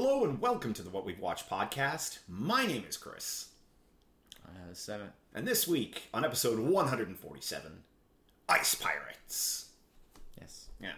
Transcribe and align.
Hello 0.00 0.22
and 0.22 0.40
welcome 0.40 0.72
to 0.74 0.82
the 0.82 0.90
What 0.90 1.04
We've 1.04 1.18
Watched 1.18 1.50
podcast. 1.50 2.20
My 2.28 2.64
name 2.64 2.84
is 2.88 2.96
Chris. 2.96 3.48
Uh, 4.46 4.72
seven. 4.72 5.08
And 5.34 5.44
this 5.44 5.66
week, 5.66 6.02
on 6.14 6.24
episode 6.24 6.60
147, 6.60 7.72
Ice 8.48 8.76
Pirates. 8.76 9.70
Yes. 10.40 10.68
Yeah. 10.80 10.92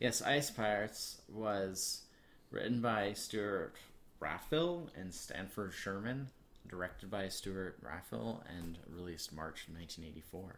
Yes, 0.00 0.22
Ice 0.22 0.50
Pirates 0.50 1.20
was 1.28 2.04
written 2.50 2.80
by 2.80 3.12
Stewart 3.12 3.76
Raffill 4.20 4.88
and 4.98 5.12
Stanford 5.12 5.74
Sherman, 5.74 6.30
directed 6.66 7.10
by 7.10 7.28
Stewart 7.28 7.76
Raffill, 7.82 8.42
and 8.56 8.78
released 8.88 9.34
March 9.34 9.66
1984. 9.70 10.56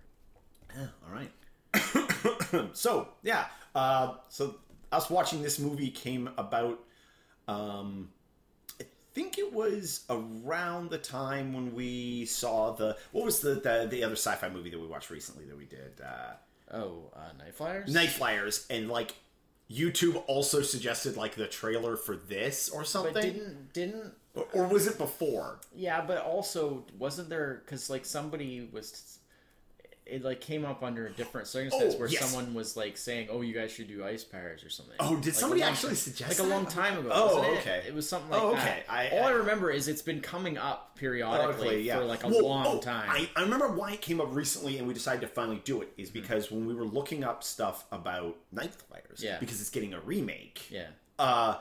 Yeah, 0.76 0.86
all 1.04 1.12
right. 2.62 2.68
so, 2.76 3.08
yeah. 3.24 3.46
Uh, 3.74 4.18
so, 4.28 4.54
us 4.92 5.10
watching 5.10 5.42
this 5.42 5.58
movie 5.58 5.90
came 5.90 6.30
about. 6.38 6.78
Um, 7.48 8.10
I 8.80 8.84
think 9.14 9.38
it 9.38 9.52
was 9.52 10.04
around 10.10 10.90
the 10.90 10.98
time 10.98 11.52
when 11.52 11.74
we 11.74 12.26
saw 12.26 12.72
the. 12.72 12.96
What 13.12 13.24
was 13.24 13.40
the, 13.40 13.54
the, 13.54 13.86
the 13.90 14.04
other 14.04 14.16
sci 14.16 14.34
fi 14.34 14.48
movie 14.48 14.70
that 14.70 14.78
we 14.80 14.86
watched 14.86 15.10
recently 15.10 15.44
that 15.46 15.56
we 15.56 15.64
did? 15.64 16.00
Uh, 16.04 16.34
Oh, 16.72 17.12
uh, 17.14 17.30
Nightflyers? 17.40 17.88
Night 17.88 18.08
Flyers. 18.10 18.66
And, 18.68 18.88
like, 18.88 19.14
YouTube 19.70 20.22
also 20.26 20.62
suggested, 20.62 21.16
like, 21.16 21.36
the 21.36 21.46
trailer 21.46 21.96
for 21.96 22.16
this 22.16 22.68
or 22.68 22.84
something. 22.84 23.12
But 23.14 23.22
didn't, 23.22 23.72
didn't, 23.72 24.12
or, 24.34 24.46
or 24.52 24.66
was 24.66 24.86
it 24.86 24.98
before? 24.98 25.60
yeah, 25.74 26.04
but 26.04 26.18
also, 26.18 26.84
wasn't 26.98 27.28
there, 27.28 27.62
because, 27.64 27.88
like, 27.88 28.04
somebody 28.04 28.68
was, 28.72 29.18
it, 30.06 30.22
like, 30.22 30.40
came 30.40 30.64
up 30.64 30.82
under 30.84 31.06
a 31.06 31.10
different 31.10 31.48
circumstance 31.48 31.94
Oh, 31.94 31.98
where 31.98 32.08
yes. 32.08 32.24
someone 32.24 32.54
was, 32.54 32.76
like, 32.76 32.96
saying, 32.96 33.28
oh, 33.30 33.40
you 33.40 33.52
guys 33.52 33.72
should 33.72 33.88
do 33.88 34.04
Ice 34.04 34.22
Pirates 34.22 34.62
or 34.64 34.70
something. 34.70 34.94
Oh, 35.00 35.16
did 35.16 35.26
Like, 35.26 35.34
somebody 35.34 35.60
long 35.62 35.70
actually 35.72 35.94
suggest 35.96 36.38
Like, 36.38 36.46
a 36.48 36.50
long 36.50 36.64
time 36.66 36.98
ago. 36.98 37.10
Oh, 37.12 37.38
wasn't 37.38 37.54
it? 37.54 37.58
okay. 37.60 37.82
It 37.88 37.94
was 37.94 38.08
something 38.08 38.30
like 38.30 38.40
Oh, 38.42 38.52
that. 38.54 38.62
okay. 38.62 38.82
I- 38.88 39.08
All 39.10 39.24
I, 39.24 39.28
I- 39.30 39.32
remember 39.32 39.70
is 39.70 39.88
it's 39.88 40.02
been 40.02 40.20
coming 40.20 40.56
up 40.58 40.96
periodically 40.96 41.64
Periodically, 41.86 41.90
for, 41.90 42.04
like, 42.04 42.22
a 42.24 42.28
Well, 42.28 42.44
long 42.46 42.66
oh, 42.68 42.78
time. 42.80 43.10
I, 43.10 43.28
I 43.34 43.42
remember 43.42 43.68
why 43.72 43.92
it 43.94 44.00
came 44.00 44.20
up 44.20 44.28
recently 44.34 44.78
and 44.78 44.86
we 44.86 44.94
decided 44.94 45.20
to 45.22 45.26
finally 45.28 45.60
do 45.64 45.82
it 45.82 45.92
is 45.96 46.10
because 46.10 46.50
when 46.52 46.66
we 46.66 46.74
were 46.74 46.84
looking 46.84 47.24
up 47.24 47.42
stuff 47.42 47.84
about 47.90 48.36
Nightflyers, 48.54 49.18
Yeah. 49.20 49.38
because 49.40 49.60
it's 49.60 49.70
getting 49.70 49.92
a 49.92 50.00
remake, 50.00 50.70
yeah. 50.70 50.86
uh, 51.18 51.56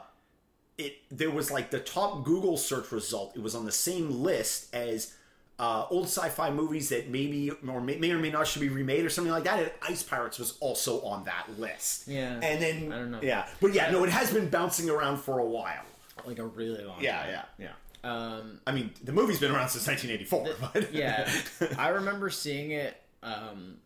it 0.77 0.97
there 1.09 1.31
was 1.31 1.49
like 1.51 1.71
the 1.71 1.79
top 1.79 2.23
Google 2.25 2.57
search 2.57 2.91
result. 2.91 3.35
It 3.35 3.41
was 3.41 3.55
on 3.55 3.65
the 3.65 3.71
same 3.71 4.11
list 4.23 4.73
as 4.75 5.13
uh, 5.57 5.85
old 5.89 6.05
sci-fi 6.05 6.49
movies 6.51 6.89
that 6.89 7.09
maybe 7.09 7.49
or 7.67 7.79
may, 7.81 7.97
may 7.97 8.11
or 8.11 8.17
may 8.19 8.29
not 8.29 8.45
should 8.47 8.61
be 8.61 8.69
remade 8.69 9.05
or 9.05 9.09
something 9.09 9.31
like 9.31 9.45
that. 9.45 9.59
And 9.59 9.71
Ice 9.83 10.03
Pirates 10.03 10.37
was 10.39 10.57
also 10.59 11.01
on 11.01 11.23
that 11.25 11.47
list. 11.57 12.07
Yeah. 12.07 12.39
and 12.41 12.61
then 12.61 12.91
I 12.91 12.97
don't 12.97 13.11
know. 13.11 13.19
Yeah, 13.21 13.47
but 13.61 13.73
yeah, 13.73 13.89
no, 13.91 14.03
it 14.03 14.09
has 14.09 14.31
been 14.33 14.49
bouncing 14.49 14.89
around 14.89 15.17
for 15.17 15.39
a 15.39 15.45
while. 15.45 15.83
Like, 16.25 16.39
a 16.39 16.45
really 16.45 16.83
long 16.83 17.01
Yeah, 17.01 17.21
time. 17.21 17.29
yeah, 17.59 17.65
yeah. 17.67 17.71
Um, 18.09 18.59
I 18.67 18.71
mean, 18.71 18.91
the 19.03 19.11
movie's 19.11 19.39
been 19.39 19.51
around 19.51 19.69
since 19.69 19.87
1984. 19.87 20.71
But 20.73 20.93
yeah. 20.93 21.29
I 21.77 21.89
remember 21.89 22.29
seeing 22.29 22.71
it 22.71 22.99
um, 23.23 23.77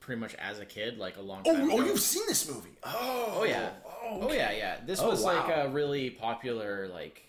pretty 0.00 0.20
much 0.20 0.34
as 0.36 0.58
a 0.60 0.64
kid, 0.64 0.96
like, 0.98 1.16
a 1.16 1.20
long 1.22 1.42
Oh, 1.46 1.54
time 1.54 1.70
oh, 1.70 1.76
ago. 1.78 1.86
you've 1.86 2.00
seen 2.00 2.22
this 2.26 2.48
movie? 2.48 2.70
Oh, 2.84 3.34
Oh 3.38 3.44
yeah. 3.44 3.70
Oh, 3.84 4.20
Oh 4.22 4.32
yeah, 4.32 4.50
yeah. 4.52 4.76
This 4.86 5.00
Oh, 5.00 5.08
was 5.10 5.22
like 5.22 5.48
a 5.56 5.68
really 5.68 6.10
popular 6.10 6.88
like 6.88 7.22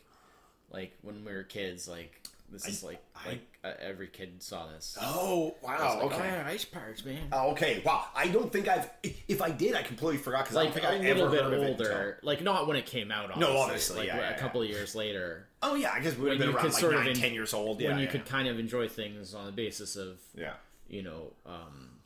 like 0.71 0.93
when 1.01 1.23
we 1.25 1.31
were 1.33 1.43
kids 1.43 1.87
like 1.87 2.21
this 2.51 2.67
is 2.67 2.83
like 2.83 3.01
I- 3.15 3.27
like 3.29 3.41
uh, 3.63 3.73
every 3.79 4.07
kid 4.07 4.41
saw 4.41 4.67
this. 4.67 4.97
Oh, 4.99 5.55
wow. 5.61 5.95
Like, 5.95 6.03
okay. 6.05 6.15
Oh, 6.15 6.23
yeah, 6.23 6.43
ice 6.47 6.65
pirates, 6.65 7.05
man. 7.05 7.27
Oh, 7.31 7.51
okay. 7.51 7.81
Wow. 7.85 8.05
I 8.15 8.27
don't 8.27 8.51
think 8.51 8.67
I've. 8.67 8.89
If 9.27 9.41
I 9.41 9.51
did, 9.51 9.75
I 9.75 9.83
completely 9.83 10.17
forgot 10.17 10.45
because 10.45 10.57
I 10.57 10.63
don't 10.63 10.73
like 10.73 10.83
think 10.83 11.03
a 11.03 11.09
I 11.09 11.13
little 11.13 11.29
bit 11.29 11.69
older, 11.69 12.17
like 12.23 12.41
not 12.41 12.67
when 12.67 12.75
it 12.77 12.85
came 12.87 13.11
out. 13.11 13.29
Obviously, 13.31 13.55
obviously, 13.57 13.97
like 13.99 14.07
yeah, 14.07 14.17
a 14.17 14.21
yeah, 14.31 14.37
couple 14.37 14.61
of 14.61 14.67
years 14.67 14.95
later, 14.95 15.47
Oh 15.63 15.75
yeah, 15.75 15.91
I 15.93 15.99
guess 15.99 16.15
we 16.17 16.23
would 16.23 16.31
have 16.31 16.39
been 16.39 16.49
around 16.55 16.65
like 16.65 16.73
sort 16.73 16.95
nine, 16.95 17.07
of 17.09 17.17
ten 17.19 17.33
years 17.33 17.53
old. 17.53 17.79
Yeah, 17.79 17.89
when 17.91 17.99
you 17.99 18.07
could 18.07 18.25
kind 18.25 18.47
of 18.47 18.59
enjoy 18.59 18.87
things 18.87 19.33
on 19.35 19.45
the 19.45 19.51
basis 19.51 19.95
of 19.95 20.19
Yeah. 20.35 20.53
you 20.89 21.03
know 21.03 21.33
um, 21.45 21.99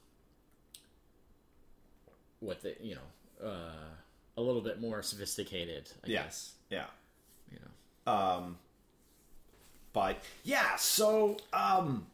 what 2.40 2.62
the 2.62 2.76
you 2.82 2.96
know 2.96 3.48
uh, 3.48 3.94
a 4.38 4.42
little 4.42 4.62
bit 4.62 4.82
more 4.82 5.02
sophisticated. 5.02 5.90
I 6.04 6.08
Yeah. 6.08 6.24
guess 6.24 6.54
Yeah. 6.70 6.86
you 7.52 7.60
know. 7.60 8.12
Um. 8.12 8.58
But 9.96 10.18
yeah, 10.44 10.76
so 10.76 11.38
um, 11.54 12.06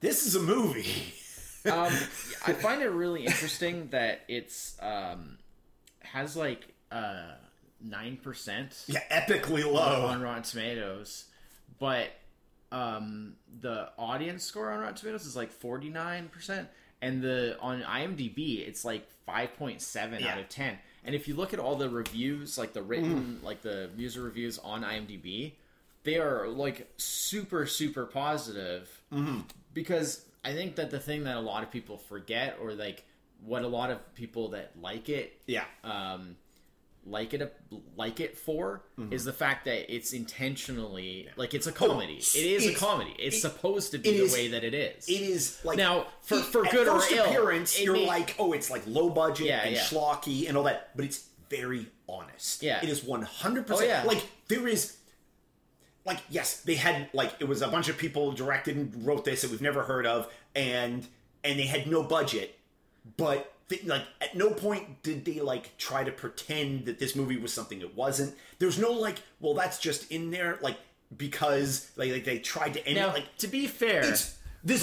this 0.00 0.26
is 0.26 0.36
a 0.36 0.40
movie. 0.40 1.14
um, 1.64 1.90
I 2.46 2.52
find 2.52 2.82
it 2.82 2.90
really 2.90 3.24
interesting 3.24 3.88
that 3.88 4.20
it's 4.28 4.76
um, 4.82 5.38
has 6.00 6.36
like 6.36 6.68
uh 6.92 7.32
nine 7.82 8.18
percent 8.18 8.84
yeah, 8.86 9.00
epically 9.10 9.64
low. 9.64 10.06
on 10.06 10.20
Rotten 10.20 10.42
Tomatoes, 10.42 11.24
but 11.80 12.10
um, 12.70 13.36
the 13.60 13.88
audience 13.98 14.44
score 14.44 14.70
on 14.70 14.80
Rotten 14.80 14.94
Tomatoes 14.96 15.24
is 15.24 15.34
like 15.34 15.50
forty 15.50 15.88
nine 15.88 16.28
percent, 16.28 16.68
and 17.00 17.22
the 17.22 17.56
on 17.62 17.80
IMDb 17.80 18.58
it's 18.68 18.84
like 18.84 19.08
five 19.24 19.56
point 19.56 19.80
seven 19.80 20.20
Yeah. 20.22 20.32
out 20.34 20.38
of 20.38 20.50
ten. 20.50 20.78
And 21.02 21.14
if 21.14 21.28
you 21.28 21.34
look 21.34 21.54
at 21.54 21.58
all 21.60 21.76
the 21.76 21.88
reviews, 21.88 22.58
like 22.58 22.74
the 22.74 22.82
written, 22.82 23.40
like 23.42 23.62
the 23.62 23.88
user 23.96 24.22
reviews 24.22 24.58
on 24.58 24.82
IMDb, 24.82 25.52
they 26.04 26.18
are 26.18 26.46
like 26.48 26.88
super 26.96 27.66
super 27.66 28.06
positive 28.06 28.88
because 29.72 30.24
I 30.44 30.52
think 30.52 30.76
that 30.76 30.90
the 30.90 31.00
thing 31.00 31.24
that 31.24 31.36
a 31.36 31.40
lot 31.40 31.62
of 31.62 31.70
people 31.70 31.96
forget, 31.98 32.58
or 32.60 32.72
like 32.74 33.04
what 33.44 33.62
a 33.62 33.68
lot 33.68 33.90
of 33.90 34.14
people 34.14 34.48
that 34.50 34.72
like 34.80 35.08
it, 35.08 35.40
Yeah. 35.46 35.64
um, 35.82 36.36
like 37.06 37.34
it 37.34 37.54
like 37.96 38.20
it 38.20 38.36
for 38.36 38.82
is 39.10 39.24
the 39.24 39.32
fact 39.32 39.64
that 39.66 39.92
it's 39.94 40.12
intentionally 40.12 41.28
like 41.36 41.52
it's 41.54 41.66
a 41.66 41.72
comedy. 41.72 42.18
s- 42.18 42.34
it 42.34 42.44
is 42.44 42.66
a 42.66 42.74
comedy. 42.74 43.14
It's 43.18 43.36
it- 43.36 43.40
supposed 43.40 43.90
to 43.92 43.98
be 43.98 44.10
the 44.18 44.24
is- 44.24 44.32
way 44.32 44.48
that 44.48 44.64
it 44.64 44.74
is. 44.74 45.08
It 45.08 45.20
is 45.20 45.58
like 45.64 45.76
Now, 45.76 46.06
for- 46.22 46.38
it- 46.38 46.44
for 46.44 46.62
good 46.64 46.88
or 46.88 47.00
first 47.00 47.12
ill, 47.12 47.24
appearance, 47.26 47.80
you're 47.80 47.94
may- 47.94 48.06
like, 48.06 48.34
oh, 48.38 48.52
it's 48.52 48.70
like 48.70 48.82
low 48.86 49.10
budget 49.10 49.46
Yeah, 49.46 49.60
and 49.64 49.74
yeah. 49.74 49.82
schlocky 49.82 50.48
and 50.48 50.56
all 50.56 50.64
that, 50.64 50.90
but 50.96 51.04
it's 51.04 51.26
very 51.50 51.86
honest. 52.08 52.62
Yeah. 52.62 52.82
it 52.82 52.88
is 52.88 53.02
one 53.04 53.22
hundred 53.22 53.66
percent. 53.66 53.88
yeah. 53.88 54.04
Like 54.04 54.22
there 54.48 54.66
is, 54.66 54.96
like 56.04 56.18
yes, 56.28 56.60
they 56.60 56.74
had 56.74 57.08
like 57.12 57.32
it 57.40 57.48
was 57.48 57.62
a 57.62 57.68
bunch 57.68 57.88
of 57.88 57.96
people 57.98 58.32
directed 58.32 58.76
and 58.76 59.06
wrote 59.06 59.24
this 59.24 59.42
that 59.42 59.50
we've 59.50 59.62
never 59.62 59.82
heard 59.82 60.06
of, 60.06 60.32
and 60.54 61.06
and 61.42 61.58
they 61.58 61.66
had 61.66 61.86
no 61.86 62.02
budget, 62.02 62.58
but. 63.16 63.50
They, 63.68 63.80
like 63.86 64.02
at 64.20 64.36
no 64.36 64.50
point 64.50 65.02
did 65.02 65.24
they 65.24 65.40
like 65.40 65.78
try 65.78 66.04
to 66.04 66.12
pretend 66.12 66.84
that 66.84 66.98
this 66.98 67.16
movie 67.16 67.38
was 67.38 67.50
something 67.50 67.80
it 67.80 67.96
wasn't. 67.96 68.34
There's 68.58 68.78
no 68.78 68.92
like, 68.92 69.22
well, 69.40 69.54
that's 69.54 69.78
just 69.78 70.12
in 70.12 70.30
there, 70.30 70.58
like 70.60 70.76
because 71.16 71.90
like, 71.96 72.12
like 72.12 72.24
they 72.24 72.40
tried 72.40 72.74
to 72.74 72.86
end 72.86 72.98
now, 72.98 73.08
it 73.08 73.14
like 73.14 73.36
to 73.38 73.46
be 73.48 73.66
fair, 73.66 74.02
this 74.02 74.36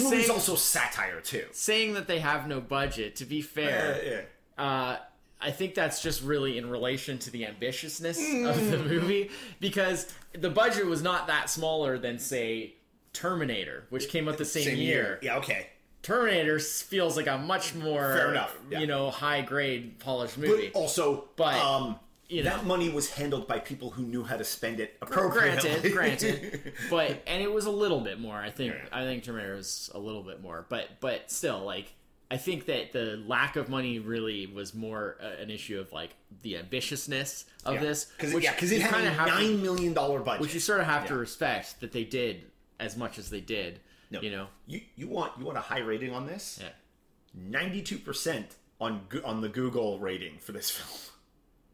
movie's 0.03 0.21
saying- 0.25 0.31
also 0.31 0.55
satire 0.55 1.21
too. 1.21 1.45
saying 1.51 1.93
that 1.93 2.07
they 2.07 2.17
have 2.17 2.47
no 2.47 2.59
budget, 2.59 3.17
to 3.17 3.25
be 3.25 3.43
fair, 3.43 4.25
uh, 4.57 4.97
I 5.41 5.51
think 5.51 5.73
that's 5.75 6.01
just 6.01 6.21
really 6.23 6.57
in 6.57 6.69
relation 6.69 7.17
to 7.19 7.31
the 7.31 7.43
ambitiousness 7.43 8.49
of 8.49 8.71
the 8.71 8.77
movie 8.77 9.31
because 9.59 10.11
the 10.33 10.49
budget 10.49 10.85
was 10.85 11.01
not 11.01 11.27
that 11.27 11.49
smaller 11.49 11.97
than 11.97 12.19
say 12.19 12.75
Terminator, 13.13 13.85
which 13.89 14.09
came 14.09 14.27
out 14.29 14.37
the 14.37 14.45
same, 14.45 14.77
year. 14.77 15.19
Yeah, 15.21 15.37
okay. 15.37 15.67
Terminator 16.03 16.59
feels 16.59 17.15
like 17.17 17.27
a 17.27 17.37
much 17.37 17.75
more 17.75 18.13
Fair 18.15 18.31
enough, 18.31 18.55
yeah. 18.69 18.79
you 18.79 18.87
know 18.87 19.11
high 19.11 19.41
grade 19.41 19.99
polished 19.99 20.39
But 20.39 20.49
movie. 20.49 20.71
also, 20.73 21.25
But, 21.35 21.55
um, 21.55 21.99
you 22.27 22.43
that 22.43 22.65
money 22.65 22.89
was 22.89 23.09
handled 23.11 23.47
by 23.47 23.59
people 23.59 23.91
who 23.91 24.03
knew 24.03 24.23
how 24.23 24.37
to 24.37 24.43
spend 24.43 24.79
it 24.79 24.95
appropriately. 25.01 25.69
granted, 25.69 25.93
granted, 25.93 26.73
but 26.89 27.21
and 27.27 27.43
it 27.43 27.51
was 27.51 27.65
a 27.65 27.71
little 27.71 27.99
bit 27.99 28.19
more. 28.19 28.37
I 28.37 28.49
think 28.49 28.73
Yeah. 28.73 28.85
I 28.91 29.03
think 29.03 29.23
Terminator 29.23 29.55
was 29.55 29.91
a 29.93 29.99
little 29.99 30.23
bit 30.23 30.41
more, 30.41 30.65
but 30.69 30.87
but 31.01 31.29
still, 31.29 31.59
like 31.59 31.93
I 32.31 32.37
think 32.37 32.67
that 32.67 32.93
the 32.93 33.21
lack 33.27 33.57
of 33.57 33.67
money 33.67 33.99
really 33.99 34.47
was 34.47 34.73
more 34.73 35.17
uh, 35.21 35.41
an 35.41 35.49
issue 35.51 35.81
of 35.81 35.91
like 35.91 36.15
the 36.43 36.53
ambitiousness 36.53 37.43
of 37.65 37.81
this, 37.81 38.05
because 38.05 38.33
which 38.33 38.45
yeah, 38.45 38.53
because 38.53 38.71
it 38.71 38.81
had 38.81 39.03
a 39.03 39.13
nine 39.17 39.61
million 39.61 39.93
dollar 39.93 40.21
budget. 40.21 40.39
which 40.39 40.53
you 40.53 40.61
sort 40.61 40.79
of 40.79 40.85
have 40.85 41.05
to 41.07 41.15
respect 41.15 41.81
that 41.81 41.91
they 41.91 42.05
did 42.05 42.45
as 42.79 42.95
much 42.95 43.19
as 43.19 43.29
they 43.29 43.41
did. 43.41 43.81
No. 44.11 44.21
You 44.21 44.31
know, 44.31 44.47
you 44.65 44.79
you 44.95 45.09
want 45.09 45.33
you 45.39 45.45
want 45.45 45.57
a 45.57 45.61
high 45.61 45.79
rating 45.79 46.13
on 46.13 46.25
this? 46.25 46.59
yeah. 46.61 46.69
Ninety 47.33 47.81
two 47.81 47.97
percent 47.97 48.55
on 48.79 49.01
on 49.25 49.41
the 49.41 49.49
Google 49.49 49.99
rating 49.99 50.37
for 50.39 50.53
this 50.53 50.69
film. 50.77 51.10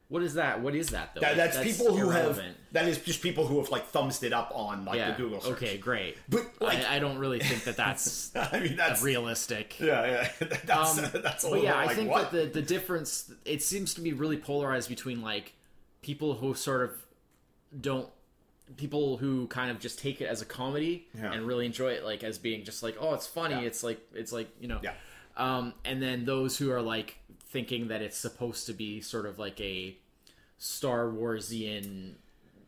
What 0.10 0.24
is 0.24 0.36
that? 0.36 0.62
What 0.62 0.74
is 0.74 0.90
that 0.92 1.14
though? 1.16 1.22
That, 1.22 1.36
that's, 1.36 1.58
people 1.62 1.94
who 1.96 2.10
irrelevant. 2.10 2.48
have 2.48 2.56
that 2.72 2.88
is 2.88 2.98
just 3.00 3.22
people 3.22 3.46
who 3.46 3.58
have 3.58 3.70
like 3.70 3.88
thumbs 3.88 4.24
it 4.24 4.32
up 4.32 4.52
on 4.56 4.86
like 4.86 4.98
Yeah. 4.98 5.12
the 5.12 5.18
Google 5.18 5.42
search. 5.42 5.52
Okay, 5.54 5.78
great. 5.78 6.16
But 6.30 6.46
like, 6.62 6.86
I, 6.86 6.96
I 6.96 7.00
don't 7.00 7.18
really 7.18 7.40
think 7.40 7.64
that 7.66 7.76
that's 7.84 8.34
I 8.36 8.60
mean 8.62 8.78
that's 8.78 9.02
realistic. 9.02 9.80
yeah 9.82 10.06
yeah 10.40 10.48
that's 10.66 10.98
Um, 10.98 11.06
that's 11.22 11.44
a 11.44 11.50
but 11.50 11.62
yeah, 11.62 11.82
bit 11.82 11.92
I 11.92 11.94
think 11.94 12.10
what? 12.10 12.32
that 12.32 12.54
the 12.54 12.62
the 12.62 12.66
difference 12.66 13.34
it 13.44 13.62
seems 13.62 13.94
to 13.96 14.02
be 14.02 14.14
really 14.14 14.38
polarized 14.38 14.88
between 14.88 15.22
like 15.22 15.54
people 16.02 16.36
who 16.36 16.54
sort 16.56 16.84
of 16.84 16.92
don't 17.82 18.08
people 18.78 19.18
who 19.18 19.48
kind 19.48 19.72
of 19.72 19.80
just 19.80 19.98
take 20.00 20.20
it 20.22 20.26
as 20.26 20.42
a 20.42 20.46
comedy 20.46 21.08
Yeah. 21.18 21.32
and 21.34 21.46
really 21.48 21.66
enjoy 21.66 21.92
it 21.94 22.04
like 22.06 22.24
as 22.24 22.38
being 22.38 22.64
just 22.66 22.84
like 22.84 22.96
oh 23.00 23.14
it's 23.14 23.28
funny 23.28 23.56
Yeah. 23.56 23.62
it's 23.62 23.84
like 23.84 24.00
it's 24.14 24.32
like 24.32 24.50
you 24.60 24.68
know 24.68 24.80
Yeah. 24.84 24.94
um 25.38 25.74
and 25.86 26.02
then 26.02 26.26
those 26.26 26.58
who 26.58 26.72
are 26.72 26.82
like 26.82 27.18
thinking 27.50 27.88
that 27.90 28.02
it's 28.02 28.18
supposed 28.18 28.66
to 28.68 28.74
be 28.74 29.02
sort 29.02 29.26
of 29.26 29.40
like 29.40 29.60
a 29.62 29.96
Star 30.58 31.06
Warsian 31.08 32.14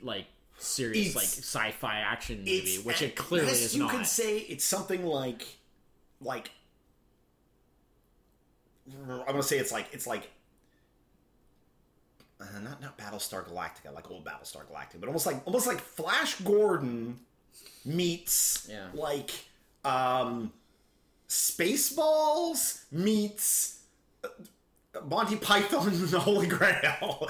like 0.02 0.26
serious 0.58 1.08
It's- 1.10 1.16
like 1.16 1.26
sci-fi 1.26 2.00
action 2.00 2.40
movie, 2.40 2.78
which 2.84 3.02
it 3.02 3.16
clearly 3.16 3.48
best 3.50 3.62
is 3.62 3.76
you 3.76 3.84
not. 3.84 3.92
You 3.94 3.98
could 4.00 4.08
say 4.08 4.40
it's 4.40 4.64
something 4.66 5.06
like 5.06 5.46
like 6.22 6.52
I'm 9.08 9.26
gonna 9.26 9.44
say 9.44 9.58
it's 9.60 9.72
like 9.72 9.88
it's 9.92 10.08
like 10.08 10.30
uh, 12.42 12.46
not 12.64 12.82
not 12.82 12.98
Battlestar 12.98 13.46
Galactica, 13.48 13.94
like 13.94 14.10
old 14.10 14.26
Battlestar 14.26 14.66
Galactica, 14.66 15.00
but 15.00 15.08
almost 15.08 15.26
like 15.26 15.42
almost 15.46 15.68
like 15.68 15.80
Flash 15.80 16.36
Gordon 16.40 17.20
meets 17.86 18.68
Yeah. 18.70 18.88
like 18.94 19.32
um 19.86 20.52
Spaceballs 21.28 22.84
meets 22.92 23.80
uh, 24.24 24.28
Monty 25.06 25.36
Python 25.36 25.88
and 25.88 25.96
the 26.10 26.20
Holy 26.20 26.48
Grail. 26.48 26.98
All 27.02 27.28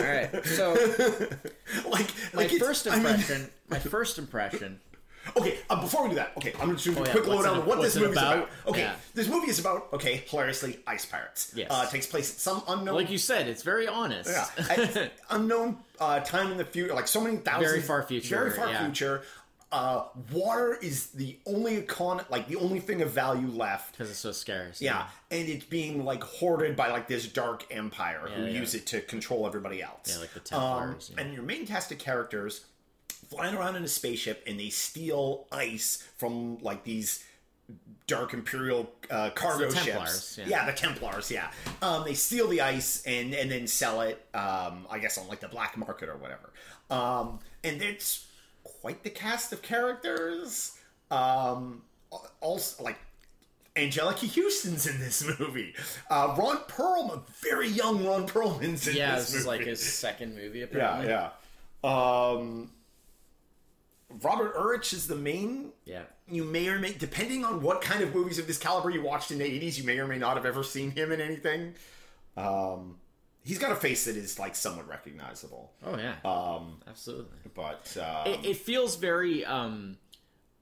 right, 0.00 0.30
so 0.44 0.72
like 1.88 2.10
my 2.34 2.42
like 2.42 2.50
first 2.58 2.86
I 2.88 2.96
mean- 2.96 3.06
impression, 3.06 3.50
my 3.68 3.78
first 3.78 4.18
impression 4.18 4.80
Okay, 5.36 5.58
uh, 5.70 5.80
before 5.80 6.02
we 6.02 6.08
do 6.08 6.14
that, 6.16 6.32
okay, 6.36 6.52
I'm 6.58 6.66
going 6.66 6.76
to 6.76 6.82
do 6.82 6.98
a 6.98 7.00
Oh, 7.00 7.04
yeah, 7.04 7.12
quick 7.12 7.26
lowdown 7.28 7.58
of 7.58 7.64
what 7.68 7.80
this 7.80 7.94
it 7.94 8.00
movie's 8.00 8.16
about. 8.16 8.36
about? 8.38 8.48
Okay, 8.66 8.80
Yeah. 8.80 8.96
this 9.14 9.28
movie 9.28 9.50
is 9.50 9.60
about, 9.60 9.86
okay, 9.92 10.24
hilariously, 10.26 10.80
ice 10.84 11.06
pirates. 11.06 11.52
Yes. 11.54 11.68
Uh, 11.70 11.86
takes 11.86 12.06
place 12.08 12.32
at 12.32 12.40
some 12.40 12.64
unknown, 12.66 12.96
like 12.96 13.08
you 13.08 13.18
said, 13.18 13.46
it's 13.46 13.62
very 13.62 13.86
honest. 13.86 14.28
yeah, 14.58 15.06
unknown 15.30 15.76
uh, 16.00 16.18
time 16.20 16.50
in 16.50 16.58
the 16.58 16.64
future, 16.64 16.92
like 16.92 17.06
so 17.06 17.20
many 17.20 17.36
thousands, 17.36 17.68
Very 17.70 17.82
far 17.82 18.02
future, 18.02 18.36
very 18.36 18.50
far 18.50 18.68
yeah. 18.68 18.84
future. 18.84 19.22
Uh, 19.72 20.04
water 20.30 20.76
is 20.82 21.06
the 21.08 21.38
only 21.46 21.80
econ, 21.80 22.22
like 22.30 22.46
the 22.46 22.56
only 22.56 22.78
thing 22.78 23.00
of 23.00 23.10
value 23.10 23.48
left. 23.48 23.92
because 23.92 24.10
it's 24.10 24.18
so 24.18 24.30
scarce. 24.30 24.82
Yeah, 24.82 25.06
and 25.30 25.48
it's 25.48 25.64
being 25.64 26.04
like 26.04 26.22
hoarded 26.22 26.76
by 26.76 26.90
like 26.90 27.08
this 27.08 27.26
dark 27.26 27.64
empire 27.70 28.28
who 28.32 28.42
Yeah, 28.42 28.48
yeah. 28.50 28.60
use 28.60 28.74
it 28.74 28.86
to 28.88 29.00
control 29.00 29.46
everybody 29.46 29.82
else. 29.82 30.10
Yeah, 30.10 30.18
like 30.18 30.34
the 30.34 30.40
Templars, 30.40 31.08
Um, 31.10 31.14
yeah. 31.16 31.24
And 31.24 31.34
your 31.34 31.42
main 31.42 31.66
cast 31.66 31.90
of 31.90 31.98
characters 31.98 32.66
flying 33.30 33.54
around 33.54 33.76
in 33.76 33.82
a 33.84 33.88
spaceship 33.88 34.44
and 34.46 34.60
they 34.60 34.68
steal 34.68 35.46
ice 35.50 36.06
from 36.18 36.58
like 36.58 36.84
these 36.84 37.24
dark 38.06 38.34
imperial 38.34 38.92
uh, 39.10 39.30
cargo 39.30 39.70
ships. 39.70 39.84
Templars, 39.86 40.40
yeah. 40.46 40.66
the 40.66 40.72
Templars. 40.72 41.30
Yeah, 41.30 41.50
um, 41.80 42.04
they 42.04 42.12
steal 42.12 42.46
the 42.48 42.60
ice 42.60 43.02
and 43.06 43.32
and 43.32 43.50
then 43.50 43.66
sell 43.66 44.02
it. 44.02 44.22
Um, 44.34 44.86
I 44.90 44.98
guess 45.00 45.16
on 45.16 45.28
like 45.28 45.40
the 45.40 45.48
black 45.48 45.78
market 45.78 46.10
or 46.10 46.16
whatever. 46.16 46.52
Um, 46.90 47.38
and 47.64 47.80
it's 47.80 48.26
quite 48.64 49.02
the 49.02 49.10
cast 49.10 49.52
of 49.52 49.62
characters. 49.62 50.78
Um, 51.10 51.82
also 52.40 52.82
like 52.84 52.98
Anjelica 53.76 54.28
Huston's 54.34 54.86
in 54.86 54.98
this 55.00 55.24
movie. 55.40 55.74
Uh, 56.10 56.34
Ron 56.38 56.58
Perlman, 56.68 57.22
very 57.42 57.68
young 57.68 58.04
Ron 58.06 58.26
Perlman's 58.26 58.86
in 58.88 58.96
yeah. 58.96 59.16
this, 59.16 59.26
This 59.32 59.40
is 59.40 59.46
like 59.46 59.60
movie. 59.60 59.70
his 59.70 59.80
second 59.82 60.34
movie. 60.36 60.58
yeah, 60.60 60.64
Apparently. 60.64 61.08
yeah. 61.08 61.30
Um, 61.84 62.70
Robert 64.22 64.54
Urich 64.56 64.92
is 64.92 65.06
the 65.06 65.16
main. 65.16 65.72
yeah. 65.84 66.02
You 66.28 66.44
may 66.44 66.68
or 66.68 66.78
may, 66.78 66.92
depending 66.92 67.44
on 67.44 67.60
what 67.62 67.82
kind 67.82 68.02
of 68.02 68.14
movies 68.14 68.38
of 68.38 68.46
this 68.46 68.56
caliber 68.56 68.88
you 68.90 69.02
watched 69.02 69.30
in 69.32 69.38
the 69.38 69.44
'80s, 69.44 69.76
you 69.76 69.84
may 69.84 69.98
or 69.98 70.06
may 70.06 70.16
not 70.18 70.36
have 70.36 70.46
ever 70.46 70.62
seen 70.62 70.90
him 70.92 71.12
in 71.12 71.20
anything. 71.20 71.74
Um, 72.36 72.96
he's 73.44 73.58
got 73.58 73.72
a 73.72 73.76
face 73.76 74.04
that 74.06 74.16
is 74.16 74.38
like 74.38 74.54
somewhat 74.54 74.88
recognizable, 74.88 75.72
Oh 75.84 75.96
yeah. 75.96 76.14
um, 76.24 76.80
Absolutely. 76.88 77.38
but 77.54 77.96
um, 77.98 78.32
It, 78.32 78.44
it 78.50 78.56
feels 78.56 78.96
very. 78.96 79.44
um 79.44 79.96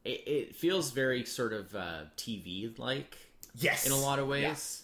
it, 0.05 0.23
it 0.27 0.56
feels 0.56 0.93
very 0.93 1.25
sort 1.27 1.53
of 1.53 1.75
uh, 1.75 2.05
TV 2.17 2.79
like 2.79 3.17
yes, 3.55 3.85
in 3.87 3.93
a 3.93 3.97
lot 3.97 4.19
of 4.19 4.27
Yeah. 4.29 4.49
ways. 4.50 4.82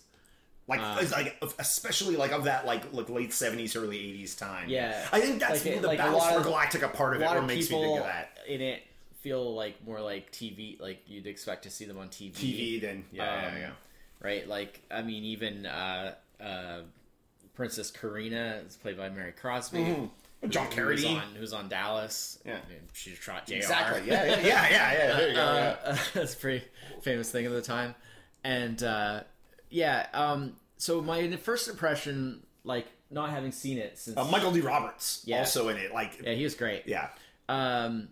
like 0.69 0.81
Um, 0.81 0.99
like 1.11 1.43
especially 1.59 2.17
like 2.17 2.33
of 2.33 2.45
that 2.45 2.67
like 2.67 2.93
like 2.93 3.09
late 3.09 3.33
seventies 3.33 3.77
early 3.77 3.99
eighties 3.99 4.35
time 4.35 4.69
Yeah. 4.69 5.07
i 5.13 5.21
think 5.21 5.39
that's 5.41 5.65
Like 5.65 5.81
the 5.81 5.87
like 5.87 6.01
battlestar 6.01 6.43
galactica 6.43 6.93
part 6.93 7.15
of 7.17 7.23
it 7.23 7.25
what 7.25 7.37
of 7.37 7.45
makes 7.47 7.71
me 7.71 7.77
think 7.81 7.99
of 7.99 8.05
that 8.05 8.37
in 8.49 8.61
it 8.61 8.83
feel 9.21 9.55
like 9.55 9.85
more 9.87 10.01
like 10.01 10.31
TV, 10.33 10.79
like 10.81 11.03
you'd 11.09 11.27
expect 11.27 11.63
to 11.65 11.71
see 11.71 11.85
them 11.85 11.99
on 11.99 12.09
TV. 12.09 12.33
tv 12.35 12.81
then 12.81 13.05
yeah 13.13 13.25
yeah, 13.43 13.49
Um, 13.49 13.57
yeah 13.59 13.71
right? 14.21 14.49
Like, 14.49 14.83
I 14.91 15.03
mean, 15.03 15.25
even 15.25 15.67
uh, 15.67 16.15
uh, 16.41 16.81
Princess 17.57 17.91
Karina 17.91 18.61
is 18.67 18.77
played 18.77 18.97
by 18.97 19.09
Mary 19.09 19.33
Crosby. 19.33 19.79
Mm-hmm. 19.79 20.49
John 20.51 20.67
Carradine. 20.69 21.17
on 21.17 21.35
who's 21.37 21.53
on 21.55 21.69
Dallas. 21.69 22.39
Yeah. 22.45 22.53
I 22.65 22.71
mean, 22.71 22.79
she 22.93 23.13
trot 23.13 23.47
JR. 23.47 23.55
exactly 23.55 24.03
yeah 24.07 24.25
yeah 24.25 24.37
yeah 24.37 24.71
yeah, 24.71 24.93
yeah, 24.93 25.17
there 25.17 25.29
you 25.29 25.35
go, 25.35 25.55
yeah. 25.55 25.77
Uh, 25.85 25.97
that's 26.15 26.35
a 26.35 26.37
pretty 26.37 26.65
famous 27.03 27.31
thing 27.33 27.47
at 27.47 27.53
the 27.53 27.63
time. 27.63 27.95
And 28.45 28.81
uh, 28.83 29.23
yeah, 29.71 30.07
um, 30.13 30.53
so 30.77 31.01
my 31.01 31.35
first 31.37 31.69
impression, 31.69 32.43
like 32.65 32.87
not 33.11 33.31
having 33.31 33.51
seen 33.51 33.79
it 33.79 33.99
since, 33.99 34.17
Uh, 34.17 34.25
michael 34.27 34.53
d 34.53 34.61
roberts 34.61 35.23
Yeah. 35.25 35.39
also 35.39 35.69
in 35.69 35.79
it 35.79 35.93
like 35.95 36.21
yeah, 36.23 36.35
he 36.35 36.45
was 36.45 36.55
great. 36.55 36.83
yeah 36.87 37.09
Um, 37.49 38.09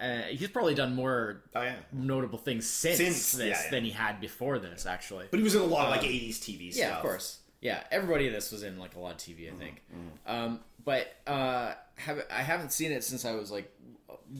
uh, 0.00 0.22
he's 0.22 0.48
probably 0.48 0.74
done 0.74 0.94
more 0.94 1.42
oh 1.56 1.62
yeah 1.62 1.76
notable 1.92 2.38
things 2.38 2.68
since, 2.68 2.98
Since, 2.98 3.32
this 3.32 3.40
yeah, 3.46 3.62
yeah. 3.64 3.70
than 3.70 3.84
he 3.84 3.90
had 3.90 4.20
before 4.20 4.58
this, 4.58 4.84
actually. 4.86 5.26
but 5.30 5.38
he 5.38 5.44
was 5.44 5.54
in 5.54 5.62
a 5.62 5.64
lot 5.64 5.86
of 5.86 5.90
like 5.92 6.02
80s 6.02 6.38
tv 6.38 6.72
stuff 6.72 6.84
Uh, 6.84 6.88
Yeah, 6.88 6.96
of 6.96 7.02
course. 7.02 7.38
Yeah, 7.62 7.82
everybody 7.92 8.26
in 8.26 8.32
this 8.32 8.50
was 8.52 8.64
in 8.64 8.78
like 8.78 8.96
a 8.96 8.98
lot 8.98 9.12
of 9.12 9.18
TV, 9.18 9.46
Mm-hmm, 9.46 9.54
I 9.54 9.64
think. 9.64 9.82
Um, 10.26 10.60
but 10.84 11.14
uh, 11.26 11.74
have, 11.94 12.22
I 12.30 12.42
haven't 12.42 12.72
seen 12.72 12.92
it 12.92 13.04
since 13.04 13.24
I 13.24 13.32
was 13.32 13.50
like 13.50 13.72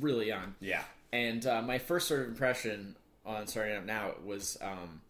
really 0.01 0.27
young. 0.27 0.55
yeah 0.61 0.83
And 1.13 1.47
uh, 1.47 1.63
my 1.63 1.79
first 1.79 2.09
sort 2.09 2.23
of 2.23 2.29
impression 2.29 2.97
on 3.25 3.47
starting 3.47 3.77
up 3.77 3.85
now 3.85 4.11
was 4.25 4.59
um, 4.61 5.01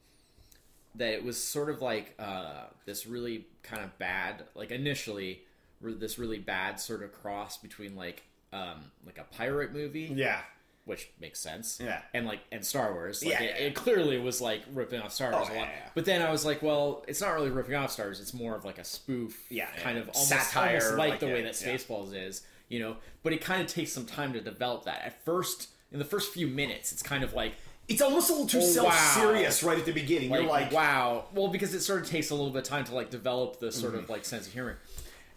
that 0.97 1.15
it 1.15 1.25
was 1.25 1.43
sort 1.43 1.71
of 1.71 1.81
like 1.81 2.15
uh, 2.19 2.65
this 2.85 3.07
really 3.07 3.47
kind 3.63 3.83
of 3.83 3.99
bad, 3.99 4.45
like 4.55 4.71
initially, 4.71 5.41
this 5.81 6.19
really 6.19 6.39
bad 6.39 6.79
sort 6.79 7.03
of 7.03 7.13
cross 7.13 7.57
between 7.57 7.97
like 7.97 8.23
um, 8.53 8.91
like 9.07 9.17
a 9.19 9.25
pirate 9.35 9.73
movie, 9.73 10.13
yeah 10.15 10.41
which 10.85 11.11
makes 11.21 11.39
sense. 11.41 11.81
Yeah. 11.83 12.01
And 12.13 12.27
like 12.27 12.41
and 12.51 12.65
Star 12.65 12.93
Wars. 12.93 13.25
Like 13.25 13.35
Yeah, 13.35 13.43
it, 13.43 13.57
yeah. 13.59 13.67
it 13.67 13.75
clearly 13.75 14.19
was 14.19 14.41
like 14.41 14.63
ripping 14.73 15.01
off 15.01 15.13
Star 15.13 15.33
Wars 15.33 15.49
Oh, 15.51 15.55
a 15.55 15.57
lot. 15.57 15.69
yeah. 15.69 15.89
But 15.95 16.05
then 16.05 16.23
I 16.23 16.31
was 16.31 16.45
like, 16.45 16.63
well, 16.63 17.05
it's 17.07 17.21
not 17.21 17.35
really 17.35 17.51
ripping 17.51 17.75
off 17.75 17.93
Star 17.93 18.07
Wars, 18.07 18.21
it's 18.21 18.35
more 18.35 18.57
of 18.57 18.65
like 18.65 18.79
a 18.79 18.85
spoof 18.85 19.47
Yeah, 19.49 19.69
kind 19.83 19.99
of 19.99 20.09
almost, 20.09 20.29
Satire, 20.29 20.77
almost 20.77 20.99
like, 20.99 21.11
like, 21.11 21.21
the 21.21 21.27
way 21.27 21.43
that. 21.43 21.53
Spaceballs 21.53 22.15
is, 22.15 22.43
you 22.69 22.81
know. 22.81 22.97
But 23.23 23.33
it 23.33 23.41
kind 23.41 23.63
of 23.63 23.69
takes 23.69 23.93
some 23.93 24.07
time 24.07 24.33
to 24.33 24.41
develop 24.41 24.85
that. 24.85 25.03
At 25.05 25.25
first 25.25 25.69
in 25.93 25.99
the 25.99 26.05
first 26.05 26.33
few 26.33 26.47
minutes, 26.49 26.91
it's 26.93 27.03
kind 27.03 27.23
of 27.23 27.33
like 27.35 27.55
it's 27.89 28.01
almost 28.01 28.31
a 28.31 28.33
little 28.33 28.49
too 28.49 28.59
Oh, 28.59 28.61
self-serious 28.61 29.63
right 29.63 29.79
at 29.79 29.85
the 29.85 29.93
beginning 29.93 30.31
like, 30.31 30.41
you're 30.43 30.51
like 30.51 30.73
wow. 30.73 31.27
Well, 31.35 31.49
because 31.49 31.75
it 31.75 31.81
sort 31.81 32.03
of 32.03 32.09
takes 32.09 32.31
a 32.31 32.35
little 32.35 32.51
bit 32.51 32.61
of 32.63 32.69
time 32.69 32.85
to 32.85 32.95
like 32.95 33.11
develop 33.11 33.61
the 33.61 33.71
sort 33.71 33.95
of 33.95 34.03
mm-hmm. 34.03 34.13
like 34.13 34.25
sense 34.25 34.47
of 34.47 34.53
humor. 34.53 34.79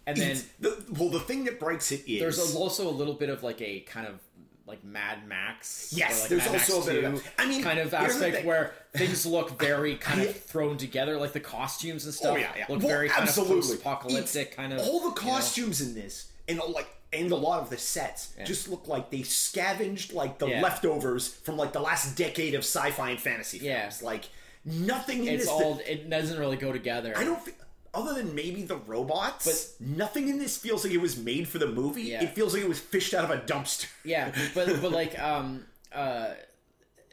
And 0.08 0.16
then 0.18 0.38
the, 0.60 0.84
well 0.92 1.10
the 1.10 1.20
thing 1.20 1.46
that 1.46 1.60
breaks 1.60 1.92
it 1.92 2.08
is 2.08 2.20
there's 2.20 2.56
also 2.56 2.88
a 2.88 2.92
little 2.92 3.16
bit 3.16 3.30
of 3.30 3.44
like 3.44 3.62
a 3.62 3.80
kind 3.82 4.08
of 4.08 4.20
like 4.68 4.84
Mad 4.84 5.28
Max. 5.28 5.94
Yes, 5.96 6.22
like 6.22 6.30
there's 6.30 6.44
Mad 6.46 6.52
Max 6.54 6.70
also 6.74 6.90
a 6.90 6.94
bit 6.94 7.04
of 7.04 7.24
that. 7.24 7.32
I 7.38 7.46
mean, 7.48 7.62
kind 7.64 7.80
of 7.80 7.92
the 7.92 8.00
aspect 8.00 8.46
where 8.46 8.74
things 8.96 9.26
look 9.26 9.60
very 9.60 9.96
kind 10.08 10.22
of 10.22 10.36
thrown 10.36 10.78
together, 10.78 11.18
like 11.18 11.34
the 11.34 11.40
costumes 11.40 12.06
and 12.06 12.12
oh, 12.14 12.16
stuff 12.16 12.34
Oh 12.34 12.38
yeah, 12.38 12.52
yeah. 12.58 12.66
look 12.70 12.80
Well, 12.80 12.88
very 12.90 13.10
kind 13.10 13.28
absolutely. 13.28 13.58
of 13.60 13.64
post-apocalyptic, 13.64 14.56
kind 14.56 14.74
of. 14.74 14.80
All 14.80 15.00
the 15.00 15.06
you 15.22 15.28
know. 15.28 15.34
costumes 15.34 15.82
in 15.82 15.94
this, 15.94 16.32
and 16.48 16.60
like, 16.70 16.88
and 17.14 17.32
a 17.32 17.36
lot 17.36 17.62
of 17.62 17.70
the 17.70 17.78
sets 17.78 18.34
just 18.46 18.68
look 18.70 18.88
like 18.88 19.10
they 19.12 19.22
scavenged 19.24 20.14
like 20.14 20.40
the 20.40 20.48
Yeah. 20.48 20.62
leftovers 20.62 21.28
from 21.28 21.58
like 21.58 21.72
the 21.74 21.80
last 21.80 22.18
decade 22.18 22.56
of 22.56 22.62
sci-fi 22.62 23.12
and 23.12 23.20
fantasy 23.20 23.60
films. 23.60 24.00
Yeah. 24.02 24.06
Like 24.06 24.26
nothing 24.66 25.26
in 25.28 25.36
It's 25.36 25.44
this. 25.44 25.52
all. 25.52 25.80
It 25.88 26.10
doesn't 26.10 26.40
really 26.40 26.58
go 26.58 26.72
together. 26.72 27.14
I 27.16 27.24
don't. 27.24 27.40
Feel, 27.42 27.54
other 27.96 28.14
than 28.14 28.36
maybe 28.36 28.64
the 28.64 28.78
robots, 28.78 29.46
but 29.46 29.88
nothing 29.88 30.28
in 30.30 30.38
this 30.40 30.58
feels 30.58 30.84
like 30.84 30.94
it 30.94 31.02
was 31.02 31.18
made 31.18 31.48
for 31.48 31.58
the 31.58 31.68
movie. 31.68 32.04
Yeah. 32.04 32.24
It 32.24 32.30
feels 32.32 32.54
like 32.54 32.62
it 32.64 32.70
was 32.70 32.80
fished 32.80 33.14
out 33.14 33.24
of 33.24 33.32
a 33.32 33.38
dumpster. 33.42 33.88
Yeah, 34.04 34.32
but 34.54 34.68
but 34.82 34.92
like 35.02 35.18
um 35.20 35.66
uh 35.94 36.28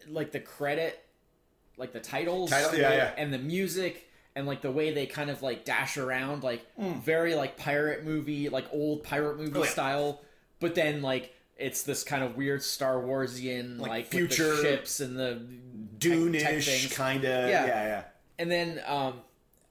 like 0.09 0.33
the 0.33 0.41
credit, 0.41 0.99
like 1.77 1.93
the 1.93 2.01
titles, 2.01 2.51
Title- 2.51 2.79
yeah, 2.79 2.93
yeah. 2.95 3.15
and 3.17 3.33
the 3.33 3.39
music. 3.39 4.09
And 4.35 4.47
like 4.47 4.63
the 4.63 4.71
way 4.73 4.95
they 4.95 5.05
kind 5.05 5.29
of 5.29 5.43
like 5.43 5.67
dash 5.67 5.99
around, 5.99 6.43
like 6.43 6.65
Hmm. 6.77 7.01
very 7.01 7.35
like 7.35 7.59
pirate 7.59 8.03
movie, 8.03 8.49
like 8.49 8.65
old 8.73 9.03
pirate 9.03 9.37
movie 9.39 9.53
Oh, 9.55 9.63
yeah. 9.65 9.69
style. 9.69 10.23
But 10.59 10.75
then 10.75 11.03
like 11.03 11.35
it's 11.59 11.83
this 11.83 12.03
kind 12.03 12.25
of 12.25 12.35
weird 12.35 12.63
Star 12.63 12.95
Warsian, 12.97 13.79
Like, 13.79 13.91
like, 13.91 14.07
future 14.07 14.57
ships 14.57 15.01
and 15.01 15.19
the 15.19 15.43
Dune-ish 15.99 16.93
kind 16.95 17.25
of. 17.25 17.49
Yeah. 17.51 17.67
Yeah, 17.67 17.85
yeah. 17.85 18.05
and 18.39 18.51
then 18.51 18.81
um, 18.87 19.21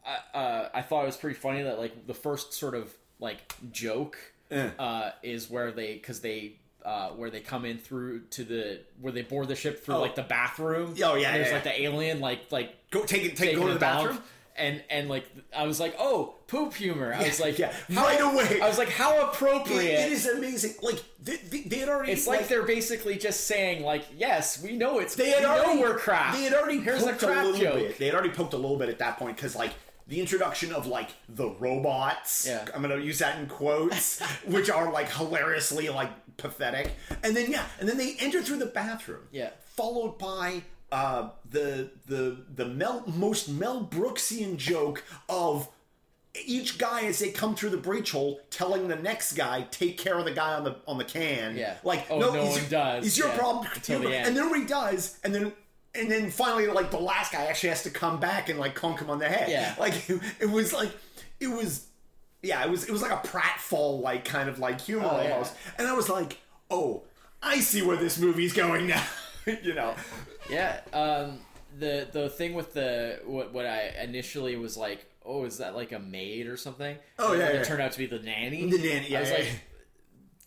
I, 0.06 0.38
uh, 0.38 0.70
I 0.74 0.82
thought 0.82 1.04
it 1.04 1.08
was 1.08 1.18
pretty 1.18 1.38
funny 1.38 1.64
that 1.64 1.80
like 1.80 2.08
the 2.08 2.14
first 2.14 2.54
sort 2.54 2.76
of 2.76 2.92
like 3.20 3.40
joke 3.72 4.18
Eh. 4.50 4.70
uh, 4.80 5.12
is 5.24 5.50
where 5.50 5.72
they 5.72 5.94
because 5.94 6.20
they 6.22 6.58
uh, 6.84 7.10
where 7.10 7.30
they 7.30 7.40
come 7.40 7.64
in 7.66 7.78
through 7.78 8.22
to 8.32 8.44
the 8.44 8.80
where 9.00 9.14
they 9.14 9.22
board 9.22 9.48
the 9.48 9.56
ship 9.56 9.84
through 9.86 9.96
Oh. 9.96 10.02
like 10.02 10.16
the 10.16 10.24
bathroom. 10.24 10.96
Oh, 11.04 11.16
yeah, 11.16 11.28
and 11.30 11.36
there's 11.38 11.48
yeah, 11.50 11.54
like 11.54 11.64
the 11.64 11.82
alien 11.84 12.20
like 12.20 12.52
like 12.52 12.76
Go 12.90 13.04
take 13.06 13.24
it. 13.24 13.38
Take 13.38 13.56
go 13.56 13.68
to 13.68 13.74
the 13.74 13.80
bathroom. 13.80 14.20
And 14.58 14.84
and 14.90 15.08
like 15.08 15.26
I 15.56 15.66
was 15.66 15.80
like, 15.80 15.96
oh, 15.98 16.36
poop 16.48 16.74
humor. 16.74 17.14
I 17.14 17.24
was 17.24 17.40
like, 17.40 17.58
yeah, 17.58 17.72
how- 17.94 18.04
right 18.04 18.20
away. 18.20 18.60
I 18.62 18.68
was 18.68 18.78
like, 18.78 18.90
how 18.90 19.16
It- 19.16 19.24
appropriate. 19.24 20.08
it 20.08 20.12
is 20.12 20.28
amazing. 20.28 20.74
Like 20.82 21.02
they, 21.24 21.38
they, 21.38 21.62
they 21.62 21.78
had 21.78 21.88
already. 21.90 22.12
It's 22.12 22.28
like, 22.28 22.50
they're 22.50 22.64
basically 22.64 23.18
just 23.18 23.46
saying, 23.48 23.84
like, 23.84 24.04
yes, 24.18 24.62
we 24.62 24.74
know 24.76 25.00
it's 25.00 25.16
they 25.16 25.30
had 25.30 25.40
we 25.40 25.46
already 25.46 25.76
know 25.76 25.82
we're 25.82 25.98
crap. 25.98 26.36
They 26.36 26.44
had 26.44 26.54
already 26.54 26.80
Here's 26.80 27.02
a 27.04 27.08
poked 27.08 27.24
a, 27.24 27.26
crap 27.28 27.46
little 27.46 27.62
joke. 27.62 27.76
bit. 27.76 27.98
They 27.98 28.08
had 28.08 28.14
already 28.16 28.32
poked 28.32 28.54
a 28.54 28.58
little 28.58 28.78
bit 28.78 28.90
at 28.90 29.00
that 29.00 29.18
point 29.18 29.38
because 29.38 29.56
like 29.56 29.72
the 30.12 30.20
introduction 30.20 30.74
of 30.74 30.88
like 30.88 31.08
the 31.30 31.48
robots. 31.52 32.46
Yeah. 32.46 32.66
I'm 32.76 32.82
gonna 32.82 32.98
use 32.98 33.20
that 33.20 33.40
in 33.40 33.48
quotes, 33.48 34.20
which 34.46 34.70
are 34.70 34.92
like 34.92 35.10
hilariously 35.10 35.88
like 35.88 36.12
pathetic. 36.36 36.92
And 37.24 37.34
then 37.36 37.50
yeah, 37.50 37.64
and 37.80 37.88
then 37.88 37.98
they 37.98 38.16
enter 38.20 38.42
through 38.42 38.58
the 38.58 38.66
bathroom. 38.66 39.22
Yeah. 39.32 39.52
Followed 39.64 40.18
by 40.20 40.64
uh, 40.92 41.30
the 41.50 41.92
the 42.08 42.38
the 42.54 42.66
Mel, 42.66 43.04
most 43.08 43.48
Mel 43.48 43.86
Brooksian 43.90 44.58
joke 44.58 45.06
of 45.30 45.70
each 46.46 46.78
guy 46.78 47.04
as 47.06 47.20
they 47.20 47.30
come 47.32 47.56
through 47.56 47.70
the 47.70 47.78
breach 47.78 48.12
hole 48.12 48.42
telling 48.50 48.88
the 48.90 48.96
next 48.98 49.34
guy 49.34 49.62
take 49.72 49.98
care 49.98 50.18
of 50.18 50.26
the 50.26 50.32
guy 50.32 50.54
on 50.54 50.64
the 50.66 50.76
on 50.88 50.98
the 50.98 51.04
can 51.06 51.56
Yeah. 51.58 51.76
like 51.86 52.06
Oh, 52.10 52.20
no, 52.20 52.34
no 52.34 52.44
he's, 52.46 52.58
one 52.62 52.70
does. 52.70 53.04
he's 53.06 53.18
your 53.18 53.28
Yeah. 53.30 53.38
problem 53.38 53.68
Until 53.74 54.00
the 54.02 54.16
end. 54.16 54.28
and 54.28 54.38
then 54.38 54.44
nobody 54.46 54.66
does 54.66 55.18
and 55.26 55.34
then 55.36 55.52
and 55.96 56.10
then 56.10 56.30
finally 56.30 56.68
like 56.68 56.92
the 56.92 57.00
last 57.00 57.32
guy 57.34 57.46
actually 57.46 57.70
has 57.70 57.84
to 57.84 57.90
come 57.90 58.20
back 58.20 58.50
and 58.50 58.60
like 58.60 58.76
conk 58.76 59.00
him 59.00 59.10
on 59.10 59.20
the 59.20 59.28
head 59.28 59.50
Yeah. 59.50 59.76
like 59.80 60.10
it, 60.10 60.22
it 60.40 60.50
was 60.50 60.72
like 60.74 60.92
it 61.40 61.48
was 61.48 61.88
yeah 62.42 62.64
it 62.64 62.70
was 62.70 62.86
it 62.86 62.92
was 62.92 63.02
like 63.02 63.12
a 63.12 63.28
pratfall 63.28 64.02
like 64.02 64.24
kind 64.26 64.48
of 64.50 64.60
like 64.60 64.80
humor 64.82 65.08
Oh, 65.12 65.22
yeah. 65.22 65.32
almost 65.34 65.54
and 65.78 65.88
i 65.88 65.94
was 65.94 66.10
like 66.10 66.38
oh 66.70 67.04
i 67.44 67.60
see 67.60 67.82
where 67.82 67.98
this 67.98 68.18
movie's 68.20 68.54
going 68.54 68.88
now 68.88 69.04
you 69.64 69.74
know 69.74 69.96
Yeah. 70.50 70.80
Um, 70.94 71.40
the 71.80 72.08
the 72.12 72.30
thing 72.30 72.54
with 72.56 72.74
the 72.74 73.20
what 73.26 73.54
what 73.54 73.66
I 73.66 73.94
initially 74.04 74.58
was 74.58 74.76
like, 74.76 75.06
oh, 75.26 75.46
is 75.46 75.60
that 75.60 75.74
like 75.76 75.94
a 75.94 76.00
maid 76.00 76.48
or 76.48 76.58
something? 76.58 76.98
Oh, 77.18 77.32
And 77.32 77.40
yeah, 77.40 77.46
then 77.46 77.56
yeah. 77.56 77.62
It 77.62 77.66
turned 77.66 77.82
out 77.82 77.92
to 77.94 77.98
be 77.98 78.08
the 78.08 78.20
nanny. 78.20 78.70
The 78.70 78.78
nanny, 78.78 79.08
yeah, 79.10 79.20
I 79.20 79.22
was 79.22 79.30
yeah, 79.30 79.36
like, 79.38 79.46
yeah. 79.46 79.52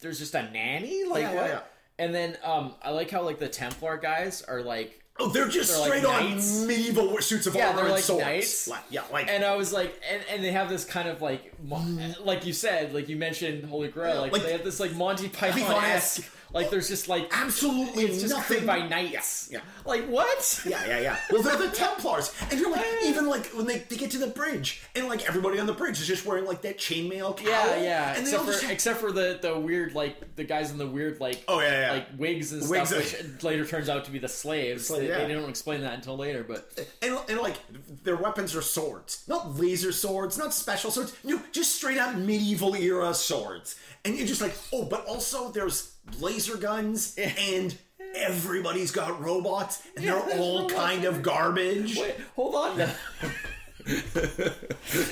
there's 0.01 0.19
just 0.19 0.35
a 0.35 0.43
nanny. 0.51 1.05
Like 1.05 1.23
Yeah, 1.23 1.33
yeah, 1.33 1.41
what? 1.41 1.49
yeah. 1.51 1.61
And 1.99 2.15
then 2.15 2.37
um, 2.45 2.75
I 2.83 2.91
like 2.91 3.11
how 3.11 3.23
like 3.23 3.39
the 3.39 3.49
Templar 3.49 3.97
guys 3.97 4.43
are 4.43 4.61
like, 4.63 5.03
oh 5.21 5.29
they're 5.29 5.49
just 5.49 5.71
They're 5.71 5.81
like 5.81 5.89
straight 6.01 6.05
on 6.05 6.31
knights. 6.31 6.65
medieval 6.67 7.21
suits 7.21 7.47
of 7.47 7.55
Yeah, 7.55 7.67
armor 7.69 7.77
they're 7.77 7.85
and 7.87 7.95
like 7.95 8.03
swords 8.05 8.25
knights. 8.25 8.69
Like, 8.69 8.83
yeah 8.91 9.03
like 9.13 9.29
and 9.29 9.45
I 9.45 9.57
was 9.57 9.73
like, 9.73 10.01
and, 10.13 10.23
and 10.31 10.43
they 10.45 10.53
have 10.53 10.69
this 10.69 10.85
kind 10.85 11.09
of 11.09 11.23
like, 11.23 11.53
mo- 11.65 11.85
like 12.25 12.45
you 12.47 12.53
said, 12.53 12.93
like 12.95 13.09
you 13.09 13.17
mentioned 13.17 13.65
Holy 13.65 13.89
Grail, 13.89 14.21
like, 14.21 14.33
Like- 14.33 14.43
they 14.43 14.53
have 14.53 14.65
this 14.65 14.81
like 14.81 14.95
Monty 14.95 15.29
Python 15.29 15.61
Python-esque. 15.63 16.31
like 16.53 16.71
there's 16.71 16.89
just 16.89 17.09
like 17.09 17.29
absolutely 17.33 18.05
it's 18.05 18.21
just 18.23 18.35
nothing 18.35 18.65
by 18.67 18.87
knights. 18.87 19.49
yeah, 19.53 19.61
Like 19.85 20.07
what? 20.07 20.63
Yeah, 20.67 20.85
yeah, 20.87 21.01
yeah. 21.01 21.17
Well, 21.31 21.43
they're 21.43 21.57
the 21.57 21.69
Templars, 21.69 22.33
and 22.51 22.61
you're 22.61 22.71
like, 22.71 22.85
even 23.05 23.27
like 23.29 23.47
when 23.49 23.67
they, 23.67 23.79
they 23.79 23.97
get 23.97 24.11
to 24.13 24.19
the 24.19 24.27
bridge, 24.29 24.83
and 24.95 25.07
like 25.09 25.29
everybody 25.29 25.59
on 25.59 25.67
the 25.67 25.73
bridge 25.73 26.01
is 26.01 26.07
just 26.07 26.25
wearing 26.27 26.45
like 26.45 26.63
that 26.63 26.79
chainmail 26.79 27.37
cowl. 27.37 27.49
Yeah, 27.49 27.77
yeah. 27.83 28.13
And 28.15 28.21
Except 28.23 28.45
for 28.45 28.53
just 28.53 28.71
except 28.71 29.01
for 29.01 29.11
the 29.13 29.39
the 29.43 29.59
weird 29.59 29.95
like 29.95 30.37
the 30.37 30.45
guys 30.45 30.71
in 30.71 30.79
the 30.79 30.87
weird 30.87 31.21
like 31.21 31.43
Oh, 31.49 31.61
yeah, 31.61 31.81
yeah. 31.89 31.93
like 31.93 32.07
wigs 32.17 32.53
and 32.53 32.69
Wigs 32.69 32.89
stuff, 32.91 33.01
are- 33.01 33.27
which 33.27 33.43
later 33.43 33.65
turns 33.67 33.89
out 33.89 34.05
to 34.07 34.11
be 34.13 34.19
the 34.19 34.29
slaves. 34.29 34.87
Slave, 34.87 35.04
they, 35.05 35.21
yeah. 35.21 35.27
they 35.27 35.35
don't 35.35 35.49
explain 35.49 35.81
that 35.83 35.95
until 35.95 36.17
later, 36.17 36.45
but 36.45 36.87
and, 37.03 37.19
and 37.29 37.39
like 37.41 37.57
their 38.03 38.17
weapons 38.17 38.55
are 38.55 38.63
swords, 38.63 39.25
not 39.29 39.59
laser 39.59 39.93
swords, 39.93 40.39
not 40.39 40.53
special 40.55 40.91
swords. 40.91 41.17
No, 41.25 41.41
just 41.53 41.75
straight 41.75 41.99
out 41.99 42.17
medieval 42.19 42.75
era 42.75 43.15
swords. 43.15 43.77
And 44.05 44.17
you're 44.17 44.27
just 44.27 44.43
like, 44.43 44.55
oh, 44.73 44.85
but 44.85 45.07
also 45.07 45.51
there's 45.51 45.95
laser 46.21 46.57
guns, 46.57 47.17
and 47.39 47.77
everybody's 48.15 48.91
got 48.91 49.21
robots, 49.23 49.83
and 49.97 50.05
Yeah, 50.05 50.23
they're 50.27 50.39
all 50.39 50.63
robots 50.63 50.75
kind 50.75 51.05
of 51.05 51.23
garbage. 51.23 51.97
wait, 51.97 52.17
hold 52.37 52.55
on. 52.55 52.81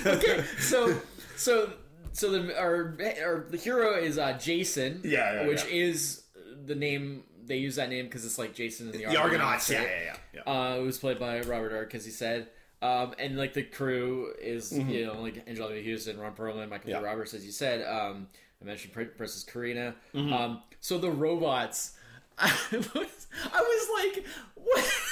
okay, 0.06 0.44
so 0.58 1.00
so 1.37 1.72
so 2.12 2.30
the 2.30 2.58
our 2.58 2.96
our 3.22 3.46
the 3.50 3.56
hero 3.56 3.94
is 3.94 4.18
uh, 4.18 4.32
Jason. 4.38 5.00
Yeah, 5.04 5.42
yeah, 5.42 5.46
which 5.49 5.64
yeah. 5.64 5.84
is 5.87 6.22
the 6.66 6.75
name 6.75 7.25
they 7.44 7.56
use 7.56 7.76
that 7.76 7.88
name 7.90 8.06
because 8.06 8.25
it's 8.25 8.38
like 8.38 8.54
Jason 8.54 8.87
and 8.87 8.94
the, 8.94 9.06
The 9.06 9.16
Argonauts, 9.16 9.68
yeah, 9.70 9.82
yeah, 9.82 9.88
yeah. 10.34 10.40
yeah. 10.46 10.52
Uh, 10.52 10.76
it 10.76 10.82
was 10.82 10.99
played 10.99 11.18
by 11.18 11.40
Robert 11.42 11.92
he 11.92 11.99
said. 11.99 12.49
Um, 12.80 13.14
and 13.18 13.38
like 13.38 13.54
the 13.54 13.62
crew 13.62 14.32
is, 14.40 14.76
you 14.76 15.06
know, 15.06 15.20
like 15.20 15.46
Anjelica 15.46 15.88
Huston, 15.88 16.18
Ron 16.18 16.34
Perlman, 16.34 16.68
Michael 16.68 16.78
Mm-hmm. 16.78 16.88
Yeah. 16.90 17.00
Roberts, 17.02 17.32
as 17.32 17.46
you 17.46 17.52
said. 17.52 17.87
Um, 17.87 18.26
I 18.61 18.64
mentioned 18.64 18.92
Princess 18.92 19.44
Karina. 19.44 19.94
Mm-hmm. 20.14 20.32
Um, 20.32 20.62
so 20.80 20.99
the 20.99 21.11
robots, 21.11 21.92
I 22.38 22.52
was, 22.72 23.26
I 23.52 23.61
was 23.61 24.14
like, 24.16 24.26
what? 24.56 24.92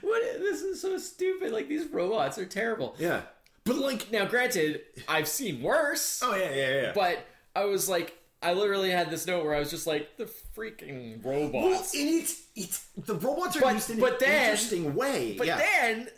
What? 0.00 0.22
This 0.38 0.62
is 0.62 0.80
so 0.80 0.96
stupid. 0.96 1.52
Like 1.52 1.68
these 1.68 1.86
robots 1.88 2.38
are 2.38 2.46
terrible. 2.46 2.94
yeah. 2.98 3.22
But 3.64 3.76
like, 3.76 4.10
Now, 4.12 4.24
granted, 4.26 4.82
I've 5.08 5.26
seen 5.28 5.60
worse, 5.60 6.20
oh 6.24 6.34
yeah, 6.36 6.50
yeah, 6.54 6.80
yeah. 6.82 6.92
but 6.94 7.18
I 7.54 7.64
was 7.64 7.88
like, 7.88 8.16
I 8.42 8.52
literally 8.54 8.90
had 8.90 9.10
this 9.10 9.26
note 9.26 9.44
where 9.44 9.54
I 9.54 9.58
was 9.60 9.70
just 9.70 9.86
like, 9.86 10.16
the 10.16 10.24
freaking 10.56 11.24
robots. 11.24 11.92
Well, 11.94 12.02
and 12.02 12.14
it's 12.20 12.42
it's 12.56 12.84
the 12.96 13.14
robots 13.14 13.56
are 13.56 13.60
But- 13.60 13.74
used 13.74 13.90
in 13.90 14.00
but 14.00 14.12
an 14.14 14.18
then- 14.20 14.42
interesting 14.50 14.94
way. 14.94 15.34
But 15.38 15.46
yeah. 15.46 15.56
then, 15.58 16.08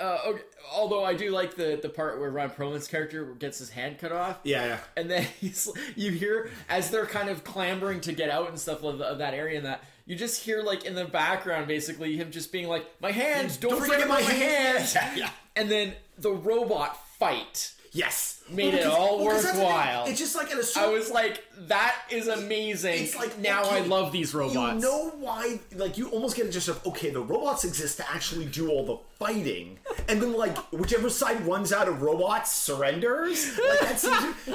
uh, 0.00 0.18
okay, 0.28 0.42
although 0.72 1.04
I 1.04 1.14
do 1.14 1.30
like 1.30 1.56
the 1.56 1.78
the 1.82 1.88
part 1.88 2.20
where 2.20 2.30
Ron 2.30 2.50
Perlman's 2.50 2.86
character 2.86 3.24
gets 3.34 3.58
his 3.58 3.70
hand 3.70 3.98
cut 3.98 4.12
off, 4.12 4.38
yeah, 4.44 4.64
yeah. 4.66 4.78
and 4.96 5.10
then 5.10 5.22
he's 5.40 5.68
you 5.96 6.12
hear 6.12 6.50
as 6.68 6.90
they're 6.90 7.06
kind 7.06 7.28
of 7.28 7.42
clambering 7.44 8.00
to 8.02 8.12
get 8.12 8.30
out 8.30 8.48
and 8.48 8.58
stuff 8.58 8.82
of, 8.84 9.00
of 9.00 9.18
that 9.18 9.34
area 9.34 9.56
and 9.58 9.66
that 9.66 9.82
you 10.06 10.14
just 10.14 10.42
hear 10.44 10.62
like 10.62 10.84
in 10.84 10.94
the 10.94 11.04
background 11.04 11.66
basically 11.66 12.16
him 12.16 12.30
just 12.30 12.52
being 12.52 12.68
like, 12.68 12.86
"My 13.00 13.10
hands, 13.10 13.56
don't, 13.56 13.72
Don't 13.72 13.80
forget, 13.80 13.94
forget 14.02 14.08
my 14.08 14.20
my 14.22 14.30
hands." 14.30 14.92
hands," 14.94 15.14
Yeah, 15.18 15.24
yeah. 15.26 15.30
and 15.56 15.68
then 15.70 15.94
the 16.16 16.30
robot 16.32 16.96
fight. 17.18 17.72
Yes. 17.92 18.34
Made 18.50 18.72
it 18.72 18.78
because- 18.78 18.92
all 18.94 19.18
the 19.18 19.24
worthwhile. 19.24 20.06
It's 20.06 20.18
just 20.18 20.34
like 20.34 20.46
at 20.50 20.54
a 20.54 20.60
I 20.60 20.62
certain 20.62 20.92
was 20.94 21.10
like, 21.10 21.44
"That 21.66 21.94
is 22.10 22.28
amazing." 22.28 23.02
It's 23.04 23.14
like 23.14 23.38
now 23.38 23.62
okay, 23.64 23.76
I 23.76 23.80
love 23.80 24.10
these 24.10 24.34
robots. 24.34 24.54
You 24.54 24.88
know 24.90 25.10
why? 25.18 25.60
Like 25.74 25.98
you 25.98 26.08
almost 26.08 26.34
get 26.34 26.46
it 26.46 26.52
just 26.52 26.68
of 26.68 26.84
okay, 26.86 27.10
the 27.10 27.20
robots 27.20 27.64
exist 27.64 27.98
to 27.98 28.10
actually 28.10 28.46
do 28.46 28.70
all 28.70 28.86
the 28.86 28.96
fighting, 29.18 29.78
and 30.08 30.22
then 30.22 30.32
like 30.32 30.56
whichever 30.72 31.10
side 31.10 31.44
runs 31.46 31.74
out 31.74 31.88
of 31.88 32.00
robots 32.00 32.50
surrenders. 32.52 33.58
Like 33.58 33.80
that's 33.80 34.08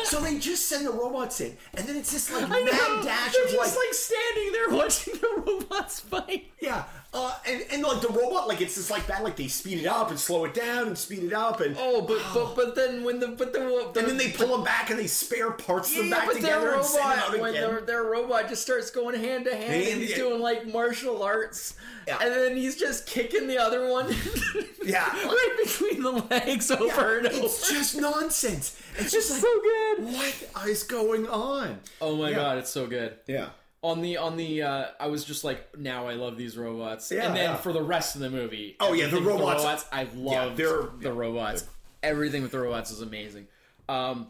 so 0.09 0.19
they 0.21 0.39
just 0.39 0.67
send 0.67 0.87
the 0.87 0.91
robots 0.91 1.39
in, 1.41 1.55
and 1.75 1.85
then 1.87 1.95
it's 1.95 2.11
just 2.11 2.31
like 2.33 2.49
mad 2.49 2.63
dash 3.03 3.33
They're 3.33 3.43
of 3.45 3.51
just 3.51 3.75
like, 3.77 3.85
like 3.85 3.93
standing 3.93 4.51
there 4.53 4.69
watching 4.69 5.13
the 5.13 5.43
robots 5.45 5.99
fight. 5.99 6.47
yeah, 6.59 6.85
uh, 7.13 7.33
and 7.47 7.63
and 7.71 7.83
like 7.83 8.01
the 8.01 8.07
robot 8.09 8.47
like 8.47 8.59
it's 8.61 8.75
just 8.75 8.89
like 8.89 9.05
that 9.07 9.23
like 9.23 9.35
they 9.35 9.47
speed 9.47 9.79
it 9.79 9.85
up 9.85 10.09
and 10.09 10.19
slow 10.19 10.45
it 10.45 10.53
down 10.53 10.87
and 10.87 10.97
speed 10.97 11.23
it 11.23 11.33
up 11.33 11.61
and 11.61 11.75
Oh, 11.79 12.01
but 12.01 12.19
but 12.33 12.55
but 12.55 12.75
then 12.75 13.03
when 13.03 13.19
the 13.19 13.27
but 13.27 13.53
the, 13.53 13.59
the 13.93 13.99
and 13.99 14.09
then 14.09 14.17
they 14.17 14.31
pull 14.31 14.47
them 14.47 14.63
back 14.63 14.89
and 14.89 14.97
they 14.99 15.07
spare 15.07 15.51
parts 15.51 15.95
them 15.95 16.09
back 16.09 16.25
but 16.25 16.33
their 16.35 16.41
together 16.41 16.73
and 16.73 16.83
send 16.85 17.03
them 17.03 17.19
out 17.19 17.25
robot 17.29 17.39
when 17.41 17.49
again. 17.51 17.69
their, 17.69 17.81
their 17.81 18.03
robot 18.03 18.49
just 18.49 18.61
starts 18.63 18.89
going 18.89 19.19
hand 19.19 19.45
to 19.45 19.55
hand 19.55 19.73
and 19.83 20.01
he's 20.01 20.15
doing 20.15 20.41
like 20.41 20.65
martial 20.67 21.21
arts, 21.21 21.75
Yeah. 22.07 22.17
and 22.21 22.31
then 22.33 22.57
he's 22.57 22.75
just 22.77 23.05
kicking 23.05 23.47
the 23.47 23.59
other 23.59 23.89
one, 23.91 24.07
Yeah. 24.83 25.05
right 25.23 25.55
between 25.63 26.01
the 26.01 26.11
legs 26.11 26.71
over 26.71 27.17
and 27.19 27.27
over. 27.27 27.45
It's 27.45 27.69
just 27.69 27.95
nonsense. 27.95 28.79
It's 28.97 29.11
just 29.11 29.29
like 29.31 29.41
so 29.41 29.61
good. 29.61 30.03
what 30.05 30.67
is 30.67 30.83
going 30.83 31.27
on? 31.27 31.79
Oh 32.01 32.15
my 32.15 32.29
Yeah. 32.29 32.35
god, 32.37 32.57
it's 32.57 32.69
so 32.71 32.87
good. 32.87 33.15
Yeah. 33.27 33.49
On 33.83 34.01
the 34.01 34.15
on 34.17 34.37
the, 34.37 34.61
uh, 34.63 34.85
I 34.99 35.07
was 35.07 35.25
just 35.25 35.43
like, 35.43 35.77
now 35.77 36.07
I 36.07 36.13
love 36.13 36.37
these 36.37 36.57
robots. 36.57 37.11
Yeah, 37.11 37.27
and 37.27 37.35
then 37.35 37.49
yeah. 37.51 37.55
for 37.57 37.73
the 37.73 37.81
rest 37.83 38.15
of 38.15 38.21
the 38.21 38.29
movie, 38.29 38.77
Oh, 38.79 38.93
yeah, 38.93 39.07
the 39.07 39.17
everything 39.17 39.25
with 39.25 39.35
robots- 39.41 39.85
I 39.91 40.07
love 40.15 40.55
they're- 40.57 40.89
the 41.01 41.11
robots. 41.11 41.65
Everything 42.01 42.43
with 42.43 42.51
the 42.51 42.59
robots 42.59 42.91
is 42.91 43.01
amazing. 43.01 43.47
Um, 43.89 44.27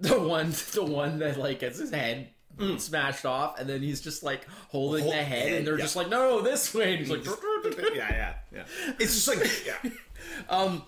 the 0.00 0.18
one, 0.18 0.50
the 0.72 0.84
one 0.84 1.20
that 1.20 1.36
like 1.38 1.60
gets 1.60 1.78
his 1.78 1.90
head 1.90 2.30
smashed 2.78 3.24
off, 3.24 3.58
and 3.60 3.68
then 3.68 3.80
he's 3.80 4.00
just 4.00 4.22
like 4.24 4.44
holding 4.70 5.02
Hold- 5.04 5.14
the 5.14 5.22
head, 5.22 5.52
and 5.52 5.66
they're 5.66 5.78
yeah. 5.78 5.84
just 5.84 5.94
like, 5.96 6.08
no, 6.08 6.40
this 6.42 6.74
way. 6.74 6.94
And 6.94 6.98
he's 6.98 7.10
like, 7.10 7.24
yeah, 7.94 7.94
yeah, 7.94 8.34
yeah. 8.52 8.64
It's 8.98 9.14
just 9.14 9.28
like 9.28 9.48
yeah. 9.64 9.90
um, 10.48 10.82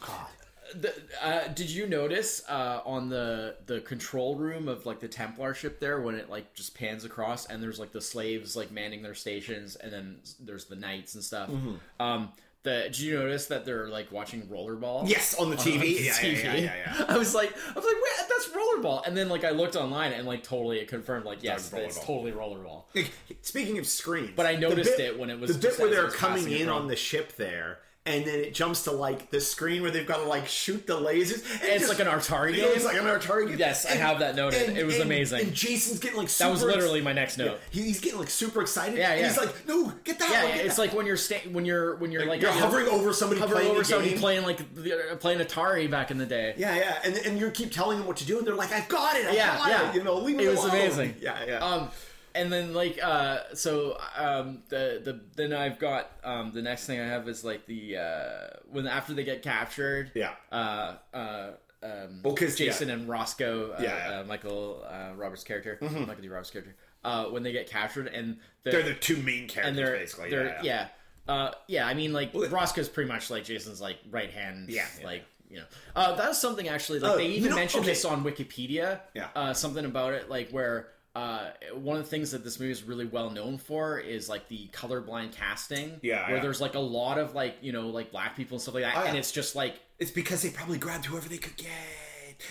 the, 0.74 0.94
uh, 1.22 1.48
did 1.48 1.70
you 1.70 1.86
notice 1.86 2.42
uh, 2.48 2.80
on 2.84 3.08
the 3.08 3.56
the 3.66 3.80
control 3.80 4.36
room 4.36 4.68
of 4.68 4.86
like 4.86 5.00
the 5.00 5.08
Templar 5.08 5.54
ship 5.54 5.80
there 5.80 6.00
when 6.00 6.14
it 6.14 6.28
like 6.30 6.54
just 6.54 6.74
pans 6.74 7.04
across 7.04 7.46
and 7.46 7.62
there's 7.62 7.78
like 7.78 7.92
the 7.92 8.00
slaves 8.00 8.56
like 8.56 8.70
manning 8.70 9.02
their 9.02 9.14
stations 9.14 9.76
and 9.76 9.92
then 9.92 10.16
there's 10.40 10.64
the 10.66 10.76
knights 10.76 11.14
and 11.14 11.24
stuff. 11.24 11.50
Mm-hmm. 11.50 11.74
Um, 12.00 12.30
the 12.62 12.82
did 12.84 12.98
you 12.98 13.14
notice 13.14 13.46
that 13.46 13.64
they're 13.64 13.88
like 13.88 14.10
watching 14.12 14.42
rollerball? 14.42 15.08
Yes, 15.08 15.34
on 15.34 15.50
the 15.50 15.56
on 15.56 15.62
TV. 15.62 15.80
the 15.80 15.86
yeah, 15.86 16.02
yeah, 16.02 16.12
TV. 16.12 16.42
yeah, 16.44 16.54
yeah, 16.54 16.72
yeah. 16.98 17.04
I 17.08 17.16
was 17.16 17.34
like, 17.34 17.52
I 17.56 17.72
was 17.72 17.84
like, 17.84 17.94
wait, 17.94 18.28
that's 18.28 18.48
rollerball. 18.48 19.06
And 19.06 19.16
then 19.16 19.28
like 19.28 19.44
I 19.44 19.50
looked 19.50 19.76
online 19.76 20.12
and 20.12 20.26
like 20.26 20.42
totally 20.42 20.78
it 20.78 20.88
confirmed 20.88 21.24
like 21.24 21.42
yes, 21.42 21.72
it's 21.72 22.04
totally 22.04 22.32
rollerball. 22.32 22.84
Like, 22.94 23.12
Speaking 23.42 23.78
of 23.78 23.86
screens, 23.86 24.32
But 24.34 24.46
I 24.46 24.56
noticed 24.56 24.96
bit- 24.96 25.14
it 25.14 25.18
when 25.18 25.30
it 25.30 25.38
was 25.38 25.56
the 25.56 25.68
bit 25.68 25.78
where 25.78 25.90
they're 25.90 26.10
coming 26.10 26.50
in 26.50 26.68
on 26.68 26.88
the 26.88 26.96
ship 26.96 27.36
there, 27.36 27.78
and 28.06 28.24
then 28.24 28.40
it 28.40 28.54
jumps 28.54 28.84
to 28.84 28.92
like 28.92 29.30
the 29.30 29.40
screen 29.40 29.82
where 29.82 29.90
they've 29.90 30.06
got 30.06 30.18
to 30.18 30.24
like 30.28 30.46
shoot 30.46 30.86
the 30.86 30.94
lasers. 30.98 31.42
And 31.54 31.62
it 31.62 31.68
It's 31.74 31.86
just- 31.86 31.88
like 31.98 32.00
an 32.00 32.06
Atari 32.06 32.50
Yeah, 32.56 32.64
game. 32.64 32.72
It's 32.76 32.84
like 32.84 32.96
an 32.96 33.04
Atari 33.04 33.48
game. 33.48 33.58
Yes, 33.58 33.84
I 33.84 33.92
have 33.96 34.20
that 34.20 34.36
noted. 34.36 34.76
It 34.76 34.86
was 34.86 34.98
amazing. 34.98 35.40
And 35.40 35.52
Jason's 35.54 35.98
getting 35.98 36.16
like 36.18 36.28
That 36.28 36.32
super 36.32 36.50
was 36.52 36.62
literally 36.62 37.00
my 37.00 37.12
next 37.12 37.36
note. 37.38 37.58
He- 37.70 37.82
He's 37.82 38.00
getting 38.00 38.18
like 38.18 38.30
super 38.30 38.62
excited. 38.62 38.98
Yeah, 38.98 39.10
and 39.12 39.20
yeah. 39.20 39.26
He's 39.28 39.36
like, 39.38 39.66
no, 39.68 39.92
get 40.04 40.18
that. 40.18 40.30
Yeah, 40.30 40.44
one, 40.44 40.54
get 40.56 40.66
it's 40.66 40.76
that." 40.76 40.82
like 40.82 40.92
when 40.94 41.06
you're 41.06 41.16
sta- 41.16 41.48
when 41.50 41.64
you're 41.64 41.96
when 41.96 42.12
you're 42.12 42.26
like 42.26 42.40
you're 42.40 42.50
hovering 42.52 42.86
over 42.88 43.12
somebody 43.12 43.40
hovering 43.40 43.60
playing 43.60 43.72
over 43.74 43.84
somebody 43.84 44.10
game. 44.10 44.18
playing 44.18 44.42
like 44.44 45.20
playing 45.20 45.38
Atari 45.40 45.90
back 45.90 46.10
in 46.10 46.18
the 46.18 46.26
day. 46.26 46.54
Yeah, 46.56 46.74
yeah, 46.76 46.98
and 47.04 47.16
and 47.18 47.38
you 47.38 47.50
keep 47.50 47.72
telling 47.72 47.98
them 47.98 48.06
what 48.06 48.16
to 48.18 48.24
do, 48.26 48.38
and 48.38 48.46
they're 48.46 48.54
like, 48.54 48.72
"I've 48.72 48.88
got 48.88 49.16
it, 49.16 49.26
I 49.26 49.32
Yeah, 49.32 49.56
got 49.56 49.68
yeah. 49.68 49.90
it." 49.90 49.94
You 49.96 50.04
know, 50.04 50.14
leave 50.16 50.36
me 50.36 50.44
It 50.46 50.50
was 50.50 50.60
alone. 50.60 50.70
amazing. 50.70 51.14
Yeah, 51.20 51.36
yeah. 51.46 51.58
Um, 51.58 51.88
and 52.36 52.52
then 52.52 52.74
like 52.74 53.02
uh 53.02 53.38
so 53.54 53.98
um 54.16 54.62
the 54.68 55.00
the 55.04 55.20
then 55.36 55.52
I've 55.52 55.78
got 55.78 56.10
um 56.24 56.52
the 56.52 56.62
next 56.62 56.86
thing 56.86 57.00
I 57.00 57.06
have 57.06 57.28
is 57.28 57.44
like 57.44 57.66
the 57.66 57.96
uh 57.96 58.56
when 58.70 58.86
after 58.86 59.14
they 59.14 59.24
get 59.24 59.42
captured 59.42 60.12
Yeah. 60.14 60.32
uh 60.52 60.94
uh 61.14 61.50
um 61.82 62.20
Well, 62.22 62.34
'cause, 62.34 62.56
Jason 62.56 62.90
and 62.90 63.08
Roscoe 63.08 63.72
uh, 63.72 63.82
Yeah, 63.82 63.90
Mm-hmm. 63.90 64.10
yeah. 64.12 64.20
Uh, 64.20 64.24
Michael 64.24 64.84
uh, 64.88 65.14
Roberts 65.16 65.44
character 65.44 65.78
Michael 65.80 66.22
D 66.22 66.28
Roberts 66.28 66.50
character 66.50 66.74
uh 67.04 67.24
when 67.26 67.42
they 67.42 67.52
get 67.52 67.68
captured 67.68 68.06
and 68.08 68.38
the, 68.64 68.70
They're 68.70 68.82
the 68.82 68.94
two 68.94 69.16
main 69.18 69.46
characters, 69.48 69.68
and 69.68 69.78
they're 69.78 69.96
basically. 69.96 70.30
they're 70.30 70.46
yeah, 70.62 70.88
yeah 71.28 71.32
uh 71.32 71.50
yeah 71.68 71.86
I 71.86 71.94
mean 71.94 72.12
like 72.12 72.30
Roscoe's 72.34 72.88
pretty 72.88 73.08
much 73.08 73.30
like 73.30 73.44
Jason's 73.44 73.80
like 73.80 73.98
right 74.10 74.30
hand 74.30 74.68
Yeah, 74.70 74.86
yeah. 75.00 75.06
like 75.06 75.24
you 75.48 75.58
know 75.58 75.64
uh 75.94 76.14
that 76.16 76.28
was 76.28 76.40
something 76.40 76.66
actually 76.68 76.98
like 77.00 77.12
Uh, 77.12 77.16
they 77.16 77.26
even 77.28 77.54
mentioned 77.54 77.82
okay. 77.84 77.92
this 77.92 78.04
on 78.04 78.24
Wikipedia 78.24 79.00
Yeah. 79.14 79.28
uh 79.36 79.52
something 79.54 79.84
about 79.84 80.12
it 80.14 80.28
like 80.28 80.50
where 80.50 80.88
uh, 81.16 81.50
one 81.74 81.96
of 81.96 82.04
the 82.04 82.10
things 82.10 82.30
that 82.32 82.44
this 82.44 82.60
movie 82.60 82.72
is 82.72 82.82
really 82.82 83.06
well 83.06 83.30
known 83.30 83.56
for 83.58 83.98
is 83.98 84.28
like 84.28 84.48
the 84.48 84.68
colorblind 84.72 85.32
casting. 85.32 85.98
Yeah, 86.02 86.26
where 86.26 86.36
yeah. 86.36 86.42
there's 86.42 86.60
like 86.60 86.74
a 86.74 86.80
lot 86.80 87.18
of 87.18 87.34
like 87.34 87.56
you 87.62 87.72
know 87.72 87.88
like 87.88 88.10
black 88.12 88.36
people 88.36 88.56
and 88.56 88.62
stuff 88.62 88.74
like 88.74 88.84
that, 88.84 88.94
Oh, 88.96 89.02
yeah. 89.02 89.08
and 89.10 89.18
it's 89.18 89.32
just 89.32 89.56
like 89.56 89.74
It's 89.98 90.10
because 90.10 90.42
they 90.42 90.50
probably 90.50 90.78
grabbed 90.78 91.06
whoever 91.06 91.28
they 91.28 91.38
could 91.38 91.56
get. 91.56 91.70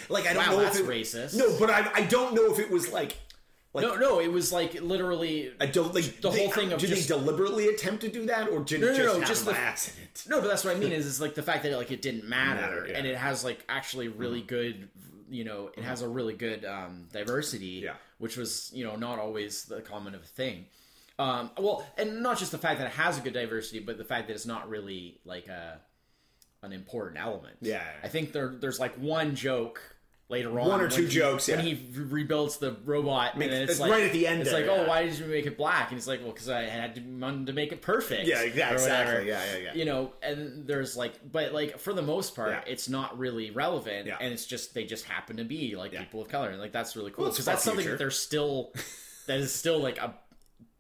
Like 0.10 0.26
I 0.26 0.34
don't 0.34 0.46
Wow, 0.48 0.52
know 0.54 0.62
that's 0.64 0.80
if 0.80 0.90
it, 0.90 0.92
racist. 0.92 1.36
No, 1.38 1.56
but 1.60 1.70
I, 1.70 1.90
I 1.94 2.02
don't 2.06 2.34
know 2.34 2.52
if 2.52 2.60
it 2.60 2.72
was 2.72 2.92
like 2.92 3.18
like 3.74 3.84
no, 3.86 3.96
no, 3.98 4.20
it 4.22 4.32
was 4.32 4.52
like 4.54 4.82
literally 4.82 5.52
I 5.60 5.66
don't 5.68 5.94
like 5.94 6.22
The 6.22 6.32
they- 6.32 6.40
whole 6.46 6.52
thing 6.52 6.72
of 6.74 6.80
did 6.80 6.88
just- 6.90 7.08
they 7.08 7.16
deliberately 7.16 7.68
attempt 7.68 8.02
to 8.02 8.10
do 8.10 8.26
that 8.28 8.50
or 8.50 8.62
did 8.62 8.82
No, 8.82 8.88
no, 8.88 8.96
just 8.98 9.20
no, 9.20 9.26
just 9.26 9.46
the- 9.46 9.58
accident? 9.58 10.24
No, 10.28 10.42
but 10.42 10.48
that's 10.48 10.64
what 10.64 10.76
I 10.76 10.80
mean 10.80 10.92
is 11.00 11.06
is 11.06 11.22
like 11.22 11.36
the 11.36 11.44
fact 11.44 11.62
that 11.64 11.76
like 11.78 11.92
it 11.92 12.02
didn't 12.02 12.24
matter, 12.28 12.62
Matter, 12.62 12.88
yeah. 12.90 12.98
and 12.98 13.06
it 13.06 13.16
has 13.18 13.44
like 13.44 13.60
actually 13.70 14.08
really 14.08 14.42
good, 14.42 14.88
you 15.30 15.44
know, 15.44 15.70
it 15.78 15.84
has 15.84 16.02
a 16.02 16.08
really 16.08 16.34
good 16.34 16.66
um, 16.66 17.08
diversity, 17.14 17.82
Yeah. 17.84 17.94
Which 18.18 18.38
was 18.38 18.72
you 18.74 18.84
know 18.84 18.96
not 18.96 19.20
always 19.20 19.66
the 19.66 19.82
common 19.82 20.16
of 20.16 20.22
a 20.22 20.28
thing. 20.28 20.66
Um, 21.18 21.52
well, 21.58 21.86
and 21.98 22.22
not 22.22 22.38
just 22.38 22.52
the 22.52 22.58
fact 22.58 22.80
that 22.80 22.88
it 22.88 22.94
has 22.94 23.18
a 23.18 23.22
good 23.22 23.34
diversity, 23.34 23.80
but 23.80 23.98
the 23.98 24.04
fact 24.04 24.28
that 24.28 24.34
it's 24.34 24.46
not 24.46 24.70
really 24.70 25.20
like 25.24 25.48
a 25.48 25.80
an 26.62 26.74
important 26.74 27.22
element. 27.22 27.58
Yeah. 27.62 27.84
I 28.04 28.08
think 28.08 28.32
there 28.32 28.56
there's 28.60 28.80
like 28.80 28.96
one 28.96 29.36
joke 29.36 29.95
later 30.28 30.60
on, 30.60 30.68
One 30.68 30.82
or 30.82 30.90
two 30.90 31.04
he- 31.04 31.10
jokes, 31.10 31.48
when 31.48 31.60
he 31.60 31.80
rebuilds 31.94 32.58
the 32.58 32.76
robot, 32.84 33.38
Makes- 33.38 33.54
and 33.54 33.64
it's 33.64 33.72
it's 33.74 33.80
like 33.80 33.92
right 33.92 34.04
at 34.06 34.12
the 34.12 34.26
end 34.26 34.42
It's 34.42 34.52
like, 34.52 34.66
oh, 34.66 34.78
yeah. 34.78 34.88
why 34.88 35.04
did 35.06 35.20
you 35.20 35.26
make 35.28 35.46
it 35.46 35.56
black? 35.58 35.90
And 35.90 35.98
he's 36.00 36.08
like, 36.08 36.22
well, 36.22 36.32
because 36.32 36.50
I 36.50 36.64
had 36.64 36.96
to, 36.96 37.02
to 37.46 37.54
make 37.54 37.72
it 37.72 37.82
perfect. 37.84 38.28
Yeah, 38.28 38.42
yeah, 38.44 38.72
exactly. 38.72 39.28
Yeah, 39.28 39.42
yeah, 39.54 39.58
yeah. 39.58 39.74
You 39.76 39.86
know, 39.86 40.14
and 40.24 40.66
there's 40.68 40.98
like, 40.98 41.14
but 41.32 41.54
like 41.54 41.78
for 41.80 41.94
the 41.94 42.02
most 42.02 42.36
part, 42.36 42.50
Yeah. 42.52 42.64
it's 42.66 42.90
not 42.90 43.18
really 43.20 43.52
relevant, 43.52 44.08
Yeah. 44.08 44.18
and 44.20 44.34
it's 44.34 44.46
just 44.48 44.74
they 44.74 44.84
just 44.86 45.06
happen 45.06 45.38
to 45.38 45.44
be 45.44 45.76
like 45.76 45.94
Yeah. 45.94 46.00
people 46.04 46.22
of 46.22 46.28
color, 46.28 46.50
and 46.50 46.60
like 46.60 46.72
that's 46.72 46.96
really 46.96 47.12
cool 47.12 47.26
because 47.26 47.46
far 47.46 47.54
that's 47.54 47.64
something 47.64 47.82
future. 47.84 47.92
that 47.92 48.00
they're 48.00 48.10
still 48.12 48.74
that 49.28 49.40
is 49.40 49.54
still 49.54 49.80
like 49.80 50.00
a 50.00 50.16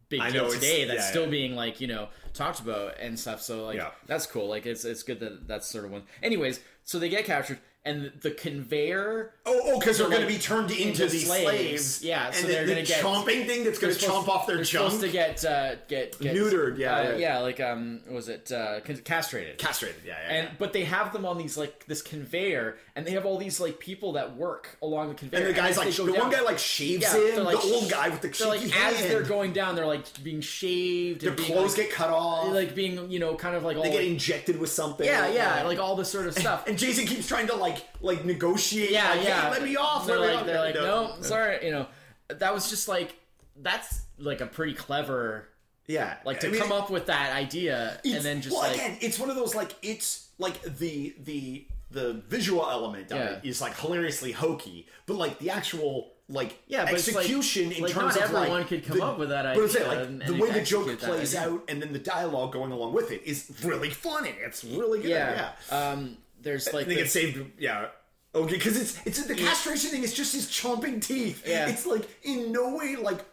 big 0.09 0.21
I 0.21 0.29
deal 0.31 0.49
today 0.51 0.85
that's 0.85 0.99
yeah, 1.01 1.09
still 1.09 1.23
yeah. 1.25 1.29
being 1.29 1.55
like 1.55 1.81
you 1.81 1.87
know 1.87 2.09
talked 2.33 2.59
about 2.61 2.99
and 2.99 3.19
stuff. 3.19 3.41
So 3.41 3.65
like 3.65 3.77
Yeah. 3.77 3.91
that's 4.07 4.25
cool. 4.25 4.47
Like 4.47 4.65
it's 4.65 4.85
it's 4.85 5.03
good 5.03 5.19
that 5.19 5.47
that's 5.47 5.67
sort 5.67 5.85
of 5.85 5.91
one. 5.91 6.03
Anyways, 6.23 6.59
so 6.83 6.99
they 6.99 7.09
get 7.09 7.25
captured, 7.25 7.59
and 7.85 8.11
the 8.21 8.31
conveyor 8.31 9.31
Oh, 9.45 9.61
oh, 9.63 9.79
because 9.79 9.99
they're 9.99 10.07
like, 10.07 10.17
going 10.17 10.27
to 10.27 10.33
be 10.33 10.39
turned 10.41 10.71
into, 10.71 10.87
into 10.87 11.05
these 11.07 11.27
slaves. 11.27 11.43
slaves. 11.43 12.03
Yeah, 12.03 12.31
so 12.31 12.47
the, 12.47 12.53
they're 12.53 12.65
the 12.65 12.71
gonna 12.73 12.85
get- 12.85 13.03
chomping 13.03 13.45
thing 13.45 13.63
that's 13.63 13.77
going 13.77 13.93
to 13.93 13.99
chomp 13.99 14.27
off 14.27 14.47
their 14.47 14.55
they're 14.57 14.65
junk. 14.65 14.91
supposed 14.91 15.01
to 15.05 15.11
get 15.11 15.45
uh, 15.45 15.75
get, 15.87 16.19
get 16.19 16.35
Neutered, 16.35 16.77
yeah, 16.79 16.95
uh, 16.97 17.03
yeah. 17.11 17.15
yeah, 17.17 17.39
like 17.39 17.59
um, 17.59 18.01
what 18.05 18.15
was 18.15 18.29
it 18.29 18.51
uh, 18.51 18.79
castrated? 18.81 19.57
Castrated, 19.59 20.01
yeah, 20.05 20.15
yeah. 20.27 20.33
and 20.35 20.49
but 20.57 20.73
they 20.73 20.83
have 20.85 21.13
them 21.13 21.25
on 21.25 21.37
these 21.37 21.57
like 21.57 21.85
this 21.85 22.01
conveyor, 22.01 22.77
and 22.97 23.05
they 23.05 23.11
have 23.11 23.25
all 23.25 23.37
these 23.37 23.59
like 23.59 23.77
people 23.79 24.13
that 24.13 24.37
work 24.37 24.77
along 24.81 25.09
the 25.09 25.15
conveyor. 25.15 25.41
and 25.41 25.49
the 25.49 25.53
guy's 25.53 25.71
as 25.71 25.77
like, 25.77 25.87
they 25.89 26.05
the 26.05 26.11
go 26.13 26.19
one 26.23 26.31
guy 26.31 26.41
like 26.41 26.57
shaves 26.57 27.01
Yeah, 27.03 27.13
him. 27.13 27.35
they're 27.35 27.43
like- 27.43 27.61
the 27.61 27.73
old 27.73 27.89
guy 27.89 28.07
with 28.09 28.21
the 28.21 28.29
they're 28.29 28.47
like 28.47 28.61
shaky 28.61 28.73
as 28.73 29.01
they're 29.07 29.23
going 29.23 29.51
down, 29.51 29.75
they're 29.75 29.85
like 29.85 30.05
being 30.23 30.39
shaved. 30.41 31.21
their 31.21 31.29
and 31.31 31.37
being, 31.37 31.51
clothes 31.51 31.77
like, 31.77 31.87
get 31.87 31.91
cut 31.95 32.09
off. 32.09 32.53
like 32.53 32.73
being 32.73 33.11
you 33.11 33.19
know 33.19 33.35
kind 33.35 33.55
of 33.55 33.63
like 33.63 33.75
all 33.77 33.83
they 33.83 33.89
get 33.91 33.97
like- 34.01 34.07
injected 34.07 34.59
with 34.59 34.69
something. 34.71 35.05
yeah 35.05 35.27
yeah 35.27 35.63
like 35.63 35.79
all 35.79 35.95
this 35.95 36.09
sort 36.09 36.27
of 36.27 36.33
stuff. 36.37 36.67
And 36.67 36.77
Jason 36.77 37.05
keeps 37.05 37.27
trying 37.27 37.47
to 37.47 37.55
like 37.55 37.85
like 38.01 38.23
negotiate. 38.23 38.91
yeah, 38.91 39.09
like, 39.09 39.19
hey, 39.19 39.27
yeah. 39.27 39.49
let 39.49 39.63
me 39.63 39.75
off. 39.75 40.07
They're 40.07 40.17
let 40.19 40.29
like, 40.29 40.39
off. 40.39 40.45
they're 40.45 40.59
like, 40.59 40.75
no, 40.75 41.15
sorry. 41.21 41.65
You 41.65 41.71
know, 41.71 41.87
that 42.29 42.53
was 42.53 42.69
just 42.69 42.87
like 42.87 43.15
that's 43.61 44.03
like 44.17 44.41
a 44.41 44.45
pretty 44.45 44.73
clever, 44.73 45.49
yeah. 45.87 46.15
like 46.25 46.39
to 46.41 46.47
I 46.47 46.51
mean, 46.51 46.61
come 46.61 46.71
up 46.71 46.89
with 46.89 47.07
that 47.07 47.33
idea 47.33 47.99
and 48.05 48.23
then 48.23 48.41
just 48.41 48.55
well, 48.55 48.63
like 48.67 48.75
again, 48.75 48.97
it's 49.01 49.19
one 49.19 49.29
of 49.29 49.35
those 49.35 49.53
like 49.55 49.73
it's 49.81 50.29
like 50.37 50.61
the 50.63 51.15
the 51.23 51.65
the 51.91 52.21
visual 52.27 52.67
element 52.69 53.11
of 53.11 53.17
Yeah. 53.17 53.29
it 53.37 53.45
is 53.45 53.61
like 53.61 53.77
hilariously 53.77 54.31
hokey, 54.31 54.87
but 55.05 55.15
like 55.15 55.39
the 55.39 55.49
actual 55.51 56.11
like 56.27 56.57
Yeah, 56.67 56.85
but 56.85 56.95
it's 56.95 57.07
like- 57.07 57.17
execution 57.17 57.71
in 57.71 57.83
like, 57.83 57.91
terms 57.91 58.15
not 58.15 58.25
of 58.25 58.31
like 58.31 58.41
everyone 58.43 58.65
could 58.65 58.83
come 58.85 58.97
the- 58.97 59.05
up 59.05 59.19
with 59.19 59.29
that 59.29 59.43
But 59.55 59.61
I'm 59.63 59.69
saying, 59.69 59.87
like 59.87 59.99
and- 60.07 60.21
the 60.23 60.33
way 60.33 60.49
the 60.51 60.61
joke 60.63 60.97
plays 60.99 61.35
idea. 61.35 61.49
out 61.51 61.63
and 61.67 61.79
then 61.81 61.93
the 61.93 61.99
dialogue 61.99 62.51
going 62.53 62.71
along 62.71 62.93
with 62.93 63.11
it 63.11 63.21
is 63.25 63.51
really 63.63 63.91
funny. 63.91 64.33
It's 64.43 64.63
really 64.63 65.01
good. 65.01 65.09
yeah. 65.11 65.51
Yeah. 65.69 65.89
Um, 65.91 66.17
there's 66.41 66.73
like 66.73 66.87
I 66.87 66.95
think 66.95 67.07
saved. 67.09 67.45
Yeah. 67.59 67.87
Okay, 68.33 68.55
because 68.55 68.75
it's 68.75 68.97
it's 69.05 69.23
the 69.23 69.35
castration 69.35 69.91
thing. 69.91 70.03
It's 70.03 70.13
just 70.13 70.33
his 70.33 70.47
chomping 70.47 70.99
teeth. 71.05 71.43
Yeah. 71.47 71.67
It's 71.69 71.85
like 71.85 72.07
in 72.23 72.51
no 72.51 72.75
way 72.75 72.95
like 72.95 73.23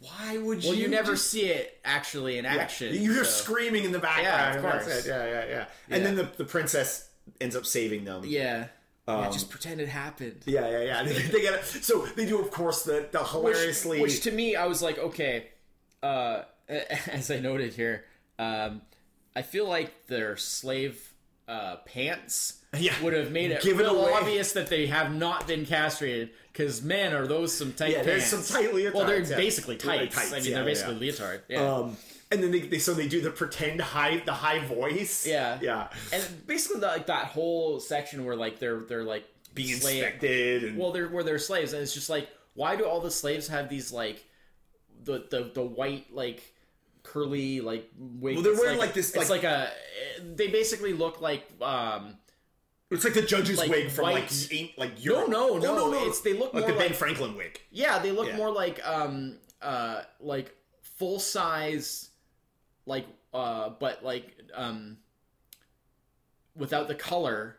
why 0.00 0.38
would 0.38 0.58
well, 0.64 0.66
you? 0.66 0.68
Well, 0.70 0.78
you 0.78 0.88
never 0.88 1.12
just- 1.12 1.30
see 1.30 1.46
it 1.50 1.78
actually 1.84 2.38
in 2.38 2.46
action. 2.46 2.94
You 2.94 3.12
hear 3.12 3.24
so- 3.24 3.42
screaming 3.42 3.84
in 3.84 3.92
the 3.92 3.98
background. 3.98 4.62
Yeah, 4.62 4.68
of 4.70 4.82
course. 4.84 5.04
it. 5.04 5.06
Yeah, 5.08 5.26
yeah, 5.26 5.44
yeah. 5.48 5.64
And 5.90 6.04
then 6.06 6.14
the, 6.16 6.28
the 6.38 6.44
princess 6.44 7.07
ends 7.40 7.56
up 7.56 7.66
saving 7.66 8.04
them. 8.04 8.22
Yeah. 8.24 8.66
Um, 9.06 9.20
yeah, 9.24 9.30
just 9.30 9.48
pretend 9.48 9.80
it 9.80 9.88
happened. 9.88 10.42
yeah, 10.44 10.68
yeah. 10.68 10.80
yeah. 10.82 11.02
They, 11.02 11.12
they 11.32 11.40
get 11.40 11.54
it. 11.54 11.64
So 11.64 12.04
they 12.14 12.26
do, 12.26 12.40
of 12.40 12.50
course, 12.50 12.82
the 12.84 13.08
the 13.10 13.24
hilariously. 13.24 14.00
which 14.02 14.20
to 14.22 14.30
me, 14.30 14.54
I 14.56 14.66
was 14.66 14.82
like, 14.82 14.98
okay. 14.98 15.48
Uh, 16.02 16.42
as 16.68 17.30
I 17.30 17.38
noted 17.40 17.72
here, 17.74 18.04
um, 18.38 18.82
I 19.34 19.42
feel 19.42 19.66
like 19.66 20.06
their 20.06 20.36
slave 20.36 21.12
uh, 21.48 21.76
pants 21.86 22.62
Yeah. 22.78 22.92
would 23.02 23.14
have 23.14 23.32
made 23.32 23.50
it 23.50 23.62
Give 23.62 23.80
it 23.80 23.82
real 23.84 24.02
away. 24.02 24.12
obvious 24.12 24.52
that 24.52 24.66
they 24.68 24.86
have 24.88 25.14
not 25.14 25.46
been 25.46 25.64
castrated. 25.64 26.30
Because 26.52 26.82
man, 26.82 27.14
are 27.14 27.26
those 27.26 27.56
some 27.56 27.72
tight 27.72 27.92
Yeah, 27.92 28.02
there's 28.02 28.28
pants? 28.30 28.48
some 28.48 28.62
tight 28.62 28.74
Well, 28.94 29.06
they're 29.06 29.20
yeah. 29.22 29.36
basically 29.36 29.76
They're 29.76 29.96
tights. 29.96 30.14
tights, 30.14 30.32
I 30.32 30.36
mean, 30.40 30.44
yeah, 30.50 30.54
they're 30.56 30.64
basically 30.64 30.94
leotard. 30.96 31.42
Yeah. 31.48 31.62
um, 31.74 31.96
and 32.30 32.42
then 32.42 32.50
they, 32.50 32.60
they 32.60 32.78
so 32.78 32.94
they 32.94 33.08
do 33.08 33.20
the 33.20 33.30
pretend 33.30 33.80
high 33.80 34.18
the 34.24 34.32
high 34.32 34.64
voice. 34.64 35.26
Yeah, 35.26 35.58
yeah. 35.62 35.88
and 36.12 36.46
basically 36.46 36.80
the, 36.80 36.86
like 36.88 37.06
that 37.06 37.26
whole 37.26 37.80
section 37.80 38.24
where 38.24 38.36
like 38.36 38.58
they're 38.58 38.80
they're 38.80 39.04
like 39.04 39.24
Being 39.54 39.76
slave- 39.76 40.02
inspected. 40.02 40.64
And, 40.64 40.78
Well, 40.78 40.92
they're 40.92 41.08
where 41.08 41.24
they're 41.24 41.38
slaves, 41.38 41.72
and 41.72 41.82
it's 41.82 41.94
just 41.94 42.10
like, 42.10 42.28
why 42.54 42.76
do 42.76 42.84
all 42.86 43.00
the 43.00 43.10
slaves 43.10 43.48
have 43.48 43.68
these 43.68 43.92
like 43.92 44.24
the 45.04 45.24
the 45.30 45.50
the 45.54 45.62
white 45.62 46.12
like 46.12 46.42
curly 47.02 47.60
like 47.60 47.88
wig? 47.98 48.34
Well, 48.36 48.42
they're 48.42 48.52
It's 48.52 48.60
wearing, 48.60 48.78
like, 48.78 48.92
this, 48.94 49.08
It's 49.14 49.30
like- 49.30 49.42
like 49.42 49.44
a. 49.44 49.70
They 50.34 50.48
basically 50.48 50.92
look 50.92 51.20
like. 51.20 51.46
um 51.62 52.16
it's 52.90 53.04
like 53.04 53.12
the 53.14 53.20
judge's 53.22 53.58
like 53.58 53.70
wig 53.70 53.90
from 53.90 54.04
white- 54.04 54.14
like 54.14 54.52
ain't 54.52 54.78
like 54.78 55.04
Europe. 55.04 55.28
no, 55.28 55.50
Oh, 55.50 55.58
no, 55.58 55.92
it's- 55.94 56.20
they 56.20 56.32
look 56.32 56.54
like 56.54 56.64
more 56.66 56.72
the 56.72 56.78
Ben 56.78 56.92
Franklin 56.94 57.36
wig. 57.36 57.60
Yeah, 57.70 57.98
they 57.98 58.10
look 58.12 58.28
Yeah. 58.28 58.36
more 58.36 58.50
like 58.50 58.84
um 58.86 59.36
uh 59.62 60.02
like 60.20 60.54
full 60.98 61.18
size, 61.20 62.08
like 62.88 63.06
uh 63.32 63.70
but 63.78 64.02
like 64.04 64.34
um 64.54 64.96
without 66.56 66.88
the 66.88 66.94
color, 66.94 67.56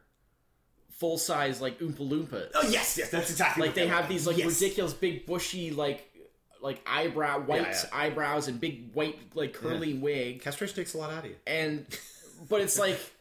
full 0.92 1.18
size 1.18 1.62
like 1.62 1.80
Oompa 1.80 2.00
Loompas. 2.00 2.50
Oh 2.56 2.68
yes, 2.70 2.98
yes, 2.98 3.10
that's 3.10 3.30
exactly 3.30 3.66
like 3.68 3.76
they 3.76 3.88
have 3.88 4.10
these 4.10 4.28
like 4.28 4.38
Yes. 4.38 4.60
ridiculous 4.62 4.94
big 4.94 5.26
bushy 5.26 5.72
like 5.72 6.06
like 6.62 6.82
eyebrow 6.86 7.40
white 7.40 7.62
yeah. 7.62 7.84
eyebrows 7.94 8.50
and 8.50 8.60
big 8.60 8.94
white 8.94 9.18
like 9.34 9.54
curly 9.54 9.94
wig 9.94 10.42
Castration 10.42 10.76
takes 10.76 10.94
a 10.94 10.98
lot 10.98 11.10
out 11.10 11.24
of 11.24 11.30
you. 11.30 11.38
and 11.48 11.86
but 12.50 12.60
it's 12.60 12.78
like 12.78 13.00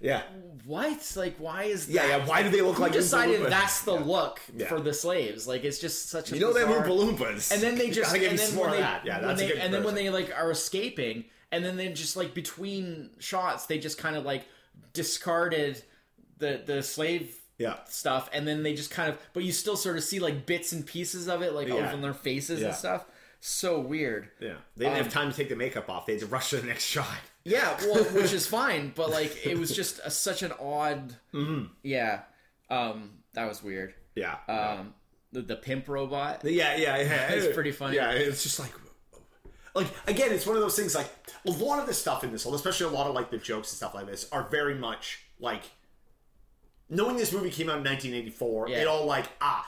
Yeah. 0.00 0.22
what 0.64 1.12
like 1.16 1.36
why 1.38 1.64
is 1.64 1.88
Yeah, 1.88 2.06
that? 2.06 2.20
yeah. 2.20 2.26
Why 2.26 2.42
do 2.42 2.48
they 2.48 2.62
look 2.62 2.76
Who 2.76 2.82
like 2.82 2.92
Oompa 2.92 2.94
decided 2.94 3.40
Loompas? 3.40 3.50
that's 3.50 3.82
the 3.82 3.94
Yeah. 3.94 4.04
look 4.04 4.40
Yeah. 4.56 4.66
for 4.68 4.80
the 4.80 4.94
slaves 4.94 5.46
like 5.46 5.62
it's 5.64 5.78
just 5.78 6.08
such 6.08 6.32
a 6.32 6.34
You 6.34 6.40
know 6.40 6.52
them 6.52 6.68
bizarre- 6.68 6.86
Oompa 6.86 7.18
Loompas. 7.18 7.52
and 7.52 7.62
then 7.62 7.76
they 7.76 7.90
just 8.00 8.14
and 8.14 8.38
then 8.38 8.54
more 8.54 8.64
when 8.66 8.70
of 8.74 8.76
they, 8.76 8.82
that. 8.82 9.04
Yeah, 9.06 9.20
that's 9.20 9.42
a 9.42 9.46
good 9.46 9.58
and 9.58 9.72
then 9.74 9.84
when 9.84 9.94
they 9.94 10.08
like 10.10 10.32
are 10.36 10.50
escaping 10.50 11.24
and 11.52 11.64
then 11.64 11.76
they 11.76 11.88
just 11.92 12.16
like 12.16 12.32
between 12.34 13.10
shots 13.18 13.66
they 13.66 13.78
just 13.78 13.98
kind 13.98 14.16
of 14.16 14.24
like 14.24 14.44
discarded 14.92 15.82
the 16.38 16.62
the 16.64 16.82
slave 16.82 17.36
Yeah. 17.58 17.76
stuff 17.88 18.30
and 18.32 18.46
then 18.48 18.62
they 18.62 18.74
just 18.74 18.90
kind 18.90 19.10
of 19.10 19.18
but 19.34 19.44
you 19.44 19.52
still 19.52 19.76
sort 19.76 19.96
of 19.96 20.04
see 20.04 20.18
like 20.18 20.46
bits 20.46 20.72
and 20.72 20.86
pieces 20.86 21.28
of 21.28 21.42
it 21.42 21.52
like 21.54 21.68
Yeah. 21.68 21.74
over 21.74 21.86
on 21.88 22.00
their 22.00 22.14
faces 22.14 22.60
Yeah. 22.60 22.68
and 22.68 22.76
stuff 22.76 23.04
so 23.40 23.78
weird 23.80 24.28
Yeah. 24.40 24.54
They 24.76 24.84
didn't 24.86 24.98
Um, 24.98 25.04
have 25.04 25.12
time 25.12 25.30
to 25.30 25.36
take 25.36 25.48
the 25.48 25.56
makeup 25.56 25.88
off. 25.88 26.06
They 26.06 26.12
had 26.12 26.20
to 26.20 26.26
rush 26.26 26.50
to 26.50 26.58
the 26.58 26.66
next 26.66 26.84
shot. 26.96 27.06
Yeah 27.50 27.76
well 27.86 28.04
which 28.04 28.32
is 28.32 28.46
fine 28.46 28.92
but 28.94 29.10
like 29.10 29.46
it 29.46 29.58
was 29.58 29.74
just 29.74 30.00
a, 30.04 30.10
such 30.10 30.42
an 30.42 30.52
odd 30.60 31.14
Mm-hmm. 31.34 31.64
yeah 31.82 32.20
um 32.70 33.10
that 33.34 33.46
was 33.48 33.62
weird 33.62 33.94
Yeah. 34.14 34.36
um 34.48 34.94
the, 35.32 35.42
the 35.42 35.56
pimp 35.56 35.88
robot 35.88 36.42
yeah, 36.44 36.76
yeah, 36.76 36.96
yeah. 37.00 37.32
It's 37.32 37.54
pretty 37.54 37.72
funny. 37.72 37.96
Yeah, 37.96 38.10
it's 38.12 38.42
just 38.42 38.58
like 38.58 38.72
like 39.74 39.86
again, 40.08 40.32
it's 40.32 40.46
one 40.46 40.56
of 40.56 40.62
those 40.62 40.74
things 40.74 40.94
like 40.96 41.08
a 41.46 41.50
lot 41.52 41.78
of 41.78 41.86
the 41.86 41.94
stuff 41.94 42.24
in 42.24 42.32
this, 42.32 42.44
especially 42.44 42.86
a 42.86 42.96
lot 42.98 43.06
of 43.06 43.14
like 43.14 43.30
the 43.30 43.38
jokes 43.38 43.70
and 43.70 43.76
stuff 43.76 43.94
like 43.94 44.06
this, 44.06 44.28
are 44.32 44.48
very 44.50 44.74
much 44.74 45.20
like 45.38 45.62
knowing 46.90 47.16
this 47.16 47.32
movie 47.32 47.50
came 47.50 47.70
out 47.70 47.78
in 47.78 47.84
1984, 47.84 48.68
Yeah. 48.68 48.82
it 48.82 48.86
all 48.88 49.06
like 49.06 49.26
ah, 49.40 49.66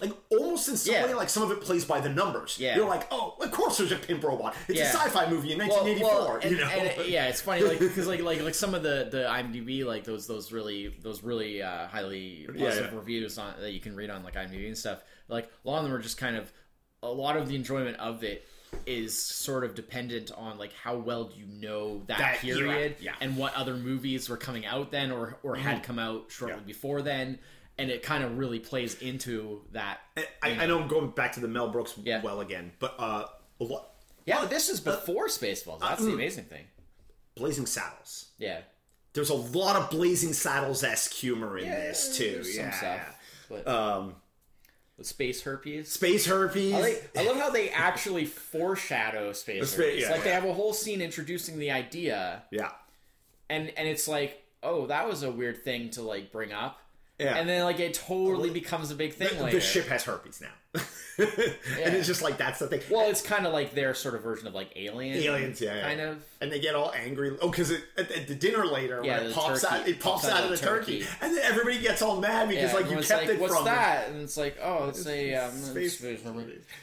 like 0.00 0.12
almost 0.30 0.68
in 0.68 0.76
some 0.76 0.92
Yeah. 0.94 1.06
way, 1.06 1.14
like 1.14 1.28
some 1.28 1.42
of 1.42 1.50
it 1.52 1.60
plays 1.60 1.84
by 1.84 2.00
the 2.00 2.08
numbers. 2.08 2.58
Yeah. 2.58 2.76
you're 2.76 2.88
like, 2.88 3.06
oh, 3.10 3.36
of 3.40 3.50
course 3.52 3.78
there's 3.78 3.92
a 3.92 3.96
pimp 3.96 4.22
robot. 4.24 4.54
It's 4.68 4.78
Yeah. 4.78 4.84
a 4.90 4.92
sci-fi 4.92 5.30
movie 5.30 5.52
in 5.52 5.58
1984. 5.58 6.08
well, 6.10 6.36
and, 6.42 6.50
you 6.50 6.56
know, 6.58 6.66
and, 6.68 6.98
uh, 7.00 7.02
yeah, 7.04 7.26
it's 7.28 7.40
funny, 7.40 7.62
like 7.62 7.78
because 7.88 8.06
like 8.06 8.20
like 8.20 8.42
like 8.42 8.54
some 8.54 8.74
of 8.74 8.82
the 8.82 9.08
the 9.10 9.24
IMDb 9.28 9.84
like 9.84 10.04
those 10.04 10.26
those 10.26 10.52
really 10.52 10.88
those 11.00 11.22
really 11.22 11.62
uh, 11.62 11.86
highly 11.86 12.46
positive 12.58 12.92
reviews 12.92 13.38
on 13.38 13.54
that 13.60 13.72
you 13.72 13.80
can 13.80 13.94
read 13.94 14.10
on 14.10 14.24
like 14.24 14.34
IMDb 14.34 14.66
and 14.66 14.76
stuff. 14.76 15.02
Like 15.28 15.48
a 15.64 15.70
lot 15.70 15.78
of 15.78 15.84
them 15.84 15.92
are 15.92 16.02
just 16.02 16.18
kind 16.18 16.36
of 16.36 16.52
a 17.02 17.08
lot 17.08 17.36
of 17.36 17.48
the 17.48 17.54
enjoyment 17.54 17.98
of 17.98 18.24
it 18.24 18.46
is 18.86 19.18
sort 19.18 19.64
of 19.64 19.74
dependent 19.74 20.30
on 20.36 20.58
like 20.58 20.72
how 20.72 20.96
well 20.96 21.24
do 21.24 21.38
you 21.38 21.46
know 21.46 22.02
that, 22.06 22.18
That 22.18 22.44
era, 22.44 22.58
period 22.58 22.96
yeah. 23.00 23.14
and 23.20 23.36
what 23.36 23.54
other 23.54 23.74
movies 23.76 24.28
were 24.28 24.36
coming 24.36 24.66
out 24.66 24.90
then 24.90 25.10
or 25.12 25.38
or 25.42 25.56
had 25.56 25.82
come 25.82 25.98
out 25.98 26.26
shortly 26.30 26.56
Mm-hmm. 26.58 26.68
Yeah. 26.68 26.72
before 26.74 27.02
then 27.02 27.38
and 27.78 27.90
it 27.90 28.02
kind 28.02 28.22
of 28.22 28.38
really 28.38 28.60
plays 28.60 29.00
into 29.02 29.62
that 29.72 29.98
I, 30.42 30.52
I 30.62 30.66
know 30.66 30.80
I'm 30.80 30.88
going 30.88 31.10
back 31.10 31.32
to 31.32 31.40
the 31.40 31.48
Mel 31.48 31.68
Brooks 31.68 31.94
Yeah. 32.02 32.22
well 32.22 32.40
again, 32.40 32.72
but 32.78 32.94
uh, 32.98 33.24
a 33.60 33.64
lot, 33.64 33.90
yeah 34.26 34.40
but 34.40 34.50
this 34.50 34.68
is 34.68 34.80
before 34.80 35.28
spaceballs 35.28 35.80
that's 35.80 36.00
mm. 36.02 36.06
the 36.06 36.12
amazing 36.12 36.44
thing 36.44 36.64
Blazing 37.34 37.66
Saddles. 37.66 38.26
yeah 38.38 38.60
There's 39.12 39.30
a 39.30 39.34
lot 39.34 39.76
of 39.76 39.90
Blazing 39.90 40.32
Saddles 40.32 40.84
esque 40.84 41.12
humor 41.12 41.58
in 41.58 41.68
this 41.68 42.16
too. 42.16 42.42
Yeah, 42.54 42.70
stuff 42.70 43.18
but 43.48 43.68
Um, 43.68 44.14
space 45.02 45.42
herpes 45.42 45.90
Space 45.90 46.26
Herpes. 46.26 46.74
I, 46.74 46.80
like, 46.80 47.10
I 47.18 47.24
love 47.26 47.36
how 47.36 47.50
they 47.50 47.70
actually 47.70 48.26
foreshadow 48.26 49.32
space 49.32 49.70
spa- 49.70 49.82
herpes. 49.82 50.02
yeah, 50.02 50.10
like 50.10 50.24
they 50.24 50.30
have 50.30 50.44
a 50.44 50.52
whole 50.52 50.72
scene 50.72 51.00
introducing 51.00 51.58
the 51.58 51.70
idea, 51.70 52.42
yeah. 52.50 52.70
and 53.50 53.72
and 53.76 53.88
it's 53.88 54.06
like, 54.06 54.42
oh, 54.62 54.86
that 54.86 55.08
was 55.08 55.22
a 55.22 55.30
weird 55.30 55.64
thing 55.64 55.90
to 55.90 56.02
like 56.02 56.30
bring 56.30 56.52
up, 56.52 56.78
Yeah. 57.18 57.36
and 57.36 57.48
then 57.48 57.62
like 57.64 57.78
it 57.78 57.94
totally 57.94 58.50
becomes 58.50 58.90
a 58.90 58.94
big 58.96 59.14
thing 59.14 59.36
the, 59.38 59.44
later. 59.44 59.58
the 59.58 59.60
ship 59.64 59.86
has 59.86 60.02
herpes 60.04 60.40
now. 60.40 60.80
and 61.18 61.94
it's 61.94 62.08
just 62.08 62.22
like 62.22 62.36
that's 62.38 62.58
the 62.58 62.66
thing. 62.66 62.80
Well, 62.90 63.08
it's 63.08 63.22
kind 63.22 63.46
of 63.46 63.52
like 63.52 63.72
their 63.72 63.94
sort 63.94 64.16
of 64.16 64.22
version 64.22 64.48
of 64.48 64.54
like 64.54 64.70
Alien. 64.74 65.16
Aliens, 65.16 65.60
yeah, 65.60 65.76
yeah. 65.76 65.82
kind 65.82 66.00
of. 66.00 66.24
and 66.40 66.50
they 66.50 66.58
get 66.58 66.74
all 66.74 66.92
angry. 66.92 67.36
Oh, 67.40 67.50
because 67.50 67.70
at, 67.70 67.80
at 67.96 68.26
the 68.26 68.34
dinner 68.34 68.66
later, 68.66 69.00
Yeah, 69.04 69.18
when 69.18 69.26
it 69.26 69.28
the 69.28 69.34
pops 69.34 69.62
turkey- 69.62 69.74
out, 69.76 69.88
it 69.88 70.00
pops, 70.00 70.28
out, 70.28 70.42
of 70.42 70.50
the 70.50 70.56
turkey. 70.56 71.06
and 71.20 71.32
then 71.36 71.40
everybody 71.44 71.80
gets 71.80 72.02
all 72.02 72.20
mad 72.20 72.48
because 72.48 72.72
like 72.72 72.80
you 72.90 72.96
everyone's 72.98 73.06
kept 73.08 73.28
it 73.28 73.38
What's 73.40 73.54
from 73.54 73.64
them. 73.64 73.74
that? 73.76 74.08
And 74.08 74.22
it's 74.22 74.36
like, 74.36 74.56
oh, 74.60 74.88
it's 74.88 75.06
a 75.06 75.34
um, 75.36 75.52
Space- 75.52 75.98
space. 75.98 76.24
And, 76.24 76.36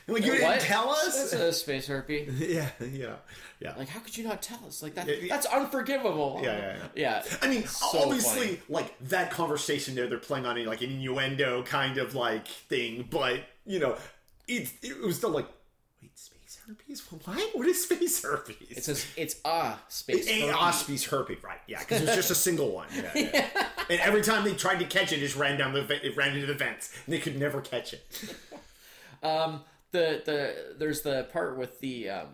like 0.07 0.23
you 0.23 0.31
didn't 0.31 0.43
What? 0.47 0.61
tell 0.61 0.87
That's 0.87 1.33
us. 1.33 1.33
a 1.33 1.51
space 1.51 1.87
herpes. 1.87 2.29
yeah, 2.39 2.69
yeah, 2.79 3.15
yeah. 3.61 3.75
Like, 3.77 3.87
how 3.89 3.99
could 3.99 4.17
you 4.17 4.23
not 4.23 4.41
tell 4.41 4.59
us? 4.67 4.81
Like 4.81 4.95
that? 4.95 5.07
Yeah, 5.07 5.15
yeah. 5.21 5.27
That's 5.35 5.45
unforgivable. 5.45 6.39
Yeah, 6.43 6.57
yeah, 6.57 6.77
yeah. 6.95 7.23
I 7.41 7.47
mean, 7.47 7.65
So 7.67 7.99
obviously, 8.03 8.47
funny. 8.55 8.59
like 8.69 8.97
that 9.09 9.31
conversation 9.31 9.95
there, 9.95 10.07
they're 10.07 10.17
playing 10.17 10.45
on 10.45 10.57
it 10.57 10.65
like 10.67 10.81
an 10.81 10.91
innuendo 10.91 11.63
kind 11.63 11.97
of 11.97 12.15
like 12.15 12.47
thing, 12.47 13.07
but 13.09 13.41
you 13.65 13.79
know, 13.79 13.95
it 14.47 14.71
it 14.81 14.99
was 15.01 15.17
still 15.17 15.29
like, 15.29 15.47
wait, 16.01 16.17
space 16.17 16.59
herpes? 16.67 17.01
What? 17.11 17.55
What 17.55 17.67
is 17.67 17.83
space 17.83 18.23
herpes? 18.23 18.55
It's 18.69 18.87
a, 18.89 19.21
it's 19.21 19.35
a 19.45 19.77
space. 19.89 20.27
a 20.27 20.41
herpes. 20.41 20.55
Osprey's 20.55 21.05
herpes, 21.05 21.43
right? 21.43 21.59
Yeah, 21.67 21.79
because 21.79 22.01
it 22.01 22.07
was 22.07 22.15
just 22.15 22.31
a 22.31 22.35
single 22.35 22.71
one. 22.71 22.87
Yeah, 22.95 23.11
yeah. 23.15 23.67
And 23.89 23.99
every 23.99 24.21
time 24.21 24.43
they 24.45 24.53
tried 24.53 24.79
to 24.79 24.85
catch 24.85 25.11
it, 25.11 25.17
it 25.17 25.19
just 25.21 25.35
ran 25.35 25.57
down 25.57 25.73
the 25.73 25.81
it 26.05 26.15
ran 26.17 26.33
into 26.33 26.47
the 26.47 26.53
vents, 26.53 26.91
and 27.05 27.13
they 27.13 27.19
could 27.19 27.37
never 27.37 27.61
catch 27.61 27.93
it. 27.93 28.35
Um, 29.23 29.61
the 29.91 30.23
the 30.25 30.75
there's 30.79 31.01
the 31.01 31.27
part 31.31 31.55
with 31.55 31.79
the 31.79 32.09
um 32.09 32.27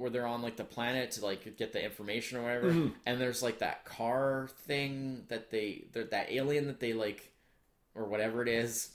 where 0.00 0.10
they're 0.10 0.26
on 0.26 0.42
like 0.42 0.56
the 0.56 0.64
planet 0.64 1.12
to 1.12 1.24
like 1.24 1.56
get 1.56 1.72
the 1.72 1.82
information 1.84 2.38
or 2.38 2.42
whatever, 2.42 2.70
Mm-hmm. 2.70 2.88
and 3.06 3.20
there's 3.20 3.42
like 3.42 3.58
that 3.60 3.84
car 3.84 4.48
thing 4.66 5.24
that 5.28 5.50
they 5.50 5.84
that 5.92 6.30
alien 6.30 6.66
that 6.66 6.80
they 6.80 6.92
like 6.92 7.32
or 7.94 8.04
whatever 8.04 8.42
it 8.42 8.48
is. 8.48 8.90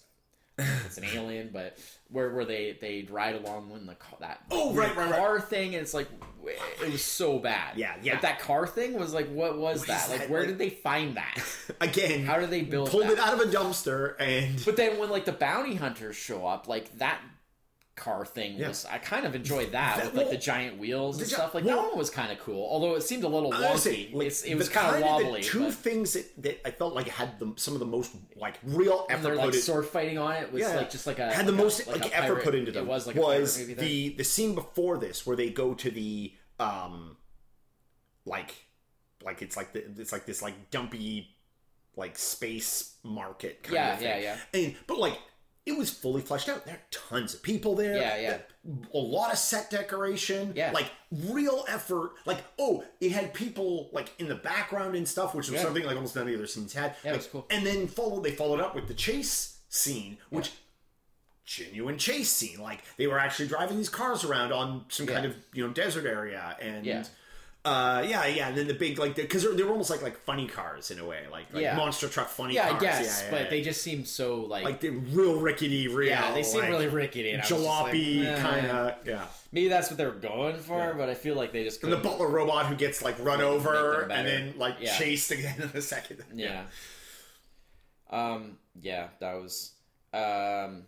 It's 0.86 1.00
an 1.00 1.06
alien, 1.06 1.50
but 1.52 1.80
where 2.10 2.30
where 2.30 2.46
they 2.46 2.78
they 2.80 3.08
ride 3.10 3.34
along 3.36 3.72
when 3.72 3.88
the 3.88 3.96
car 3.96 4.18
that 4.20 4.44
Oh, 4.52 4.72
right, 4.76 4.96
right, 4.96 5.10
right. 5.10 5.20
car 5.20 5.42
thing, 5.42 5.74
and 5.74 5.82
it's 5.82 5.96
like 5.96 6.08
it 6.46 6.92
was 6.92 7.02
so 7.04 7.40
bad. 7.40 7.76
Yeah, 7.76 7.96
yeah. 8.04 8.14
Like, 8.14 8.22
that 8.22 8.40
car 8.40 8.68
thing 8.68 8.94
was 8.94 9.16
like, 9.16 9.28
what 9.32 9.58
was 9.58 9.80
What 9.80 9.88
that? 9.88 10.12
is 10.12 10.20
Like, 10.20 10.30
where 10.30 10.42
Like- 10.42 10.50
did 10.50 10.58
they 10.60 10.70
find 10.70 11.18
that? 11.18 11.44
Again, 11.82 12.26
How 12.28 12.38
did 12.40 12.52
they 12.52 12.62
build 12.62 12.88
it? 12.88 12.92
pulled 12.92 13.06
that? 13.06 13.14
it 13.14 13.20
out 13.20 13.34
of 13.34 13.40
a 13.40 13.46
dumpster 13.52 14.14
and 14.20 14.64
But 14.64 14.76
then 14.76 15.00
when 15.00 15.10
like 15.10 15.26
the 15.26 15.32
bounty 15.32 15.74
hunters 15.74 16.16
show 16.18 16.46
up, 16.46 16.68
like 16.68 17.00
that 17.00 17.20
car 17.96 18.26
thing 18.26 18.58
Yeah. 18.58 18.70
was 18.70 18.86
I 18.86 18.98
kind 18.98 19.24
of 19.26 19.36
enjoyed 19.36 19.74
that, 19.74 19.98
That- 19.98 20.06
with 20.08 20.16
like 20.16 20.24
well, 20.26 20.32
the 20.32 20.38
giant 20.40 20.80
wheels 20.80 21.20
and 21.20 21.30
gi- 21.30 21.36
stuff. 21.36 21.54
Like 21.54 21.64
well- 21.64 21.76
that 21.84 21.90
one 21.90 21.98
was 21.98 22.10
kind 22.10 22.32
of 22.32 22.40
cool, 22.40 22.68
although 22.70 22.96
it 22.96 23.02
seemed 23.02 23.24
a 23.24 23.28
little 23.28 23.52
wonky. 23.52 23.78
say, 23.78 24.10
like, 24.12 24.28
it's, 24.28 24.42
it 24.44 24.56
was 24.56 24.68
kind 24.68 24.96
of 24.96 25.00
the 25.00 25.06
wobbly. 25.06 25.44
two 25.44 25.66
but, 25.66 25.74
things 25.76 26.14
that, 26.14 26.42
that 26.44 26.68
I 26.68 26.72
felt 26.72 26.96
like 26.96 27.08
had 27.08 27.38
the, 27.40 27.54
some 27.56 27.76
of 27.76 27.80
the 27.80 27.86
most 27.86 28.12
like 28.36 28.56
real 28.64 29.06
and 29.10 29.20
effort 29.20 29.24
they're 29.24 29.36
put 29.36 29.46
like 29.46 29.54
sword 29.56 29.86
fighting 29.86 30.18
on 30.18 30.34
it 30.38 30.52
was 30.52 30.62
Yeah. 30.62 30.76
like 30.76 30.90
just 30.90 31.06
like 31.06 31.20
a 31.20 31.32
had 31.32 31.46
the 31.46 31.52
like 31.52 31.60
a- 31.60 31.64
most 31.64 31.88
like, 31.88 32.02
like, 32.02 32.18
effort 32.18 32.44
put 32.44 32.56
into 32.56 32.72
them 32.72 32.86
It 32.86 32.90
was 32.90 33.06
like 33.06 33.16
was 33.16 33.58
the 33.68 34.10
the 34.10 34.24
scene 34.24 34.56
before 34.56 34.98
this 34.98 35.26
where 35.28 35.36
they 35.36 35.52
go 35.52 35.76
to 35.76 35.92
the 35.92 36.34
um 36.60 37.16
like 38.26 38.56
like 39.24 39.42
it's 39.42 39.56
like 39.56 39.74
the, 39.74 39.84
it's 40.00 40.12
like 40.12 40.26
this 40.26 40.42
like 40.42 40.72
dumpy 40.72 41.30
like 41.96 42.18
space 42.18 42.96
market 43.04 43.62
kind 43.64 43.76
Yeah, 43.76 43.94
of 43.94 44.00
thing. 44.00 44.08
yeah, 44.24 44.38
yeah. 44.54 44.60
And 44.60 44.76
but 44.88 44.98
like 44.98 45.20
it 45.66 45.78
was 45.78 45.90
fully 45.90 46.22
fleshed 46.22 46.50
out. 46.50 46.66
There 46.66 46.76
are 46.76 46.82
tons 46.92 47.34
of 47.34 47.42
people 47.42 47.76
there. 47.76 47.96
Yeah, 47.96 48.18
yeah. 48.18 48.38
A 48.94 48.98
lot 48.98 49.32
of 49.32 49.38
set 49.38 49.70
decoration. 49.70 50.54
Yeah. 50.56 50.72
Like 50.72 50.92
real 51.12 51.64
effort. 51.68 52.12
Like, 52.26 52.40
oh, 52.60 52.84
it 53.00 53.12
had 53.12 53.34
people 53.34 53.90
like 53.94 54.12
in 54.20 54.28
the 54.28 54.36
background 54.36 54.96
and 54.96 55.08
stuff, 55.08 55.34
which 55.34 55.48
was 55.50 55.56
Yeah. 55.60 55.64
something 55.66 55.86
like 55.86 55.96
almost 55.96 56.16
none 56.16 56.24
of 56.24 56.28
the 56.30 56.36
other 56.36 56.48
scenes 56.48 56.74
had. 56.74 56.96
Yeah, 57.04 57.12
Like, 57.12 57.20
was 57.22 57.28
cool. 57.28 57.46
And 57.50 57.66
then 57.66 57.88
followed 57.88 58.24
they 58.24 58.32
followed 58.32 58.60
up 58.60 58.76
with 58.76 58.88
the 58.88 58.94
chase 58.94 59.58
scene, 59.70 60.18
which 60.30 60.52
genuine 61.46 61.98
chase 61.98 62.30
scene. 62.30 62.60
Like 62.60 62.84
they 62.98 63.08
were 63.08 63.20
actually 63.20 63.48
driving 63.48 63.78
these 63.78 63.90
cars 63.90 64.24
around 64.24 64.54
on 64.54 64.86
some 64.90 65.06
kind 65.06 65.26
of 65.26 65.36
you 65.54 65.66
know 65.66 65.74
desert 65.74 66.06
area 66.06 66.58
and 66.62 66.86
Yeah. 66.86 67.04
Uh 67.66 68.04
yeah 68.06 68.26
yeah 68.26 68.50
and 68.50 68.58
then 68.58 68.68
the 68.68 68.74
big 68.74 69.00
like 69.00 69.16
because 69.16 69.44
they 69.56 69.64
were 69.64 69.72
almost 69.72 69.90
like 69.90 70.02
like 70.02 70.18
funny 70.18 70.48
cars 70.48 70.92
in 70.92 71.00
a 71.00 71.06
way 71.06 71.22
like, 71.32 71.54
like 71.54 71.64
Yeah. 71.64 71.78
monster 71.78 72.10
truck 72.10 72.28
funny 72.28 72.56
yeah, 72.56 72.74
I 72.76 72.80
guess, 72.80 73.22
yeah, 73.22 73.32
yeah, 73.32 73.40
but 73.42 73.50
they 73.50 73.62
just 73.62 73.82
seem 73.82 74.04
so 74.04 74.42
like, 74.42 74.66
like 74.66 74.80
the 74.82 74.90
real 74.90 75.40
rickety 75.40 75.88
real 75.88 76.10
yeah, 76.10 76.34
they 76.34 76.44
seem 76.44 76.60
like, 76.62 76.70
really 76.70 76.88
rickety. 76.88 77.32
And 77.32 77.42
just 77.42 77.64
like, 77.64 77.94
jalopy 77.94 78.26
eh. 78.26 78.42
kind 78.42 78.66
of 78.68 79.08
yeah 79.08 79.26
Maybe 79.54 79.68
that's 79.68 79.90
what 79.92 79.98
they're 80.00 80.12
going 80.12 80.58
for, 80.58 80.96
but 80.96 81.10
I 81.10 81.14
feel 81.14 81.36
like 81.36 81.52
they 81.54 81.64
just 81.64 81.84
and 81.84 81.94
the 81.94 81.98
butler 81.98 82.28
robot 82.28 82.66
who 82.66 82.76
gets 82.76 83.04
like 83.04 83.16
run 83.24 83.40
over 83.40 84.02
and 84.10 84.28
then 84.28 84.56
like 84.58 84.82
chased 84.82 85.30
again 85.32 85.62
in 85.62 85.70
a 85.78 85.82
second 85.82 86.24
Yeah. 86.34 86.64
Um. 88.10 88.58
Yeah, 88.82 89.08
that 89.20 89.36
was 89.36 89.72
um 90.12 90.84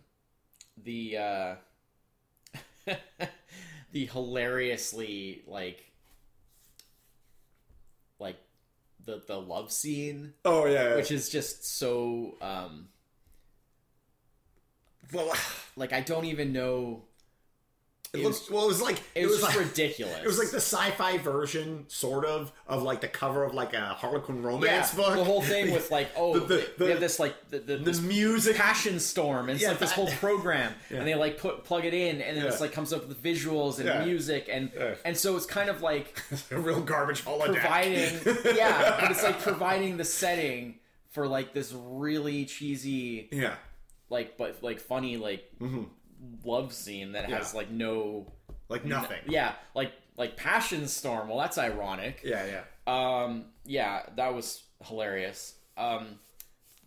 the 0.82 1.16
uh 1.16 1.54
the 3.92 4.06
hilariously 4.06 5.42
like 5.46 5.84
the 9.06 9.22
the 9.26 9.40
love 9.40 9.72
scene, 9.72 10.34
oh 10.44 10.66
yeah, 10.66 10.96
which 10.96 11.10
is 11.10 11.28
just 11.28 11.64
so 11.64 12.36
um 12.42 12.88
well 15.12 15.32
like 15.76 15.92
I 15.92 16.00
don't 16.00 16.26
even 16.26 16.52
know. 16.52 17.04
It, 18.16 18.20
It 18.20 18.24
looks 18.24 18.40
was- 18.42 18.50
well 18.50 18.64
it 18.64 18.68
was 18.68 18.82
like 18.82 19.00
It, 19.14 19.26
was, 19.26 19.42
like 19.42 19.58
ridiculous. 19.58 20.18
It 20.22 20.26
was 20.26 20.38
like 20.38 20.50
the 20.50 20.56
sci-fi 20.60 21.18
version, 21.18 21.84
sort 21.88 22.24
of, 22.24 22.52
of 22.66 22.82
like 22.82 23.00
the 23.00 23.08
cover 23.08 23.44
of 23.44 23.54
like 23.54 23.74
a 23.74 23.80
Harlequin 23.94 24.42
romance 24.42 24.92
yeah, 24.92 24.96
book. 24.96 25.14
the 25.16 25.24
whole 25.24 25.42
thing 25.42 25.72
with 25.72 25.90
like 25.90 26.08
oh 26.16 26.38
The- 26.38 26.68
the- 26.78 26.84
we 26.84 26.90
have 26.90 27.00
this 27.00 27.18
like 27.18 27.34
the, 27.50 27.58
the, 27.58 27.76
the 27.76 28.00
music. 28.02 28.56
passion 28.56 28.98
storm 29.00 29.48
and 29.48 29.56
it's 29.56 29.62
Yeah, 29.62 29.70
like 29.70 29.78
this 29.78 29.92
whole 29.92 30.08
program 30.12 30.72
Yeah. 30.90 30.98
and 30.98 31.06
they 31.08 31.14
like 31.14 31.38
put 31.38 31.64
plug 31.64 31.84
it 31.84 31.94
in 31.94 32.20
and 32.20 32.36
then 32.36 32.46
it's 32.46 32.60
like 32.60 32.72
comes 32.72 32.92
up 32.92 33.06
with 33.08 33.22
visuals 33.22 33.76
and 33.78 33.86
Yeah. 33.86 34.04
music 34.04 34.48
and 34.50 34.70
Yeah. 34.76 34.94
and 35.04 35.16
so 35.16 35.36
it's 35.36 35.46
kind 35.46 35.68
of 35.70 35.82
like 35.82 36.20
a 36.50 36.58
real 36.58 36.80
garbage 36.80 37.24
holodeck. 37.24 37.54
providing 37.60 38.56
yeah 38.56 38.98
but 39.00 39.10
it's 39.10 39.22
like 39.22 39.40
providing 39.40 39.96
the 39.96 40.04
setting 40.04 40.76
for 41.10 41.26
like 41.26 41.52
this 41.54 41.72
really 41.74 42.44
cheesy 42.44 43.28
yeah, 43.32 43.54
like 44.10 44.36
but 44.36 44.62
like 44.62 44.78
funny 44.80 45.16
like 45.16 45.44
mm-hmm. 45.60 45.84
Love 46.44 46.72
scene 46.72 47.12
that 47.12 47.28
has 47.30 47.52
Yeah. 47.52 47.58
like 47.58 47.70
no 47.70 48.32
like 48.68 48.84
nothing. 48.84 49.20
yeah 49.28 49.52
like 49.74 49.92
like 50.16 50.36
passion 50.36 50.88
storm 50.88 51.28
well 51.28 51.38
that's 51.38 51.58
ironic 51.58 52.20
yeah, 52.24 52.46
yeah. 52.46 53.22
um, 53.22 53.46
yeah, 53.64 54.02
that 54.16 54.34
was 54.34 54.62
hilarious. 54.84 55.54
Um, 55.76 56.18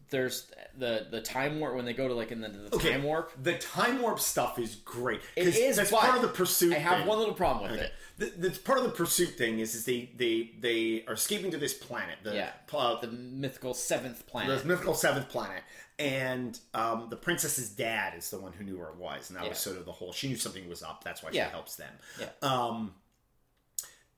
there's 0.10 0.52
the 0.78 1.06
the 1.12 1.22
time 1.22 1.60
warp 1.60 1.76
when 1.76 1.86
they 1.86 1.94
go 1.94 2.08
to 2.08 2.14
like 2.16 2.32
in 2.32 2.42
the, 2.42 2.50
the 2.50 2.76
Okay. 2.76 2.94
time 2.94 3.04
warp. 3.04 3.32
The 3.44 3.58
time 3.60 4.02
warp 4.02 4.20
stuff 4.20 4.58
is 4.58 4.76
great. 4.76 5.22
It 5.36 5.44
'Cause 5.46 5.56
is, 5.58 5.76
That's 5.78 5.92
but 5.92 6.00
part 6.02 6.16
of 6.16 6.22
the 6.24 6.30
pursuit. 6.30 6.74
I 6.74 6.80
have 6.80 7.00
thing. 7.00 7.08
one 7.08 7.20
little 7.20 7.36
problem 7.36 7.70
with 7.72 7.80
it. 7.82 7.92
The, 8.20 8.26
the 8.50 8.60
part 8.60 8.78
of 8.80 8.84
the 8.84 8.92
pursuit 8.92 9.30
thing 9.38 9.60
is, 9.60 9.74
is 9.76 9.86
they 9.86 10.10
they 10.18 10.52
they 10.60 11.04
are 11.08 11.14
escaping 11.14 11.52
to 11.52 11.58
this 11.58 11.74
planet. 11.74 12.18
The, 12.24 12.36
Yeah, 12.36 12.52
uh, 12.74 13.00
the 13.00 13.08
mythical 13.08 13.74
seventh 13.74 14.28
planet 14.28 14.62
the 14.62 14.68
mythical 14.68 14.94
seventh 14.94 15.30
planet, 15.30 15.64
and 15.98 16.60
um, 16.74 17.08
the 17.10 17.16
princess's 17.16 17.70
dad 17.70 18.14
is 18.18 18.30
the 18.30 18.40
one 18.40 18.52
who 18.54 18.64
knew 18.66 18.78
where 18.78 18.90
it 18.90 18.98
was, 18.98 19.30
and 19.30 19.40
that 19.40 19.48
was 19.48 19.58
sort 19.58 19.78
of 19.78 19.86
the 19.86 19.92
whole. 19.94 20.12
She 20.12 20.28
knew 20.28 20.36
something 20.38 20.68
was 20.70 20.84
up. 20.84 21.04
That's 21.04 21.24
why 21.24 21.30
Yeah. 21.32 21.46
she 21.48 21.52
helps 21.52 21.76
them. 21.78 21.94
Yeah. 22.20 22.28
Um, 22.42 22.94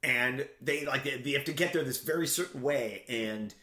and 0.03 0.47
they 0.61 0.85
like 0.85 1.03
they, 1.03 1.17
they 1.21 1.31
have 1.31 1.45
to 1.45 1.53
get 1.53 1.73
there 1.73 1.83
this 1.83 2.01
very 2.01 2.27
certain 2.27 2.61
way, 2.61 3.03
and 3.07 3.53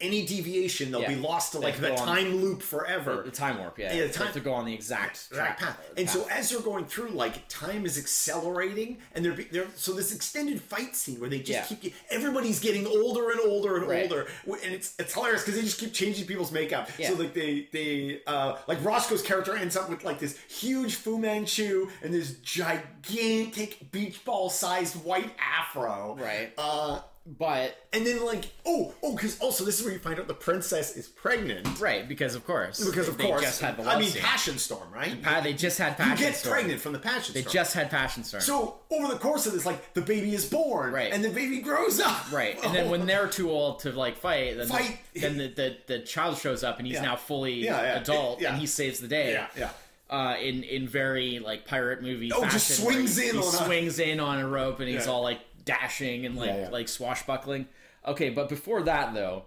any 0.00 0.26
deviation, 0.26 0.90
they'll 0.90 1.00
Yeah. 1.02 1.08
be 1.08 1.14
lost 1.16 1.52
to 1.52 1.58
like 1.58 1.76
the 1.80 1.88
go 1.88 1.94
on- 1.96 2.06
time 2.06 2.36
loop 2.42 2.62
forever. 2.62 3.22
the 3.24 3.30
time 3.30 3.58
warp. 3.58 3.78
Yeah, 3.78 3.94
Yeah, 3.94 4.02
the 4.02 4.06
They 4.08 4.12
time- 4.12 4.26
have 4.26 4.34
to 4.34 4.40
go 4.40 4.52
on 4.52 4.66
the 4.66 4.74
exact 4.74 5.30
track 5.32 5.58
path. 5.58 5.78
And 5.96 6.08
so 6.08 6.26
as 6.30 6.50
they're 6.50 6.60
going 6.60 6.84
through, 6.84 7.08
like 7.10 7.48
time 7.48 7.86
is 7.86 7.96
accelerating, 7.96 8.98
and 9.14 9.24
they're, 9.24 9.32
they're 9.50 9.68
so 9.74 9.92
this 9.92 10.12
extended 10.14 10.60
fight 10.60 10.94
scene 10.94 11.18
where 11.18 11.30
they 11.30 11.38
just 11.38 11.70
Yeah. 11.70 11.76
keep 11.78 11.94
everybody's 12.10 12.60
getting 12.60 12.86
older 12.86 13.30
and 13.30 13.40
older 13.40 13.76
and 13.78 13.88
Right. 13.88 14.02
older, 14.02 14.26
and 14.62 14.74
it's 14.74 14.92
it's 14.98 15.14
hilarious 15.14 15.42
because 15.42 15.54
they 15.54 15.62
just 15.64 15.78
keep 15.78 15.94
changing 15.94 16.26
people's 16.26 16.52
makeup. 16.52 16.90
So 17.02 17.14
like 17.14 17.32
they 17.32 17.68
they 17.72 18.20
uh 18.26 18.56
like 18.66 18.84
Roscoe's 18.84 19.22
character 19.22 19.56
ends 19.56 19.76
up 19.76 19.88
with 19.88 20.04
like 20.04 20.18
this 20.18 20.36
huge 20.48 20.96
Fu 20.96 21.18
Manchu 21.18 21.88
and 22.02 22.12
this 22.12 22.32
gigantic 22.42 23.90
beach 23.92 24.24
ball 24.24 24.50
sized 24.50 24.96
white 25.04 25.32
afro. 25.38 26.16
Right. 26.20 26.52
Uh, 26.58 27.00
but 27.26 27.76
and 27.92 28.06
then 28.06 28.24
like 28.24 28.44
oh 28.64 28.94
oh 29.02 29.16
because 29.16 29.38
also 29.40 29.64
this 29.64 29.80
is 29.80 29.84
where 29.84 29.92
you 29.92 29.98
find 29.98 30.20
out 30.20 30.28
the 30.28 30.34
princess 30.34 30.96
is 30.96 31.08
pregnant. 31.08 31.80
right 31.80 32.08
because 32.08 32.36
of 32.36 32.46
course 32.46 32.84
Because 32.88 33.08
of 33.08 33.18
they 33.18 33.24
course, 33.26 33.42
just 33.42 33.60
had 33.60 33.76
the 33.76 33.82
I 33.82 33.98
mean, 33.98 34.08
scene. 34.10 34.22
Passion 34.22 34.58
Storm, 34.58 34.92
right? 34.92 35.20
Pa- 35.22 35.40
they 35.40 35.52
just 35.52 35.76
had 35.78 35.90
you 35.98 36.04
passion 36.04 36.24
get 36.26 36.36
storm. 36.36 36.52
pregnant 36.54 36.80
from 36.80 36.92
the 36.92 37.00
Passion 37.00 37.34
They 37.34 37.40
Storm. 37.40 37.52
just 37.52 37.74
had 37.74 37.90
passion 37.90 38.22
storm. 38.22 38.42
So 38.42 38.76
over 38.92 39.12
the 39.12 39.18
course 39.18 39.44
of 39.46 39.54
this, 39.54 39.66
like 39.66 39.92
the 39.94 40.02
baby 40.02 40.34
is 40.34 40.44
born, 40.48 40.92
Right. 40.92 41.12
and 41.12 41.24
the 41.24 41.30
baby 41.30 41.58
grows 41.58 41.98
up, 42.00 42.30
Right, 42.30 42.62
and 42.64 42.72
then 42.74 42.90
when 42.90 43.06
they're 43.06 43.26
too 43.28 43.50
old 43.50 43.80
to 43.80 43.90
like 43.92 44.16
fight, 44.18 44.56
then, 44.56 44.68
Fight. 44.68 44.98
The, 45.14 45.20
then 45.20 45.36
the, 45.38 45.48
the 45.48 45.76
the 45.86 45.98
child 46.00 46.38
shows 46.38 46.62
up 46.62 46.78
and 46.78 46.86
he's 46.86 46.94
Yeah. 46.96 47.02
now 47.02 47.16
fully 47.16 47.54
Yeah, 47.64 47.82
yeah, 47.82 48.00
adult 48.00 48.40
yeah. 48.40 48.50
and 48.50 48.58
he 48.60 48.66
saves 48.66 49.00
the 49.00 49.08
day. 49.08 49.32
yeah, 49.32 49.46
yeah, 49.58 49.70
Uh, 50.08 50.36
in 50.40 50.62
in 50.62 50.86
very 50.86 51.40
like 51.40 51.66
pirate 51.66 52.02
movie. 52.02 52.30
Oh, 52.32 52.42
fashion, 52.42 52.50
just 52.58 52.80
swings 52.82 53.18
in 53.18 53.34
he 53.34 53.38
on 53.40 53.44
a- 53.54 53.64
swings 53.64 53.98
in 53.98 54.20
on 54.20 54.38
a 54.38 54.46
rope 54.46 54.78
and 54.78 54.88
he's 54.88 55.06
Yeah. 55.06 55.12
all 55.12 55.22
like 55.22 55.40
dashing 55.66 56.24
and 56.24 56.36
like 56.36 56.48
Yeah, 56.48 56.60
yeah. 56.62 56.68
like 56.70 56.88
swashbuckling. 56.88 57.66
Okay, 58.06 58.30
but 58.30 58.48
before 58.48 58.82
that 58.84 59.12
though, 59.12 59.44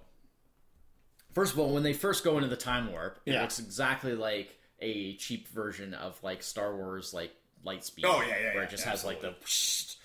first 1.33 1.53
of 1.53 1.59
all, 1.59 1.73
when 1.73 1.81
they 1.83 1.93
first 1.93 2.23
go 2.23 2.35
into 2.37 2.47
the 2.49 2.55
time 2.57 2.91
warp, 2.91 3.19
it 3.25 3.33
Yeah. 3.33 3.41
looks 3.41 3.57
exactly 3.59 4.13
like 4.13 4.55
a 4.79 5.15
cheap 5.15 5.47
version 5.47 5.93
of 5.95 6.21
like 6.23 6.43
Star 6.43 6.75
Wars 6.75 7.13
like 7.13 7.31
Lightspeed. 7.65 8.03
Oh, 8.05 8.21
yeah, 8.21 8.35
yeah, 8.41 8.53
where 8.53 8.63
it 8.63 8.69
just 8.69 8.83
has 8.85 9.03
like 9.03 9.21
the. 9.21 9.33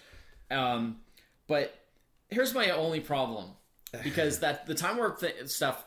Um, 0.51 1.01
but 1.47 1.75
here's 2.29 2.53
my 2.55 2.71
only 2.71 3.01
problem 3.01 3.47
because 4.03 4.41
that 4.41 4.67
the 4.67 4.75
time 4.75 4.99
warp 4.99 5.19
th- 5.21 5.49
stuff, 5.49 5.85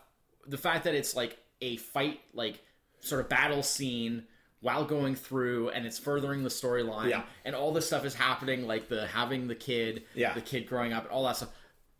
the 0.48 0.58
fact 0.58 0.86
that 0.86 0.96
it's 0.96 1.16
like 1.16 1.38
a 1.62 1.78
fight, 1.78 2.20
like 2.34 2.60
sort 3.00 3.22
of 3.22 3.30
battle 3.30 3.62
scene 3.62 4.24
while 4.62 4.84
going 4.86 5.16
through, 5.16 5.70
and 5.70 5.86
it's 5.86 6.00
furthering 6.00 6.44
the 6.44 6.50
storyline, 6.50 7.10
Yeah. 7.10 7.24
and 7.46 7.56
all 7.56 7.72
this 7.72 7.86
stuff 7.88 8.04
is 8.06 8.16
happening, 8.16 8.66
like 8.66 8.90
the 8.90 9.06
having 9.08 9.48
the 9.48 9.56
kid, 9.56 10.04
Yeah. 10.16 10.34
the 10.34 10.42
kid 10.42 10.68
growing 10.68 10.94
up, 10.94 11.04
and 11.04 11.12
all 11.12 11.26
that 11.26 11.38
stuff, 11.38 11.50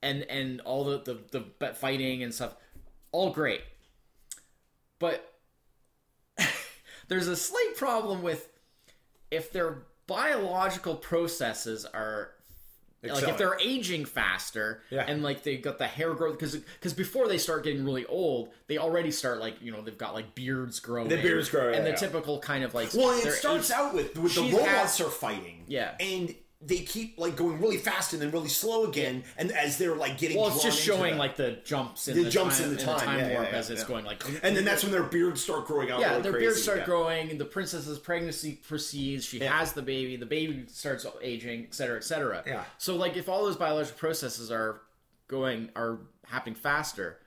and 0.02 0.24
and 0.24 0.62
all 0.62 0.84
the 0.84 1.00
the, 1.32 1.44
the 1.60 1.74
fighting 1.76 2.24
and 2.24 2.34
stuff, 2.34 2.56
all 3.12 3.32
great, 3.32 3.62
but 5.00 5.34
there's 7.08 7.28
a 7.28 7.36
slight 7.36 7.74
problem 7.76 8.22
with 8.22 8.50
if 9.32 9.52
their 9.52 9.84
biological 10.08 10.96
processes 10.96 11.86
are 11.86 12.32
like 13.04 13.28
if 13.28 13.38
they're 13.38 13.58
aging 13.60 14.06
faster 14.06 14.82
Yeah. 14.90 15.06
and 15.08 15.22
like 15.24 15.44
they 15.44 15.58
got 15.58 15.78
the 15.78 15.88
hair 15.88 16.14
growth 16.14 16.38
because 16.40 16.56
because 16.56 16.94
before 16.94 17.28
they 17.28 17.38
start 17.38 17.64
getting 17.64 17.86
really 17.86 18.06
old 18.06 18.50
they 18.68 18.78
already 18.78 19.12
start 19.12 19.40
like 19.40 19.62
you 19.62 19.72
know 19.72 19.82
they've 19.82 19.98
got 19.98 20.14
like 20.14 20.34
beards 20.36 20.80
growing 20.80 21.08
The 21.10 21.18
beards 21.22 21.50
grow, 21.50 21.68
and 21.68 21.76
yeah, 21.76 21.82
the 21.84 21.90
yeah. 21.90 21.96
typical 21.96 22.40
kind 22.40 22.64
of 22.64 22.74
like 22.74 22.90
Well, 22.94 23.12
it 23.18 23.32
starts 23.34 23.72
out 23.72 23.94
with 23.94 24.18
with 24.18 24.36
the 24.36 24.42
robots 24.42 24.98
had- 24.98 25.08
are 25.08 25.10
fighting, 25.12 25.64
Yeah. 25.68 25.96
and 26.00 26.34
they 26.60 26.80
keep 26.80 27.20
like 27.20 27.36
going 27.36 27.62
really 27.62 27.78
fast 27.78 28.14
and 28.14 28.22
then 28.22 28.32
really 28.32 28.48
slow 28.50 28.86
again, 28.86 29.24
and 29.38 29.52
as 29.52 29.78
they're 29.78 29.96
like 29.96 30.18
getting 30.18 30.38
well 30.38 30.48
it's 30.48 30.64
just 30.64 30.82
showing 30.82 31.14
the- 31.14 31.20
like 31.20 31.36
the 31.36 31.60
jumps 31.64 32.08
in 32.08 32.18
The 32.18 32.24
the, 32.24 32.30
jumps 32.32 32.58
time, 32.60 32.70
in 32.72 32.76
the 32.76 32.82
time, 32.84 33.20
yeah, 33.20 33.28
yeah, 33.28 33.34
warp 33.36 33.52
yeah, 33.52 33.58
as 33.60 33.70
it's 33.70 33.84
going 33.84 34.06
like 34.06 34.24
and 34.44 34.56
then 34.58 34.66
that's 34.66 34.82
when 34.82 34.92
their 34.92 35.04
beards 35.04 35.40
start 35.44 35.68
growing 35.68 35.92
out. 35.92 36.00
yeah, 36.00 36.10
really 36.12 36.22
their 36.24 36.32
crazy. 36.32 36.46
beards 36.48 36.64
start 36.64 36.80
yeah. 36.80 36.86
growing, 36.86 37.30
and 37.30 37.40
the 37.40 37.46
princess's 37.46 38.00
pregnancy 38.00 38.54
proceeds. 38.68 39.24
She 39.26 39.38
Yeah. 39.40 39.56
has 39.56 39.74
the 39.74 39.84
baby. 39.84 40.16
The 40.16 40.26
baby 40.26 40.66
starts 40.68 41.06
aging, 41.22 41.66
etc., 41.66 41.74
cetera, 41.74 41.98
et 41.98 42.04
cetera. 42.04 42.44
Yeah. 42.48 42.64
So, 42.80 42.96
like, 42.96 43.16
if 43.18 43.30
all 43.30 43.44
those 43.46 43.56
biological 43.56 44.00
processes 44.00 44.50
are 44.52 44.82
going 45.28 45.70
are 45.76 46.00
happening 46.26 46.56
faster, 46.56 47.20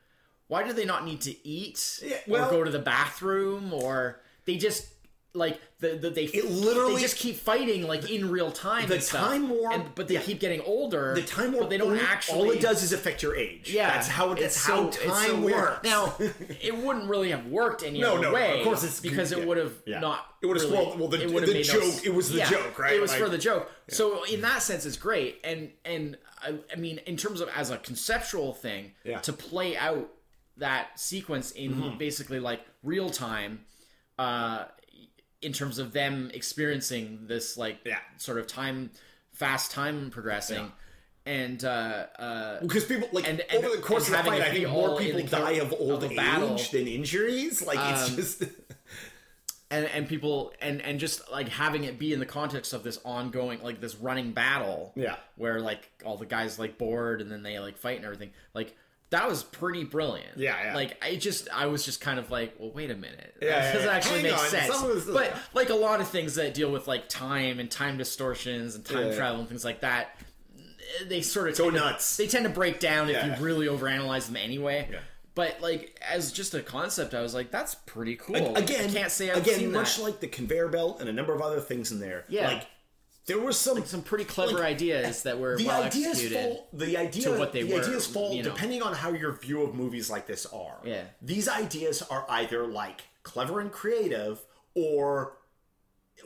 why 0.49 0.65
do 0.65 0.73
they 0.73 0.85
not 0.85 1.05
need 1.05 1.21
to 1.21 1.47
eat 1.47 2.01
Yeah, 2.05 2.17
well- 2.27 2.49
or 2.49 2.51
go 2.51 2.65
to 2.65 2.71
the 2.73 2.79
bathroom 2.81 3.73
or 3.73 4.21
they 4.45 4.57
just 4.57 4.89
like 5.33 5.61
the, 5.79 5.91
the 5.97 6.11
they 6.11 6.25
It 6.25 6.51
literally- 6.51 6.97
they 6.97 7.01
just 7.03 7.17
keep 7.17 7.37
fighting 7.37 7.87
like 7.87 8.11
in 8.11 8.31
real 8.31 8.51
time. 8.51 8.89
The 8.89 8.99
time 8.99 9.49
warp- 9.49 9.75
and, 9.75 9.95
but 9.95 10.09
they 10.09 10.15
yeah. 10.15 10.23
keep 10.23 10.41
getting 10.41 10.61
older. 10.63 11.15
The 11.15 11.23
time 11.23 11.53
warp, 11.53 11.65
but 11.65 11.71
they 11.71 11.79
don't 11.79 11.89
only- 11.93 12.01
actually. 12.01 12.39
All 12.39 12.51
it 12.51 12.61
does 12.61 12.83
is 12.83 12.93
affect 12.93 13.23
your 13.23 13.37
age. 13.37 13.71
Yeah, 13.73 13.91
that's 13.93 14.09
how 14.09 14.33
it's 14.33 14.67
how 14.67 14.77
so- 14.83 14.89
it's 14.89 14.97
time 15.05 15.27
so 15.29 15.41
weird. 15.41 15.55
works. 15.57 15.85
Now, 15.85 16.15
it 16.61 16.77
wouldn't 16.77 17.09
really 17.09 17.31
have 17.31 17.47
worked 17.47 17.85
any 17.85 18.01
No, 18.01 18.15
other 18.15 18.23
no, 18.23 18.33
way. 18.33 18.59
of 18.59 18.65
course 18.65 18.83
it's- 18.83 18.99
because 19.01 19.31
yeah, 19.31 19.39
it 19.39 19.47
would 19.47 19.57
have 19.57 19.73
yeah. 19.87 20.01
not. 20.01 20.27
It 20.43 20.47
would've 20.47 20.63
really- 20.65 20.77
spoiled- 20.77 20.99
well, 20.99 21.09
the- 21.09 21.23
it 21.23 21.29
the 21.29 21.41
made 21.41 21.55
no 21.55 21.63
joke- 21.63 21.83
s- 21.85 22.03
it 22.05 22.13
was 22.15 22.33
the 22.33 22.41
joke, 22.41 22.79
right? 22.79 22.95
It 22.95 23.01
was 23.01 23.13
Like- 23.13 23.21
for 23.21 23.29
the 23.29 23.39
joke. 23.39 23.71
So 23.89 24.25
in 24.25 24.41
that 24.41 24.63
sense, 24.63 24.85
it's 24.85 24.97
great, 24.97 25.39
and 25.45 25.71
and 25.85 26.19
I, 26.43 26.55
I 26.73 26.77
mean, 26.77 26.99
in 27.07 27.17
terms 27.17 27.41
of 27.41 27.49
as 27.55 27.71
a 27.71 27.79
conceptual 27.79 28.53
thing, 28.55 28.95
Yeah. 29.05 29.13
Mm-hmm. 29.15 29.23
to 29.23 29.33
play 29.33 29.77
out 29.77 30.09
that 30.57 30.99
sequence 30.99 31.53
in 31.53 31.97
basically 31.99 32.41
like 32.41 32.63
real 32.83 33.11
time. 33.11 33.65
Uh, 34.19 34.65
in 35.43 35.53
terms 35.53 35.79
of 35.79 35.93
them 35.93 36.31
experiencing 36.35 37.27
this 37.27 37.57
like 37.57 37.79
Yeah. 37.85 37.99
sort 38.19 38.39
of 38.39 38.47
time 38.47 38.91
fast 39.33 39.71
time 39.71 40.11
progressing 40.11 40.71
and 41.27 41.65
uh 41.65 42.07
uh 42.19 42.61
because 42.61 42.85
people 42.85 43.09
like 43.13 43.27
And- 43.29 43.41
and- 43.41 43.65
over 43.65 43.75
the 43.77 43.83
course 43.83 44.07
of 44.09 44.13
the 44.17 44.23
fight, 44.23 44.43
I 44.43 44.51
think 44.53 44.69
more 44.69 44.99
people 44.99 45.23
die 45.23 45.53
of 45.53 45.73
old 45.73 46.05
of 46.05 46.11
age 46.11 46.17
battle. 46.17 46.57
than 46.73 46.87
injuries. 46.89 47.63
Like 47.63 47.79
it's 47.79 48.11
Um, 48.11 48.17
just 48.17 48.43
and 49.71 49.87
and 49.87 50.09
people 50.09 50.53
and 50.61 50.83
and 50.83 50.99
just 50.99 51.31
like 51.31 51.49
having 51.49 51.85
it 51.85 51.99
be 51.99 52.13
in 52.13 52.19
the 52.21 52.27
context 52.27 52.73
of 52.73 52.83
this 52.83 52.99
ongoing 53.05 53.63
like 53.63 53.81
this 53.81 53.95
running 53.97 54.33
battle 54.33 54.93
Yeah. 54.97 55.17
where 55.37 55.61
like 55.61 55.89
all 56.05 56.17
the 56.17 56.27
guys 56.27 56.59
like 56.59 56.77
bored 56.77 57.21
and 57.21 57.31
then 57.31 57.43
they 57.43 57.59
like 57.61 57.79
fight 57.79 57.97
and 57.97 58.05
everything 58.05 58.33
like 58.53 58.77
that 59.11 59.29
was 59.29 59.43
pretty 59.43 59.85
brilliant 59.85 60.37
Yeah, 60.39 60.57
yeah. 60.67 60.75
like 60.75 60.97
i 61.05 61.17
just 61.17 61.49
i 61.53 61.67
was 61.67 61.85
just 61.85 62.01
kind 62.01 62.19
of 62.19 62.31
like 62.31 62.55
well 62.59 62.71
wait 62.73 62.91
a 62.91 62.95
minute 62.97 63.35
Yeah, 63.43 63.49
that 63.49 63.57
yeah, 63.65 63.73
doesn't 63.73 63.89
yeah. 63.89 63.95
actually 63.95 64.15
Hang 64.21 64.31
make 64.31 64.39
on, 64.39 64.47
sense 64.49 64.75
some 64.75 64.91
of 64.91 65.05
this- 65.07 65.15
but 65.15 65.35
like 65.55 65.71
a 65.71 65.75
lot 65.75 66.01
of 66.01 66.09
things 66.09 66.37
that 66.37 66.55
deal 66.55 66.71
with 66.71 66.87
like 66.89 67.09
time 67.09 67.59
and 67.59 67.71
time 67.71 67.99
distortions 67.99 68.75
and 68.77 68.85
time 68.85 69.13
travel 69.15 69.41
and 69.41 69.49
things 69.49 69.65
like 69.65 69.81
that 69.81 70.17
they 71.07 71.23
sort 71.23 71.49
of 71.49 71.57
Go 71.57 71.65
tend 71.65 71.77
to- 71.77 71.81
nuts. 71.85 72.17
they 72.17 72.27
tend 72.27 72.45
to 72.45 72.51
break 72.51 72.81
down 72.81 73.09
if 73.11 73.25
you 73.25 73.45
really 73.45 73.67
overanalyze 73.67 74.27
them 74.27 74.37
anyway 74.37 74.89
Yeah. 74.91 74.99
but 75.35 75.61
like 75.61 75.99
as 76.09 76.33
just 76.33 76.55
a 76.55 76.61
concept 76.63 77.15
i 77.15 77.21
was 77.21 77.35
like 77.35 77.51
that's 77.51 77.75
pretty 77.75 78.17
cool 78.17 78.57
again, 78.57 78.89
I 78.89 78.93
can't 78.93 79.11
say 79.11 79.31
I've 79.31 79.39
again, 79.47 79.71
much 79.73 79.97
that. 79.97 80.03
like 80.03 80.21
the 80.21 80.29
conveyor 80.29 80.69
belt 80.69 81.01
and 81.01 81.09
a 81.09 81.13
number 81.13 81.33
of 81.35 81.41
other 81.43 81.61
things 81.61 81.91
in 81.93 82.01
there. 82.01 82.25
Yeah. 82.29 82.47
like 82.49 82.67
there 83.27 83.39
was 83.39 83.57
some 83.59 83.85
some 83.85 84.03
pretty 84.03 84.25
clever 84.25 84.55
like, 84.55 84.63
ideas 84.65 85.23
that 85.25 85.39
were 85.39 85.57
the 85.57 85.67
well 85.67 85.83
ideas 85.83 86.07
executed. 86.19 86.35
fall. 86.43 86.69
The 86.73 86.97
idea, 86.97 87.23
to 87.25 87.39
what 87.39 87.53
they 87.53 87.63
the 87.63 87.75
were, 87.75 87.81
ideas 87.83 88.07
fall 88.07 88.35
you 88.35 88.43
know. 88.43 88.51
depending 88.51 88.83
on 88.83 88.95
how 88.95 89.11
your 89.13 89.33
view 89.33 89.63
of 89.63 89.75
movies 89.75 90.11
like 90.11 90.27
this 90.27 90.47
are. 90.47 90.79
Yeah. 90.85 91.03
these 91.23 91.49
ideas 91.49 92.03
are 92.03 92.25
either 92.29 92.67
like 92.67 93.03
clever 93.23 93.61
and 93.61 93.71
creative, 93.71 94.41
or 94.75 95.37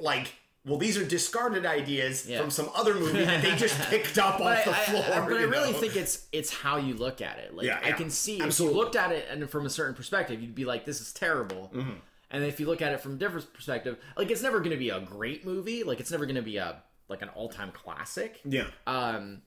like. 0.00 0.32
Well, 0.66 0.78
these 0.78 0.96
are 0.96 1.04
discarded 1.04 1.66
ideas 1.66 2.26
Yeah. 2.26 2.40
from 2.40 2.50
some 2.50 2.70
other 2.74 2.94
movie 2.94 3.22
that 3.22 3.42
they 3.42 3.54
just 3.54 3.78
picked 3.90 4.16
up 4.16 4.40
off 4.40 4.64
the 4.64 4.70
I, 4.70 4.74
I- 4.74 4.84
floor. 4.86 5.04
I- 5.04 5.20
but 5.28 5.32
I 5.38 5.42
really 5.42 5.72
know? 5.72 5.78
think 5.78 5.94
it's 5.94 6.26
it's 6.32 6.50
how 6.50 6.78
you 6.78 6.94
look 6.94 7.20
at 7.20 7.38
it. 7.38 7.54
Like 7.54 7.66
Yeah, 7.66 7.80
I 7.84 7.88
yeah. 7.88 7.96
can 7.96 8.08
see 8.08 8.40
Absolutely. 8.40 8.72
if 8.72 8.78
you 8.78 8.82
looked 8.82 8.96
at 8.96 9.12
it 9.12 9.26
and 9.30 9.50
from 9.50 9.66
a 9.66 9.70
certain 9.70 9.94
perspective, 9.94 10.40
you'd 10.40 10.54
be 10.54 10.64
like, 10.64 10.86
"This 10.86 11.02
is 11.02 11.12
terrible." 11.12 11.70
Mm-hmm. 11.74 11.90
And 12.34 12.44
if 12.44 12.58
you 12.60 12.66
look 12.66 12.82
at 12.82 12.92
it 12.92 13.00
from 13.00 13.12
a 13.14 13.16
different 13.16 13.52
perspective, 13.54 13.96
like 14.16 14.30
it's 14.30 14.42
never 14.42 14.58
going 14.58 14.70
to 14.72 14.76
be 14.76 14.90
a 14.90 15.00
great 15.00 15.46
movie. 15.46 15.84
Like 15.84 16.00
it's 16.00 16.10
never 16.10 16.26
going 16.26 16.36
to 16.36 16.42
be 16.42 16.56
a 16.56 16.82
like 17.08 17.22
an 17.22 17.28
all 17.30 17.48
time 17.48 17.70
classic. 17.72 18.40
yeah, 18.44 18.66
Um, 18.86 19.42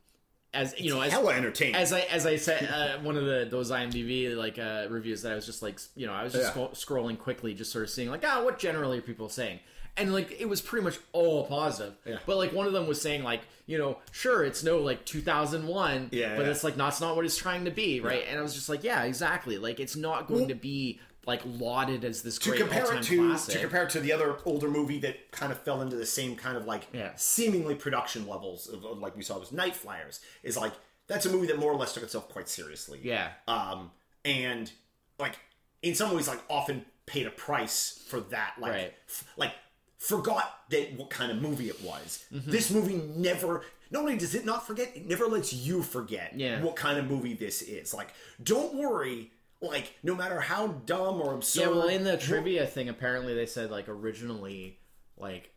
as 0.53 0.73
you 0.79 0.93
know, 0.93 1.01
as 1.01 1.11
hella 1.11 1.33
entertaining. 1.33 1.75
as 1.75 1.91
I 1.91 2.01
as 2.01 2.25
I 2.25 2.37
said, 2.37 2.69
uh, 2.71 2.99
one 3.03 3.17
of 3.17 3.25
the 3.25 3.47
those 3.49 3.69
IMDb 3.71 4.35
like 4.35 4.57
uh, 4.57 4.87
reviews 4.89 5.21
that 5.23 5.31
I 5.33 5.35
was 5.35 5.45
just 5.45 5.61
like, 5.61 5.79
you 5.95 6.07
know, 6.07 6.13
I 6.13 6.23
was 6.23 6.33
just 6.33 6.55
Yeah. 6.55 6.69
scro- 6.73 6.97
scrolling 7.01 7.19
quickly, 7.19 7.53
just 7.53 7.71
sort 7.71 7.83
of 7.83 7.89
seeing 7.89 8.09
like, 8.09 8.23
ah, 8.25 8.43
what 8.43 8.57
generally 8.59 8.99
are 8.99 9.01
people 9.01 9.27
saying? 9.29 9.59
And 9.99 10.13
like, 10.13 10.39
it 10.39 10.47
was 10.47 10.61
pretty 10.61 10.83
much 10.83 10.99
all 11.11 11.47
positive. 11.47 11.95
Yeah. 12.05 12.19
But 12.27 12.37
like, 12.37 12.53
one 12.53 12.67
of 12.67 12.73
them 12.73 12.85
was 12.87 13.01
saying 13.01 13.23
like, 13.23 13.41
you 13.65 13.79
know, 13.79 13.97
sure, 14.11 14.43
it's 14.45 14.63
no 14.63 14.77
like 14.77 15.03
2001, 15.05 16.09
Yeah, 16.11 16.35
but 16.35 16.45
yeah. 16.45 16.51
it's 16.51 16.63
like 16.63 16.77
not, 16.77 16.89
it's 16.89 17.01
not 17.01 17.15
what 17.15 17.25
it's 17.25 17.35
trying 17.35 17.65
to 17.65 17.71
be, 17.71 17.99
right? 17.99 18.23
And 18.29 18.37
I 18.37 18.41
was 18.43 18.53
just 18.53 18.69
like, 18.69 18.83
yeah, 18.83 19.03
exactly. 19.03 19.57
Like, 19.57 19.79
it's 19.79 19.95
not 19.95 20.27
going 20.27 20.49
to 20.49 20.55
be 20.55 20.99
like 21.27 21.41
lauded 21.45 22.03
as 22.05 22.21
this 22.23 22.39
to 22.39 22.49
great 22.49 22.61
compare 22.61 22.91
it 22.95 23.03
to 23.03 23.27
classic. 23.27 23.53
to 23.53 23.59
compare 23.59 23.83
it 23.83 23.89
to 23.91 23.99
the 23.99 24.11
other 24.13 24.37
older 24.45 24.69
movie 24.69 24.97
that 24.99 25.31
kind 25.31 25.51
of 25.51 25.59
fell 25.59 25.81
into 25.81 25.95
the 25.95 26.05
same 26.05 26.35
kind 26.35 26.57
of 26.57 26.65
like 26.65 26.87
Yeah. 26.93 27.11
seemingly 27.17 27.75
production 27.75 28.25
levels 28.27 28.67
of, 28.67 28.83
of 28.85 28.97
like 28.99 29.15
we 29.15 29.21
saw 29.23 29.37
was 29.37 29.49
Nightflyers 29.49 30.19
is 30.41 30.57
like 30.57 30.73
that's 31.07 31.25
a 31.25 31.29
movie 31.29 31.47
that 31.47 31.59
more 31.59 31.71
or 31.71 31.75
less 31.77 31.93
took 31.93 32.03
itself 32.03 32.29
quite 32.29 32.49
seriously. 32.49 32.99
yeah. 33.03 33.31
Um 33.47 33.91
and 34.25 34.71
like 35.19 35.35
in 35.83 35.93
some 35.93 36.15
ways 36.15 36.27
like 36.27 36.41
often 36.49 36.85
paid 37.05 37.27
a 37.27 37.31
price 37.31 38.03
for 38.07 38.19
that 38.21 38.55
like 38.59 38.71
Right. 38.71 38.93
f- 39.07 39.23
like 39.37 39.51
forgot 39.97 40.59
that 40.69 40.93
what 40.97 41.09
kind 41.09 41.31
of 41.31 41.41
movie 41.41 41.69
it 41.69 41.81
was. 41.83 42.25
Mm-hmm. 42.33 42.51
This 42.51 42.71
movie 42.71 43.01
never 43.15 43.63
not 43.89 44.01
only 44.01 44.17
does 44.17 44.35
it 44.35 44.45
not 44.45 44.67
forget, 44.67 44.91
it 44.95 45.05
never 45.07 45.25
lets 45.27 45.53
you 45.53 45.81
forget 45.81 46.33
Yeah. 46.35 46.61
what 46.61 46.75
kind 46.75 46.97
of 46.99 47.09
movie 47.09 47.33
this 47.33 47.61
is. 47.61 47.93
Like, 47.93 48.09
don't 48.43 48.75
worry. 48.75 49.31
Like 49.61 49.93
no 50.03 50.15
matter 50.15 50.39
how 50.39 50.67
dumb 50.67 51.21
or 51.21 51.33
absurd. 51.33 51.61
Yeah, 51.61 51.67
well, 51.69 51.87
in 51.87 52.03
the 52.03 52.17
trivia 52.17 52.65
thing, 52.67 52.89
apparently 52.89 53.33
they 53.33 53.45
said 53.45 53.71
like 53.71 53.89
originally, 53.89 54.79
like 55.17 55.51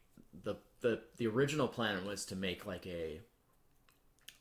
the 0.44 0.56
the 0.80 1.00
the 1.18 1.26
original 1.26 1.68
plan 1.68 2.06
was 2.06 2.24
to 2.26 2.36
make 2.36 2.64
like 2.66 2.86
a 2.86 3.20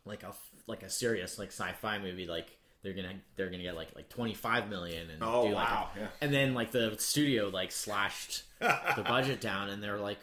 like 0.06 0.24
a 0.24 0.34
like 0.68 0.84
a 0.84 0.90
serious 0.90 1.38
like 1.38 1.50
sci-fi 1.50 2.00
movie 2.00 2.26
like 2.26 2.48
they're 2.84 2.94
gonna 2.94 3.14
they're 3.36 3.50
gonna 3.50 3.64
get 3.64 3.76
like 3.76 3.90
like 3.96 4.08
25 4.10 4.70
million 4.70 5.10
and 5.10 5.22
Oh, 5.22 5.48
do 5.48 5.54
like 5.54 5.68
wow, 5.70 5.90
a- 5.96 6.00
yeah. 6.00 6.08
and 6.22 6.34
then 6.34 6.54
like 6.54 6.72
the 6.72 6.96
studio 6.98 7.50
like 7.50 7.72
slashed 7.72 8.44
the 8.60 9.04
budget 9.06 9.42
down 9.42 9.70
and 9.70 9.84
they're 9.84 9.98
like 10.00 10.20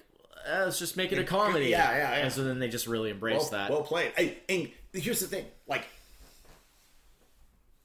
eh, 0.47 0.65
let's 0.65 0.79
just 0.79 0.97
make 0.97 1.13
it 1.13 1.19
a 1.19 1.25
comedy 1.25 1.67
Yeah, 1.67 1.91
yeah, 1.93 1.99
yeah. 1.99 2.23
and 2.25 2.33
so 2.33 2.45
then 2.45 2.59
they 2.59 2.69
just 2.69 2.87
really 2.87 3.11
embraced 3.11 3.53
well, 3.53 3.61
that 3.61 3.71
well 3.71 3.83
played. 3.83 4.13
Hey, 4.17 4.39
and 4.49 4.71
here's 4.95 5.21
the 5.21 5.27
thing, 5.27 5.45
like. 5.69 5.87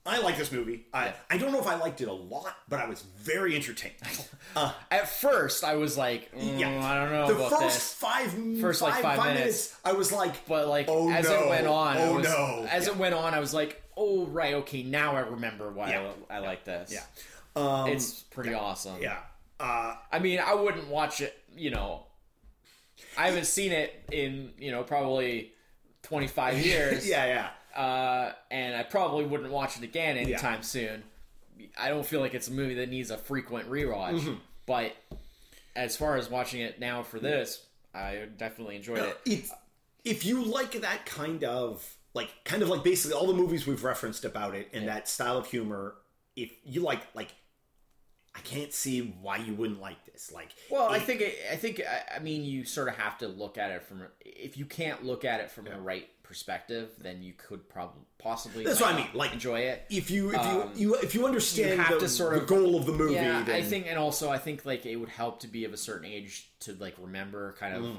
I 0.05 0.19
like 0.19 0.35
this 0.37 0.51
movie. 0.51 0.87
I, 0.93 1.13
I 1.29 1.37
don't 1.37 1.51
know 1.51 1.59
if 1.59 1.67
I 1.67 1.75
liked 1.75 2.01
it 2.01 2.07
a 2.07 2.13
lot, 2.13 2.55
but 2.67 2.79
I 2.79 2.87
was 2.87 3.01
very 3.19 3.55
entertained. 3.55 3.95
Uh, 4.53 4.73
at 4.89 5.07
first 5.07 5.63
I 5.63 5.75
was 5.75 5.97
like 5.97 6.35
mm, 6.35 6.59
yeah, 6.59 6.67
I 6.85 6.95
don't 6.97 7.11
know 7.13 7.27
The 7.27 7.35
about 7.35 7.51
first 7.51 7.61
this 7.63 7.93
five, 7.93 8.59
First, 8.59 8.81
like, 8.81 8.95
five, 8.95 9.01
five 9.03 9.17
five 9.17 9.35
minutes. 9.35 9.73
I 9.85 9.93
was 9.93 10.11
like, 10.11 10.45
But 10.45 10.67
like 10.67 10.87
Oh, 10.89 11.09
as 11.09 11.23
no. 11.29 11.43
it 11.43 11.47
went 11.49 11.67
on, 11.67 11.97
Oh, 11.97 12.15
was, 12.15 12.23
no. 12.25 12.67
as 12.69 12.85
Yeah. 12.85 12.91
it 12.91 12.97
went 12.97 13.13
on, 13.15 13.33
I 13.33 13.39
was 13.39 13.53
like, 13.53 13.81
oh 13.95 14.25
right, 14.25 14.55
okay, 14.55 14.83
now 14.83 15.15
I 15.15 15.21
remember 15.21 15.71
why 15.71 15.91
Yeah. 15.91 16.11
I, 16.29 16.35
I 16.35 16.39
like 16.39 16.65
this. 16.65 16.91
yeah, 16.91 17.03
um, 17.55 17.87
it's 17.87 18.23
pretty 18.23 18.53
awesome. 18.53 19.01
yeah. 19.01 19.19
Uh, 19.57 19.95
I 20.11 20.19
mean, 20.19 20.41
I 20.45 20.53
wouldn't 20.55 20.87
watch 20.89 21.21
it. 21.21 21.37
You 21.55 21.69
know, 21.71 22.03
I 23.17 23.27
haven't 23.27 23.45
seen 23.45 23.71
it 23.71 24.03
in 24.11 24.51
you 24.57 24.71
know 24.71 24.83
probably 24.83 25.53
twenty 26.03 26.27
five 26.27 26.59
years. 26.65 27.07
yeah, 27.07 27.25
yeah. 27.25 27.49
Uh, 27.75 28.33
and 28.49 28.75
I 28.75 28.83
probably 28.83 29.25
wouldn't 29.25 29.51
watch 29.51 29.77
it 29.77 29.83
again 29.83 30.17
anytime 30.17 30.55
Yeah. 30.55 30.61
soon. 30.61 31.03
I 31.77 31.89
don't 31.89 32.05
feel 32.05 32.19
like 32.19 32.33
it's 32.33 32.47
a 32.47 32.51
movie 32.51 32.75
that 32.75 32.89
needs 32.89 33.11
a 33.11 33.17
frequent 33.17 33.69
rewatch. 33.69 34.19
Mm-hmm. 34.19 34.33
But 34.65 34.95
as 35.75 35.95
far 35.95 36.17
as 36.17 36.29
watching 36.29 36.61
it 36.61 36.79
now 36.79 37.03
for 37.03 37.19
this, 37.19 37.65
I 37.93 38.27
definitely 38.37 38.75
enjoyed 38.77 38.99
it. 38.99 39.17
It's 39.25 39.51
if 40.03 40.25
you 40.25 40.43
like 40.43 40.71
that 40.81 41.05
kind 41.05 41.43
of 41.43 41.95
like 42.13 42.29
kind 42.43 42.61
of 42.63 42.69
like 42.69 42.83
basically 42.83 43.15
all 43.17 43.27
the 43.27 43.33
movies 43.33 43.65
we've 43.67 43.83
referenced 43.83 44.25
about 44.25 44.55
it 44.55 44.69
and 44.73 44.87
that 44.87 45.07
style 45.07 45.37
of 45.37 45.47
humor. 45.47 45.95
If 46.35 46.51
you 46.65 46.81
like 46.81 47.01
like. 47.13 47.29
I 48.33 48.39
can't 48.39 48.71
see 48.73 49.13
why 49.21 49.37
you 49.37 49.53
wouldn't 49.53 49.81
like 49.81 50.05
this. 50.05 50.31
Like, 50.31 50.55
Well, 50.69 50.87
I 50.89 50.99
think 50.99 51.19
it, 51.19 51.37
I 51.51 51.57
think 51.57 51.81
I- 51.81 52.15
I 52.15 52.19
mean 52.19 52.45
you 52.45 52.63
sort 52.63 52.87
of 52.87 52.95
have 52.95 53.17
to 53.17 53.27
look 53.27 53.57
at 53.57 53.71
it 53.71 53.83
from 53.83 54.03
if 54.21 54.55
you 54.57 54.63
can't 54.65 55.03
look 55.03 55.25
at 55.25 55.41
it 55.41 55.51
from 55.51 55.65
the 55.65 55.77
right 55.77 56.07
perspective, 56.31 56.91
then 56.97 57.21
you 57.21 57.33
could 57.33 57.67
probably 57.67 58.01
possibly 58.17 58.63
That's 58.63 58.79
might 58.79 58.85
what 58.93 58.95
I 58.95 58.97
mean, 59.03 59.09
like- 59.13 59.33
enjoy 59.33 59.59
it. 59.59 59.83
if 59.89 60.09
you 60.09 60.29
if 60.29 60.39
Um, 60.39 60.71
you, 60.75 60.89
you 60.89 60.95
if 60.95 61.13
you 61.13 61.25
understand 61.25 61.71
you 61.71 61.77
have 61.83 61.93
the, 61.95 61.99
to 61.99 62.07
sort 62.09 62.35
the 62.35 62.41
of- 62.41 62.47
goal 62.47 62.77
of 62.77 62.85
the 62.85 62.93
movie, 62.93 63.15
Yeah, 63.15 63.43
I 63.47 63.61
think, 63.61 63.85
and 63.89 63.99
also 63.99 64.29
I 64.29 64.37
think 64.37 64.63
like 64.65 64.85
it 64.85 64.95
would 64.95 65.09
help 65.09 65.41
to 65.41 65.47
be 65.47 65.65
of 65.65 65.73
a 65.73 65.77
certain 65.77 66.05
age 66.09 66.49
to 66.61 66.73
like 66.75 66.95
remember 66.99 67.53
kind 67.59 67.75
of 67.75 67.83
Mm. 67.83 67.97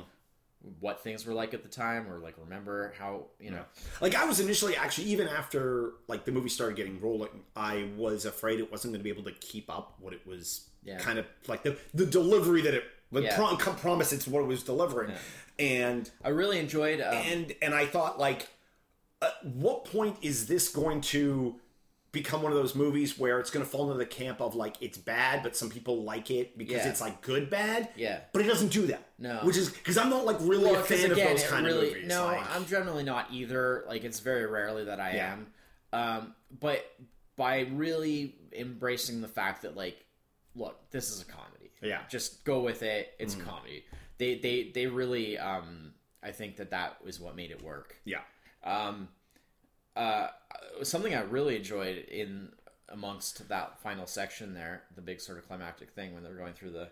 what 0.81 1.03
things 1.03 1.27
were 1.27 1.35
like 1.35 1.53
at 1.55 1.63
the 1.63 1.69
time, 1.69 2.09
or 2.11 2.19
like 2.21 2.35
remember 2.39 2.95
how 2.99 3.27
you 3.39 3.51
know. 3.51 3.65
Like 4.01 4.15
I 4.15 4.25
was 4.25 4.41
initially 4.41 4.77
actually 4.77 5.09
even 5.09 5.29
after 5.29 5.93
like 6.09 6.25
the 6.25 6.33
movie 6.33 6.49
started 6.49 6.77
getting 6.77 7.01
rolling, 7.03 7.43
I 7.55 7.91
was 7.99 8.25
afraid 8.25 8.61
it 8.61 8.71
wasn't 8.71 8.93
going 8.95 9.01
to 9.01 9.05
be 9.05 9.11
able 9.11 9.25
to 9.31 9.37
keep 9.41 9.69
up 9.69 9.97
what 10.01 10.15
it 10.15 10.27
was 10.27 10.69
Yeah. 10.85 10.99
kind 10.99 11.19
of 11.19 11.27
like 11.49 11.65
the 11.65 11.77
the 11.93 12.07
delivery 12.07 12.63
that 12.63 12.73
it 12.75 12.85
the 13.13 13.23
Yeah. 13.23 13.37
prom, 13.37 13.57
promise 13.57 14.13
it's 14.13 14.27
what 14.27 14.41
it 14.43 14.47
was 14.47 14.63
delivering, 14.63 15.13
and 15.59 16.11
I 16.25 16.31
really 16.31 16.59
enjoyed. 16.59 17.01
Um, 17.01 17.15
and 17.15 17.55
and 17.63 17.75
I 17.75 17.87
thought 17.87 18.19
like, 18.19 18.49
at 19.21 19.45
what 19.45 19.85
point 19.85 20.17
is 20.23 20.47
this 20.47 20.69
going 20.69 21.01
to 21.03 21.57
become 22.11 22.43
one 22.43 22.53
of 22.53 22.59
those 22.59 22.75
movies 22.75 23.19
where 23.19 23.41
it's 23.41 23.51
going 23.51 23.65
to 23.65 23.71
fall 23.71 23.87
into 23.91 23.97
the 23.97 24.05
camp 24.05 24.41
of 24.43 24.55
like 24.55 24.77
it's 24.83 24.99
bad, 24.99 25.43
but 25.43 25.57
some 25.57 25.71
people 25.71 26.03
like 26.03 26.31
it 26.31 26.59
because 26.59 26.85
Yeah. 26.85 26.89
it's 26.91 27.01
like 27.01 27.23
good 27.23 27.49
bad. 27.49 27.89
Yeah. 27.97 28.21
but 28.33 28.43
it 28.43 28.49
doesn't 28.49 28.69
do 28.73 28.87
that. 28.89 29.07
No. 29.19 29.39
which 29.45 29.57
is 29.57 29.71
because 29.71 29.97
I'm 29.97 30.11
not 30.11 30.27
like 30.27 30.37
really 30.41 30.65
well, 30.73 30.81
a 30.81 30.83
fan 30.85 31.11
again, 31.11 31.33
of 31.33 31.39
those 31.41 31.47
kind 31.49 31.65
really, 31.65 31.89
of 31.89 31.95
movies. 31.95 32.09
No, 32.09 32.27
like- 32.27 32.51
I'm 32.55 32.67
generally 32.67 33.05
not 33.05 33.29
either. 33.33 33.85
Like 33.89 34.05
it's 34.05 34.21
very 34.21 34.45
rarely 34.47 34.85
that 34.85 35.01
I 35.01 35.15
Yeah. 35.15 35.33
am. 35.33 35.47
Um, 35.95 36.35
but 36.61 36.85
by 37.37 37.61
really 37.73 38.35
embracing 38.53 39.21
the 39.23 39.29
fact 39.29 39.63
that 39.63 39.75
like, 39.77 40.05
look, 40.55 40.91
this 40.91 41.11
is 41.11 41.23
a 41.23 41.25
comedy. 41.25 41.52
Yeah. 41.83 41.99
Mm. 42.03 42.09
just 42.09 42.45
go 42.45 42.61
with 42.61 42.83
it. 42.83 43.15
It's 43.19 43.35
a 43.35 43.39
comedy. 43.41 43.85
They 44.19 44.37
they 44.37 44.71
they 44.75 44.87
really. 44.87 45.37
Um, 45.39 45.93
I 46.23 46.31
think 46.31 46.57
that 46.57 46.71
that 46.71 47.05
was 47.05 47.19
what 47.19 47.35
made 47.35 47.51
it 47.51 47.63
work. 47.63 47.97
yeah. 48.05 48.21
Um, 48.65 49.09
uh, 49.97 50.29
something 50.85 51.13
I 51.15 51.23
really 51.23 51.57
enjoyed 51.57 51.97
in 52.09 52.53
amongst 52.89 53.49
that 53.49 53.81
final 53.81 54.07
section 54.07 54.55
there, 54.55 54.83
the 54.95 55.01
big 55.03 55.21
sort 55.21 55.39
of 55.39 55.49
climactic 55.49 55.91
thing 55.91 56.15
when 56.15 56.23
they're 56.23 56.35
going 56.37 56.53
through 56.55 56.71
the 56.71 56.89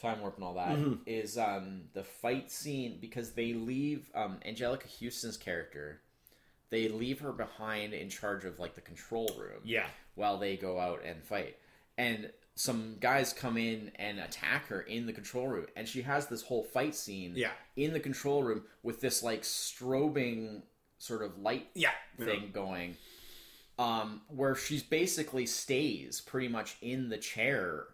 time 0.00 0.20
warp 0.20 0.36
and 0.36 0.44
all 0.44 0.54
that, 0.54 0.78
is 1.06 1.36
Mm-hmm. 1.36 1.56
um, 1.56 1.80
the 1.94 2.04
fight 2.04 2.50
scene 2.52 2.98
because 3.00 3.32
they 3.32 3.52
leave 3.54 4.10
um, 4.14 4.38
Anjelica 4.46 4.86
Huston's 5.00 5.36
character. 5.36 6.00
They 6.70 6.88
leave 6.88 7.20
her 7.20 7.32
behind 7.32 7.94
in 7.94 8.08
charge 8.10 8.44
of 8.44 8.58
like 8.60 8.74
the 8.76 8.80
control 8.80 9.28
room 9.38 9.60
Yeah. 9.64 9.86
while 10.14 10.38
they 10.38 10.56
go 10.56 10.78
out 10.78 11.00
and 11.04 11.22
fight. 11.24 11.56
And 11.98 12.30
some 12.58 12.96
guys 13.00 13.32
come 13.34 13.56
in 13.58 13.92
and 13.96 14.18
attack 14.18 14.66
her 14.68 14.80
in 14.80 15.04
the 15.06 15.12
control 15.12 15.46
room, 15.46 15.66
and 15.76 15.86
she 15.86 16.00
has 16.02 16.26
this 16.26 16.42
whole 16.42 16.64
fight 16.64 16.94
scene 16.94 17.34
Yeah. 17.36 17.52
in 17.76 17.92
the 17.92 18.00
control 18.00 18.42
room 18.42 18.64
with 18.82 19.00
this 19.02 19.22
like 19.22 19.42
strobing 19.42 20.62
sort 20.98 21.22
of 21.22 21.38
light 21.38 21.68
Yeah. 21.74 21.92
thing 22.18 22.50
going, 22.52 22.96
um, 23.78 24.22
where 24.28 24.54
she's 24.54 24.82
basically 24.82 25.44
stays 25.46 26.20
pretty 26.22 26.48
much 26.48 26.76
in 26.80 27.10
the 27.10 27.18
chair, 27.18 27.88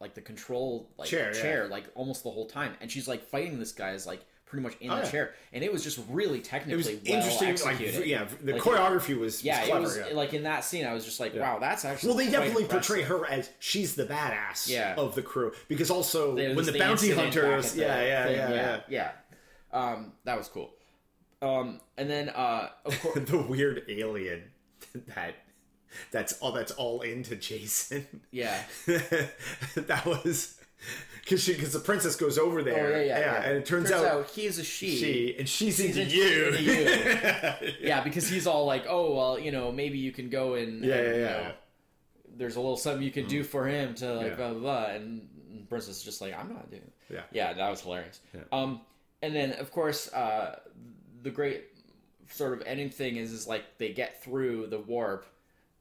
like 0.00 0.14
the 0.14 0.22
control 0.22 0.90
like 0.96 1.08
Chair, 1.10 1.32
chair, 1.34 1.64
yeah. 1.64 1.70
like 1.70 1.84
almost 1.94 2.22
the 2.24 2.30
whole 2.30 2.46
time, 2.46 2.74
and 2.80 2.90
she's 2.90 3.06
like 3.06 3.22
fighting 3.22 3.58
this 3.58 3.72
guy's 3.72 4.06
like 4.06 4.24
pretty 4.46 4.62
much 4.62 4.76
in 4.80 4.90
Oh, 4.90 4.96
the 4.96 5.02
yeah. 5.02 5.10
chair, 5.10 5.34
and 5.52 5.62
it 5.64 5.72
was 5.72 5.82
just 5.84 5.98
really 6.08 6.40
technically 6.40 6.72
It 6.74 6.76
was 6.76 6.86
well 6.86 7.16
interesting. 7.18 7.48
executed. 7.48 7.96
Like, 7.96 8.06
yeah, 8.06 8.26
the 8.42 8.52
Like, 8.54 8.62
choreography 8.62 9.18
was, 9.18 9.42
yeah, 9.44 9.60
was 9.60 9.68
clever. 9.68 9.82
was 9.82 9.96
yeah. 9.98 10.04
like 10.16 10.34
in 10.34 10.44
that 10.44 10.64
scene. 10.64 10.86
I 10.86 10.94
was 10.94 11.04
just 11.04 11.18
like, 11.20 11.34
wow, 11.34 11.58
that's 11.58 11.84
actually 11.84 12.08
well, 12.10 12.16
they 12.18 12.30
definitely 12.30 12.62
impressive. 12.62 12.86
portray 12.96 13.02
her 13.02 13.26
as 13.26 13.50
she's 13.58 13.94
the 13.96 14.04
badass 14.06 14.68
Yeah. 14.68 14.94
of 14.96 15.14
the 15.14 15.22
crew 15.22 15.52
because 15.68 15.90
also 15.90 16.34
when 16.36 16.54
was 16.56 16.66
the, 16.70 16.78
bounty 16.78 17.10
hunters, 17.10 17.72
the 17.72 17.80
yeah, 17.82 18.00
yeah, 18.02 18.28
yeah, 18.28 18.48
yeah, 18.50 18.50
yeah, 18.54 18.80
yeah. 18.88 19.10
Um, 19.72 20.12
that 20.24 20.38
was 20.38 20.48
cool. 20.48 20.72
Um, 21.42 21.80
and 21.98 22.08
then 22.08 22.28
uh, 22.30 22.68
of 22.84 22.98
course, 23.02 23.18
the 23.28 23.38
weird 23.38 23.82
alien 23.88 24.44
that 25.14 25.34
that's 26.10 26.34
all 26.40 26.52
that's 26.52 26.72
all 26.72 27.00
into 27.02 27.36
Jason. 27.36 28.06
yeah, 28.30 28.62
that 28.86 30.04
was 30.06 30.58
because 31.26 31.42
she 31.42 31.54
because 31.54 31.72
the 31.72 31.80
princess 31.80 32.14
goes 32.14 32.38
over 32.38 32.60
oh 32.60 32.62
there, 32.62 33.04
yeah, 33.04 33.18
yeah, 33.18 33.18
yeah. 33.18 33.42
and 33.42 33.56
it 33.58 33.66
turns, 33.66 33.90
out, 33.90 34.30
he's 34.30 34.60
a 34.60 34.64
she. 34.64 34.96
she 34.96 35.36
and 35.36 35.48
she's, 35.48 35.76
He's 35.76 35.96
into 35.96 36.16
you. 36.16 36.46
into 36.46 36.62
you. 36.62 37.72
yeah, 37.80 38.00
because 38.00 38.28
he's 38.28 38.46
all 38.46 38.64
like, 38.64 38.84
oh 38.88 39.12
well, 39.12 39.36
you 39.36 39.50
know, 39.50 39.72
maybe 39.72 39.98
you 39.98 40.12
can 40.12 40.30
go 40.30 40.54
and 40.54 40.84
Yeah, 40.84 40.94
and, 40.94 41.06
yeah, 41.06 41.12
you 41.16 41.24
know, 41.24 41.52
there's 42.36 42.54
a 42.54 42.60
little 42.60 42.76
something 42.76 43.02
you 43.02 43.10
can 43.10 43.26
do 43.26 43.42
for 43.42 43.66
him 43.66 43.94
to 43.96 44.14
like 44.14 44.26
Yeah. 44.28 44.34
blah 44.36 44.50
blah 44.52 44.60
blah, 44.60 44.84
and 44.86 45.28
Princess 45.68 45.96
is 45.96 46.02
just 46.04 46.20
like, 46.20 46.32
I'm 46.38 46.48
not 46.48 46.70
doing. 46.70 46.82
It. 46.82 46.92
Yeah. 47.14 47.22
yeah, 47.32 47.52
that 47.54 47.70
was 47.70 47.80
hilarious. 47.80 48.20
Um, 48.52 48.82
and 49.20 49.34
then 49.34 49.52
of 49.54 49.72
course, 49.72 50.12
uh, 50.12 50.60
the 51.22 51.30
great 51.30 51.64
sort 52.30 52.52
of 52.52 52.62
ending 52.66 52.90
thing 52.90 53.16
is 53.16 53.32
is 53.32 53.48
like 53.48 53.64
they 53.78 53.92
get 53.92 54.22
through 54.22 54.68
the 54.68 54.78
warp, 54.78 55.26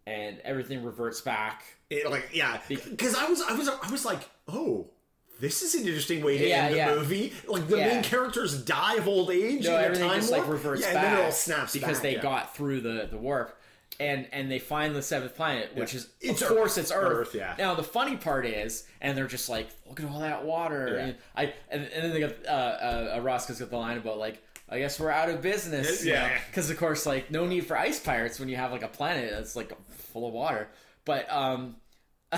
and 0.08 0.40
everything 0.40 0.84
reverts 0.84 1.22
back. 1.22 1.64
It, 1.92 2.10
like 2.10 2.30
yeah, 2.34 2.60
because 2.68 3.14
I 3.14 3.30
was 3.30 3.44
I 3.44 3.54
was 3.54 3.70
I 3.70 3.92
was 3.92 4.06
like, 4.06 4.28
oh, 4.48 4.90
this 5.39 5.62
is 5.62 5.76
an 5.76 5.86
interesting 5.88 6.24
way 6.24 6.38
to 6.38 6.48
Yeah, 6.48 6.56
end 6.65 6.74
the 6.74 6.78
yeah. 6.78 6.95
movie. 6.95 7.34
Like 7.48 7.67
the 7.67 7.78
Yeah. 7.78 7.88
main 7.88 8.04
characters 8.04 8.62
die 8.62 8.95
of 8.95 9.08
old 9.08 9.30
age. 9.32 9.63
No, 9.65 9.76
everything 9.76 10.08
time 10.10 10.19
just 10.19 10.32
like 10.32 10.48
reverts 10.48 10.82
yeah, 10.82 10.93
back. 10.93 11.04
and 11.04 11.13
then 11.13 11.21
it 11.21 11.26
all 11.26 11.32
snaps 11.32 11.74
because 11.74 11.98
back, 11.98 12.02
they 12.04 12.15
got 12.15 12.56
through 12.56 12.82
the 12.82 13.08
the 13.10 13.17
warp. 13.17 13.58
And, 13.98 14.28
and 14.34 14.52
they 14.52 14.60
find 14.60 14.93
the 14.93 15.02
seventh 15.02 15.38
planet, 15.38 15.74
which 15.74 15.93
is 15.95 16.10
It's 16.19 16.41
of 16.41 16.52
Earth. 16.52 16.58
course 16.58 16.78
it's 16.78 16.91
Earth. 16.91 17.28
Earth, 17.30 17.36
yeah. 17.36 17.56
Now 17.58 17.76
the 17.76 17.84
funny 17.84 18.17
part 18.17 18.45
is, 18.45 18.84
and 19.00 19.17
they're 19.17 19.26
just 19.26 19.48
like, 19.48 19.69
look 19.88 20.02
at 20.02 20.10
all 20.10 20.19
that 20.19 20.43
water. 20.43 20.98
And 20.98 21.15
I 21.34 21.54
and, 21.69 21.84
and 21.86 22.04
then 22.04 22.12
they 22.12 22.19
got 22.19 22.34
uh, 22.45 23.15
uh, 23.15 23.19
Roscoe's 23.24 23.60
got 23.60 23.69
the 23.69 23.78
line 23.78 23.98
about 23.98 24.17
like, 24.17 24.43
I 24.67 24.80
guess 24.80 25.00
we're 25.00 25.12
out 25.12 25.30
of 25.30 25.41
business. 25.41 26.04
Yeah, 26.06 26.28
yeah. 26.28 26.39
Because 26.50 26.69
of 26.69 26.76
course, 26.78 27.06
like 27.06 27.32
no 27.32 27.45
need 27.45 27.65
for 27.67 27.78
ice 27.78 27.98
pirates 28.00 28.38
when 28.38 28.50
you 28.50 28.58
have 28.58 28.74
like 28.74 28.84
a 28.84 28.89
planet 28.89 29.32
that's 29.32 29.56
like 29.56 29.71
full 29.89 30.28
of 30.28 30.34
water. 30.34 30.67
But 31.06 31.32
um, 31.32 31.78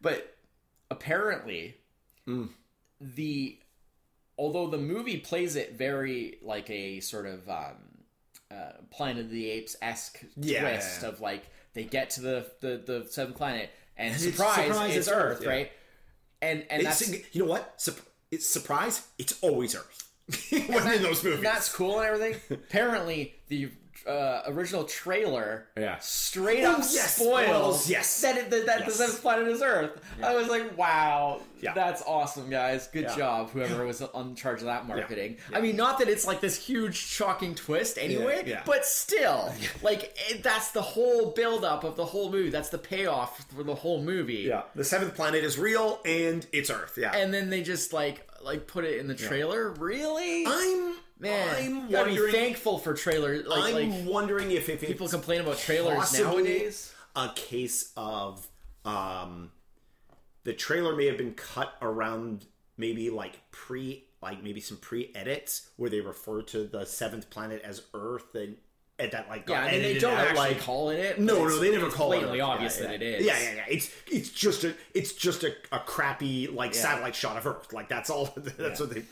but 0.00 0.35
apparently 0.90 1.76
Mm. 2.28 2.48
the 3.00 3.58
although 4.38 4.66
the 4.68 4.78
movie 4.78 5.18
plays 5.18 5.54
it 5.56 5.74
very 5.78 6.38
like 6.42 6.68
a 6.70 6.98
sort 7.00 7.26
of 7.26 7.48
um, 7.48 7.76
uh, 8.50 8.72
Planet 8.90 9.26
of 9.26 9.30
the 9.30 9.48
Apes 9.50 9.76
esque 9.80 10.22
Yeah. 10.36 10.60
twist 10.62 11.04
of 11.04 11.20
like 11.20 11.44
they 11.74 11.84
get 11.84 12.10
to 12.10 12.20
the 12.20 12.46
the, 12.60 12.82
the 12.84 13.06
seventh 13.08 13.36
planet 13.36 13.70
and 13.96 14.12
it's 14.12 14.24
surprise, 14.36 14.66
surprise, 14.66 14.88
it's 14.90 15.06
it's 15.06 15.08
Earth, 15.08 15.40
Earth, 15.40 15.46
right? 15.46 15.70
And 16.42 16.64
and 16.68 16.82
It's, 16.82 16.98
that's 17.06 17.34
you 17.34 17.42
know 17.44 17.48
what? 17.50 17.80
Sup- 17.80 18.00
it's 18.32 18.46
surprise. 18.46 19.06
It's 19.18 19.38
always 19.42 19.74
Earth 19.76 20.10
when 20.50 20.92
in 20.94 21.02
those 21.02 21.22
movies. 21.24 21.42
that's 21.42 21.72
cool 21.74 22.00
and 22.00 22.08
everything. 22.08 22.40
Apparently, 22.50 23.36
the 23.48 23.70
uh, 24.06 24.42
original 24.46 24.84
trailer, 24.84 25.66
Yeah. 25.76 25.98
straight 25.98 26.64
Oh, 26.64 26.72
up 26.72 26.78
yes, 26.78 27.16
spoils, 27.16 27.46
spoils, 27.46 27.90
yes. 27.90 28.20
that 28.20 28.36
it, 28.36 28.50
that, 28.50 28.66
that 28.66 28.80
Yes. 28.80 28.88
the 28.88 28.94
seventh 28.94 29.20
planet 29.22 29.48
is 29.48 29.62
Earth. 29.62 30.00
I 30.22 30.34
was 30.36 30.48
like, 30.48 30.76
wow, 30.78 31.40
Yeah. 31.60 31.74
that's 31.74 32.02
awesome, 32.06 32.48
guys. 32.48 32.86
Good 32.92 33.04
Yeah. 33.04 33.16
job, 33.16 33.50
whoever 33.50 33.84
was 33.84 34.02
on 34.02 34.34
charge 34.36 34.60
of 34.60 34.66
that 34.66 34.86
marketing. 34.86 35.38
I 35.52 35.60
mean, 35.60 35.76
not 35.76 35.98
that 35.98 36.08
it's 36.08 36.26
like 36.26 36.40
this 36.40 36.56
huge 36.66 36.96
shocking 36.96 37.54
twist 37.54 37.98
anyway, 37.98 38.42
Yeah, 38.46 38.50
yeah. 38.56 38.62
but 38.64 38.84
still, 38.84 39.52
like 39.82 40.16
it, 40.30 40.42
that's 40.42 40.70
the 40.70 40.82
whole 40.82 41.32
buildup 41.32 41.82
of 41.84 41.96
the 41.96 42.04
whole 42.04 42.30
movie. 42.30 42.50
That's 42.50 42.68
the 42.70 42.78
payoff 42.78 43.44
for 43.54 43.62
the 43.64 43.74
whole 43.74 44.02
movie. 44.02 44.44
Yeah, 44.48 44.62
the 44.74 44.84
seventh 44.84 45.14
planet 45.16 45.42
is 45.44 45.58
real 45.58 46.00
and 46.04 46.46
it's 46.52 46.70
Earth. 46.70 46.96
Yeah, 46.96 47.12
And 47.16 47.34
then 47.34 47.50
they 47.50 47.62
just 47.62 47.92
like 47.92 48.22
like 48.42 48.66
put 48.68 48.84
it 48.84 49.00
in 49.00 49.08
the 49.08 49.14
trailer. 49.14 49.70
Really? 49.70 50.44
I'm 50.46 50.94
Man, 51.18 51.48
I'm 51.56 51.90
gotta 51.90 52.10
be 52.10 52.12
wondering. 52.12 52.32
thankful 52.32 52.78
for 52.78 52.94
trailers. 52.94 53.46
Like, 53.46 53.74
I'm 53.74 53.90
like 53.90 54.06
wondering 54.06 54.50
if, 54.50 54.68
if 54.68 54.80
people 54.80 55.08
complain 55.08 55.40
about 55.40 55.58
trailers 55.58 56.18
nowadays. 56.18 56.92
a 57.14 57.30
case 57.34 57.92
of 57.96 58.46
um, 58.84 59.50
the 60.44 60.52
trailer 60.52 60.94
may 60.94 61.06
have 61.06 61.16
been 61.16 61.34
cut 61.34 61.74
around 61.80 62.44
maybe 62.76 63.08
like 63.10 63.40
pre 63.50 64.04
like 64.22 64.42
maybe 64.42 64.60
some 64.60 64.76
pre 64.76 65.10
edits 65.14 65.70
where 65.76 65.88
they 65.88 66.00
refer 66.00 66.42
to 66.42 66.64
the 66.64 66.84
seventh 66.84 67.30
planet 67.30 67.62
as 67.64 67.82
Earth 67.94 68.34
and 68.34 68.56
and 68.98 69.10
that 69.12 69.28
like 69.28 69.48
Yeah, 69.48 69.60
I 69.62 69.72
mean 69.72 69.82
they 69.82 69.98
don't 69.98 70.14
out, 70.14 70.20
actually 70.28 70.36
like 70.54 70.60
call 70.60 70.90
it 70.90 70.98
it. 70.98 71.20
no, 71.20 71.44
no, 71.46 71.58
they 71.58 71.70
never 71.70 71.90
call 71.90 72.12
it. 72.12 72.22
Earth. 72.22 72.40
obvious 72.40 72.78
yeah, 72.80 72.86
that 72.86 73.00
yeah. 73.02 73.08
it 73.08 73.20
is. 73.20 73.26
Yeah, 73.26 73.38
yeah, 73.40 73.54
yeah. 73.56 73.64
It's 73.68 73.90
it's 74.10 74.30
just 74.30 74.64
a 74.64 74.74
it's 74.94 75.12
just 75.12 75.44
a, 75.44 75.52
a 75.72 75.78
crappy 75.80 76.46
like 76.48 76.74
Yeah. 76.74 76.80
satellite 76.80 77.14
shot 77.14 77.36
of 77.36 77.46
Earth. 77.46 77.72
Like 77.72 77.88
that's 77.88 78.08
all. 78.10 78.34
That's 78.58 78.80
what 78.80 78.90
they. 78.94 79.02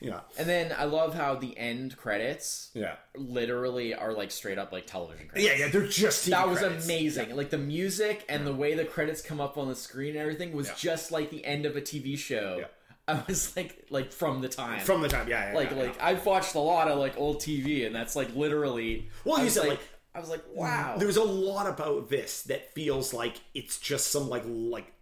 Yeah. 0.00 0.20
And 0.38 0.46
then 0.48 0.74
I 0.76 0.84
love 0.84 1.14
how 1.14 1.34
the 1.36 1.56
end 1.56 1.96
credits 1.96 2.70
Yeah. 2.74 2.96
literally 3.16 3.94
are 3.94 4.12
like 4.12 4.30
straight 4.30 4.58
up 4.58 4.72
like 4.72 4.86
television 4.86 5.28
credits. 5.28 5.46
Yeah, 5.50 5.58
yeah. 5.66 5.70
They're 5.70 5.86
just 5.86 6.26
TV 6.26 6.30
That 6.30 6.48
was 6.48 6.58
credits. 6.58 6.84
amazing. 6.84 7.36
Like 7.36 7.50
the 7.50 7.58
music 7.58 8.24
and 8.28 8.46
the 8.46 8.52
way 8.54 8.74
the 8.74 8.84
credits 8.84 9.22
come 9.22 9.40
up 9.40 9.56
on 9.58 9.68
the 9.68 9.74
screen 9.74 10.10
and 10.10 10.18
everything 10.18 10.52
was 10.54 10.68
Yeah. 10.68 10.74
just 10.76 11.12
like 11.12 11.30
the 11.30 11.44
end 11.44 11.64
of 11.66 11.76
a 11.76 11.80
TV 11.80 12.16
show. 12.18 12.64
Yeah. 13.08 13.14
I 13.20 13.24
was 13.28 13.54
like 13.56 13.86
like 13.90 14.12
from 14.12 14.40
the 14.40 14.48
time. 14.48 14.80
from 14.80 15.02
the 15.02 15.08
time. 15.08 15.28
Yeah, 15.28 15.50
yeah. 15.50 15.54
like 15.56 15.70
yeah, 15.70 15.76
like 15.76 15.96
yeah. 15.96 16.06
I've 16.06 16.24
watched 16.24 16.54
a 16.54 16.58
lot 16.60 16.88
of 16.88 16.98
like 16.98 17.18
old 17.18 17.38
TV 17.38 17.86
and 17.86 17.94
that's 17.94 18.16
like 18.16 18.34
literally 18.34 19.08
Well, 19.24 19.42
you 19.42 19.50
said, 19.50 19.60
like, 19.60 19.70
like- 19.70 19.88
I 20.14 20.20
was 20.20 20.28
like 20.30 20.44
wow. 20.54 20.96
There's 20.98 21.16
a 21.16 21.24
lot 21.24 21.66
about 21.66 22.08
this 22.08 22.42
that 22.44 22.72
feels 22.72 23.12
like 23.12 23.36
it's 23.52 23.78
just 23.78 24.10
some 24.12 24.28
like 24.28 24.44
like 24.46 24.92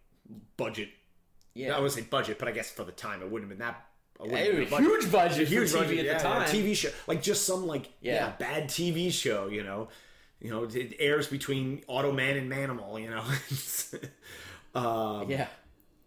budget. 0.56 0.88
yeah. 1.54 1.76
I 1.76 1.80
would 1.80 1.92
say 1.92 2.00
budget, 2.02 2.38
but 2.38 2.48
I 2.48 2.52
guess 2.52 2.70
for 2.70 2.84
the 2.84 2.92
time 2.92 3.20
it 3.22 3.30
wouldn't 3.30 3.50
have 3.50 3.58
been 3.58 3.66
that. 3.66 3.84
It 4.24 4.30
was 4.70 4.72
a 4.72 4.80
huge 4.82 5.10
budget 5.10 5.48
huge 5.48 5.70
TV 5.72 5.78
budget, 5.80 6.06
at 6.06 6.18
the 6.18 6.22
time. 6.28 6.42
yeah, 6.42 6.48
TV 6.48 6.76
show, 6.76 6.90
like 7.08 7.22
just 7.22 7.44
some 7.46 7.66
like 7.66 7.90
yeah. 8.00 8.14
Yeah. 8.14 8.32
bad 8.38 8.68
TV 8.68 9.12
show. 9.12 9.48
You 9.48 9.64
know, 9.64 9.88
you 10.40 10.50
know 10.50 10.64
it 10.64 10.94
airs 10.98 11.26
between 11.26 11.82
Automan 11.88 12.38
and 12.38 12.50
Manimal. 12.50 13.02
You 13.02 13.10
know, 13.10 14.80
um, 14.80 15.28
yeah. 15.30 15.48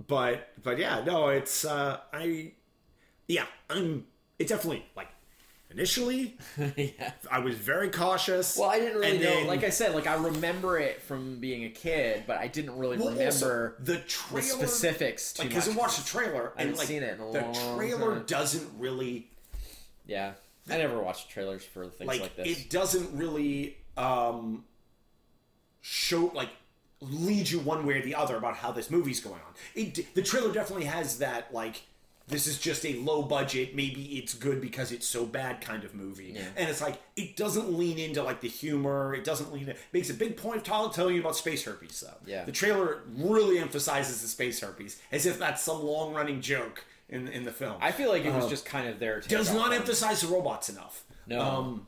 But 0.08 0.50
but 0.64 0.78
yeah, 0.78 1.04
no, 1.06 1.30
it's 1.30 1.66
uh 1.66 2.00
I 2.14 2.52
yeah 3.28 3.46
I'm 3.70 4.06
it's 4.39 4.50
definitely 4.52 4.86
like 4.96 5.08
initially 5.72 6.38
yeah. 6.78 7.12
I 7.32 7.39
was 7.39 7.56
very 7.56 7.89
cautious. 7.89 8.58
Well, 8.58 8.70
I 8.70 8.80
didn't 8.80 9.00
really 9.00 9.18
know. 9.18 9.24
then- 9.24 9.48
Like 9.48 9.64
I 9.64 9.70
said, 9.70 9.93
like 9.96 10.08
I 10.08 10.16
remember 10.16 10.78
it 10.78 11.02
from 11.02 11.39
being 11.39 11.64
a 11.66 11.70
kid, 11.70 12.24
but 12.28 12.38
I 12.38 12.48
didn't 12.48 12.78
really 12.78 12.98
Well, 12.98 13.10
remember 13.12 13.76
the 13.80 13.93
the 13.93 14.00
trailer 14.00 14.41
specifics 14.43 15.34
too 15.34 15.43
Like, 15.43 15.50
because 15.50 15.70
I 15.70 15.76
watched 15.76 15.98
the 16.04 16.06
trailer 16.10 16.52
and 16.58 16.70
haven't 16.70 16.78
like 16.78 16.88
seen 16.88 17.04
it 17.04 17.16
in 17.16 17.22
a 17.22 17.32
the 17.32 17.41
long 17.41 17.76
trailer 17.78 18.16
time. 18.16 18.26
doesn't 18.28 18.70
really 18.80 19.30
Yeah, 20.06 20.34
I 20.70 20.78
never 20.78 21.00
watched 21.00 21.30
trailers 21.30 21.64
for 21.64 21.88
things 21.88 22.08
like, 22.08 22.22
like, 22.22 22.36
this. 22.36 22.48
it 22.60 22.70
doesn't 22.70 23.18
really 23.18 23.78
um 23.98 24.66
show 25.82 26.32
like 26.34 26.50
lead 27.10 27.49
you 27.49 27.60
one 27.60 27.86
way 27.86 27.99
or 27.99 28.01
the 28.01 28.16
other 28.16 28.36
about 28.38 28.56
how 28.58 28.72
this 28.72 28.89
movie's 28.89 29.20
going 29.20 29.36
on. 29.36 29.53
It 29.76 30.14
the 30.16 30.22
trailer 30.22 30.51
definitely 30.53 30.86
has 30.86 31.20
that 31.20 31.53
like 31.53 31.84
this 32.28 32.47
is 32.47 32.58
just 32.58 32.84
a 32.88 32.95
low 32.95 33.22
budget, 33.22 33.76
maybe 33.76 34.18
it's 34.18 34.34
good 34.34 34.60
because 34.60 34.91
it's 34.91 35.06
so 35.06 35.28
bad 35.28 35.62
kind 35.62 35.84
of 35.84 35.93
movie. 35.93 36.34
Yeah. 36.36 36.41
And 36.58 36.68
it's 36.70 36.82
like 36.82 36.99
it 37.16 37.36
doesn't 37.36 37.72
lean 37.74 37.99
into 37.99 38.24
like 38.24 38.41
the 38.41 38.47
humor, 38.47 39.14
it 39.14 39.24
doesn't 39.24 39.53
lean 39.53 39.70
it 39.70 39.78
makes 39.93 40.10
a 40.10 40.14
big 40.14 40.36
point 40.36 40.58
of 40.58 40.64
tell- 40.64 40.89
telling 40.89 41.14
you 41.16 41.22
about 41.22 41.36
space 41.36 41.64
herpes 41.64 41.99
though. 42.01 42.18
Yeah. 42.26 42.43
The 42.45 42.51
trailer 42.51 43.03
really 43.16 43.60
emphasizes 43.60 44.22
the 44.22 44.28
space 44.28 44.60
herpes 44.62 44.99
as 45.12 45.26
if 45.28 45.38
that's 45.38 45.62
some 45.62 45.84
long 45.84 46.14
running 46.14 46.41
joke 46.41 46.84
in 47.10 47.28
in 47.28 47.43
the 47.43 47.51
film. 47.51 47.76
I 47.80 47.91
feel 47.91 48.10
like 48.10 48.26
it 48.26 48.34
was 48.34 48.45
Uh, 48.45 48.49
just 48.49 48.66
kind 48.66 48.89
of 48.89 48.97
there. 48.99 49.22
To 49.22 49.30
does 49.30 49.53
not 49.53 49.72
emphasize 49.74 50.22
the 50.22 50.28
robots 50.28 50.70
enough. 50.70 51.03
No. 51.28 51.39
Um, 51.41 51.88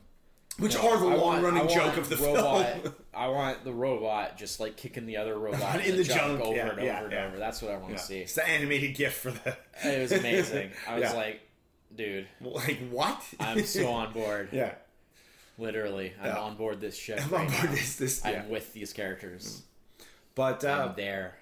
which 0.58 0.74
No, 0.74 0.90
are 0.92 0.98
the 0.98 1.06
long 1.16 1.42
running 1.42 1.68
joke 1.68 1.96
of 1.96 2.08
the 2.08 2.16
robot, 2.16 2.66
film. 2.82 2.94
I 3.14 3.28
want 3.28 3.64
the 3.64 3.72
robot 3.72 4.36
just 4.36 4.60
like 4.60 4.76
kicking 4.76 5.06
the 5.06 5.16
other 5.16 5.36
robot 5.38 5.80
In 5.86 5.92
the 5.96 6.02
the, 6.02 6.04
junk, 6.04 6.18
junk, 6.40 6.40
over 6.44 6.56
yeah, 6.56 6.68
and 6.70 6.82
yeah, 6.82 6.96
over 6.98 7.06
and 7.06 7.14
over. 7.14 7.36
That's 7.38 7.62
what 7.62 7.72
I 7.72 7.76
want 7.78 7.96
to 7.96 8.02
see. 8.02 8.18
It's 8.18 8.34
the 8.34 8.46
animated 8.48 8.94
GIF 8.96 9.14
for 9.14 9.30
the. 9.30 9.56
It 9.84 10.00
was 10.00 10.12
amazing. 10.12 10.70
I 10.88 10.94
was 10.94 11.02
Yeah. 11.04 11.12
like, 11.14 11.40
dude, 11.94 12.26
like 12.40 12.78
what? 12.90 13.22
I'm 13.40 13.64
so 13.64 13.88
on 13.90 14.12
board. 14.12 14.48
yeah, 14.52 14.74
Literally, 15.58 16.12
I'm 16.20 16.26
Yeah. 16.26 16.38
on 16.38 16.56
board 16.56 16.80
this 16.80 16.96
ship. 16.96 17.20
I'm 17.24 17.30
right 17.30 17.40
on 17.46 17.46
board 17.50 17.64
now. 17.64 17.70
this. 17.72 17.96
This 17.96 18.22
yeah. 18.24 18.42
I'm 18.42 18.48
with 18.50 18.72
these 18.72 18.92
characters. 18.92 19.62
But 20.34 20.64
uh, 20.64 20.88
I'm 20.90 20.94
there. 20.96 21.34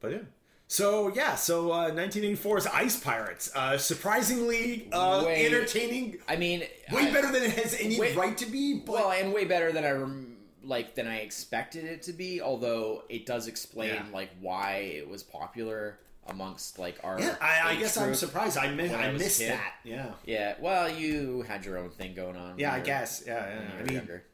but 0.00 0.12
yeah. 0.12 0.18
So 0.66 1.12
yeah, 1.14 1.34
so 1.34 1.70
uh, 1.70 1.90
1984's 1.90 2.66
Ice 2.66 2.98
Pirates, 2.98 3.50
uh, 3.54 3.76
surprisingly 3.78 4.88
uh, 4.92 5.22
Way- 5.24 5.46
entertaining, 5.46 6.18
I 6.26 6.36
mean, 6.36 6.60
way 6.90 7.08
I- 7.08 7.12
better 7.12 7.30
than 7.30 7.42
it 7.42 7.52
has 7.52 7.74
any 7.78 7.98
way- 8.00 8.14
right 8.14 8.36
to 8.38 8.46
be. 8.46 8.74
But 8.80 8.92
Well, 8.92 9.12
and 9.12 9.32
way 9.32 9.44
better 9.44 9.72
than 9.72 9.84
I 9.84 9.90
rem- 9.90 10.38
like 10.64 10.94
than 10.94 11.06
I 11.06 11.18
expected 11.18 11.84
it 11.84 12.02
to 12.04 12.12
be. 12.12 12.40
Although 12.40 13.04
it 13.08 13.26
does 13.26 13.46
explain 13.46 13.94
Yeah. 13.94 14.06
like 14.12 14.30
why 14.40 14.76
it 14.96 15.08
was 15.08 15.22
popular 15.22 15.98
amongst 16.26 16.78
like 16.78 16.98
our. 17.04 17.20
yeah, 17.20 17.36
I, 17.40 17.72
I 17.72 17.76
guess 17.76 17.96
I'm 17.98 18.14
surprised. 18.14 18.56
I 18.56 18.70
mi- 18.72 18.88
I 18.88 19.08
I 19.08 19.12
missed 19.12 19.40
that. 19.40 19.74
Yeah, 19.84 20.12
Yeah, 20.24 20.54
well, 20.58 20.88
you 20.88 21.42
had 21.42 21.66
your 21.66 21.76
own 21.76 21.90
thing 21.90 22.14
going 22.14 22.36
on. 22.36 22.58
yeah, 22.58 22.72
I 22.72 22.78
were- 22.78 22.84
guess. 22.84 23.22
Yeah, 23.26 23.46
yeah. 23.46 23.70
I 23.78 23.82
mean, 23.82 23.94
younger. 23.96 24.24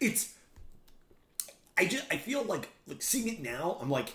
it's 0.00 0.32
i 1.78 1.84
just 1.84 2.04
i 2.10 2.16
feel 2.16 2.42
like 2.44 2.68
like 2.86 3.02
seeing 3.02 3.28
it 3.28 3.42
now 3.42 3.76
i'm 3.82 3.90
like 3.90 4.14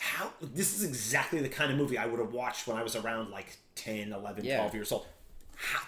how 0.00 0.32
this 0.40 0.74
is 0.76 0.82
exactly 0.82 1.40
the 1.40 1.48
kind 1.48 1.70
of 1.70 1.76
movie 1.78 1.98
i 1.98 2.06
would 2.06 2.18
have 2.18 2.32
watched 2.32 2.66
when 2.66 2.76
i 2.76 2.82
was 2.82 2.96
around 2.96 3.30
like 3.30 3.56
10 3.76 4.12
11 4.12 4.44
Yeah. 4.44 4.56
12 4.56 4.74
years 4.74 4.92
old 4.92 5.06
how, 5.56 5.80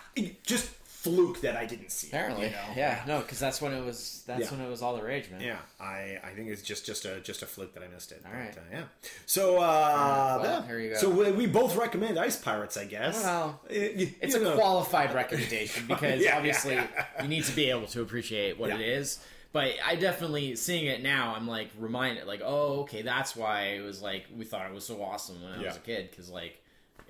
just 0.45 0.67
fluke 0.69 1.41
that 1.41 1.57
i 1.57 1.65
didn't 1.67 1.91
see 1.91 2.07
it, 2.09 2.11
Apparently, 2.11 2.45
you 2.47 2.53
know? 2.53 2.59
yeah, 2.77 3.03
no, 3.09 3.19
because 3.21 3.41
that's 3.41 3.61
when 3.61 3.73
it 3.73 3.85
was. 3.85 4.23
That's 4.27 4.43
Yeah. 4.43 4.51
when 4.57 4.61
it 4.65 4.69
was 4.71 4.83
all 4.83 4.95
the 4.97 5.03
rage, 5.03 5.31
man. 5.31 5.41
yeah 5.41 5.57
i 5.81 6.19
i 6.23 6.31
think 6.37 6.49
it's 6.49 6.63
just 6.63 6.85
just 6.87 7.05
a 7.07 7.21
just 7.21 7.43
a 7.43 7.47
fluke 7.47 7.73
that 7.75 7.83
i 7.83 7.89
missed 7.89 8.13
it 8.13 8.23
All 8.25 8.31
But, 8.31 8.39
right. 8.39 8.57
uh, 8.57 8.61
yeah 8.71 8.83
so 9.27 9.57
uh 9.57 10.39
well, 10.41 10.61
yeah. 10.61 10.67
here 10.67 10.79
you 10.79 10.91
go. 10.91 10.97
so 10.99 11.11
we, 11.11 11.33
we 11.33 11.47
both 11.47 11.75
recommend 11.77 12.19
ice 12.19 12.37
pirates 12.37 12.77
i 12.77 12.85
guess 12.85 13.25
Well, 13.25 13.61
It's 13.69 14.35
a 14.37 14.41
know. 14.41 14.55
qualified 14.57 15.13
recommendation 15.15 15.87
because 15.89 16.21
Yeah, 16.23 16.37
obviously 16.37 16.79
you 17.23 17.29
need 17.29 17.45
to 17.45 17.53
be 17.57 17.71
able 17.71 17.87
to 17.89 18.03
appreciate 18.03 18.59
what 18.59 18.71
it 18.71 18.81
is. 18.83 19.19
But 19.53 19.73
I 19.85 19.97
definitely 19.97 20.57
seeing 20.57 20.87
it 20.87 21.03
now, 21.03 21.35
I'm 21.37 21.47
like 21.47 21.69
reminded, 21.79 22.27
like, 22.27 22.41
oh, 22.43 22.81
okay, 22.81 23.03
that's 23.03 23.37
why 23.37 23.65
it 23.75 23.81
was 23.83 24.01
like 24.01 24.25
we 24.37 24.45
thought 24.47 24.67
it 24.67 24.73
was 24.75 24.87
so 24.87 25.03
awesome 25.03 25.43
when 25.43 25.53
I 25.53 25.61
Yeah. 25.61 25.69
was 25.69 25.77
a 25.77 25.81
kid 25.81 26.11
because 26.11 26.31
like 26.31 26.63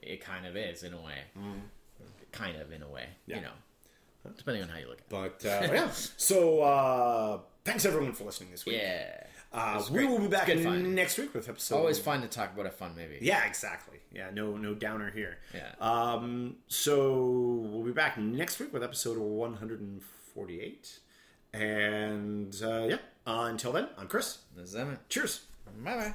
it 0.03 0.21
kind 0.21 0.45
of 0.47 0.57
is 0.57 0.83
in 0.83 0.93
a 0.93 1.01
way, 1.01 1.19
kind 2.33 2.57
of 2.61 2.73
in 2.73 2.83
a 2.83 2.89
way, 2.89 3.07
Yeah. 3.27 3.37
you 3.37 3.43
know, 3.43 3.53
depending 4.37 4.63
on 4.65 4.69
how 4.71 4.79
you 4.79 4.87
look 4.89 4.99
at 4.99 5.05
it. 5.05 5.09
but 5.41 5.45
uh, 5.49 5.69
yeah 5.73 5.91
so 6.17 6.61
uh 6.63 7.39
thanks 7.65 7.85
everyone 7.85 8.13
for 8.13 8.25
listening 8.25 8.51
this 8.53 8.65
week 8.67 8.79
Yeah, 8.81 9.25
uh, 9.53 9.83
we 9.91 10.05
will 10.07 10.19
be 10.19 10.27
back 10.29 10.49
It's 10.49 10.63
good 10.63 10.65
fun. 10.65 10.95
next 10.95 11.19
week 11.19 11.35
with 11.35 11.49
episode 11.49 11.77
always 11.77 11.99
fun 12.01 12.23
to 12.23 12.29
talk 12.29 12.53
about 12.55 12.67
a 12.67 12.71
fun 12.71 12.95
movie. 12.97 13.19
Yeah, 13.21 13.45
exactly. 13.47 13.99
Yeah, 14.13 14.31
no, 14.33 14.57
no 14.57 14.75
downer 14.75 15.11
here. 15.11 15.39
Yeah. 15.55 15.73
Um. 15.81 16.57
So 16.69 17.13
we'll 17.71 17.85
be 17.85 17.93
back 17.93 18.17
next 18.19 18.59
week 18.59 18.73
with 18.73 18.83
episode 18.83 19.19
148, 19.19 20.99
and 21.53 22.55
uh, 22.63 22.87
yeah. 22.89 22.97
Uh, 23.27 23.47
until 23.49 23.73
then, 23.73 23.89
I'm 23.99 24.09
Chris. 24.09 24.39
This 24.57 24.71
is 24.71 24.77
Emmett. 24.77 25.09
Cheers. 25.09 25.43
Bye 25.85 25.97
bye. 25.97 26.15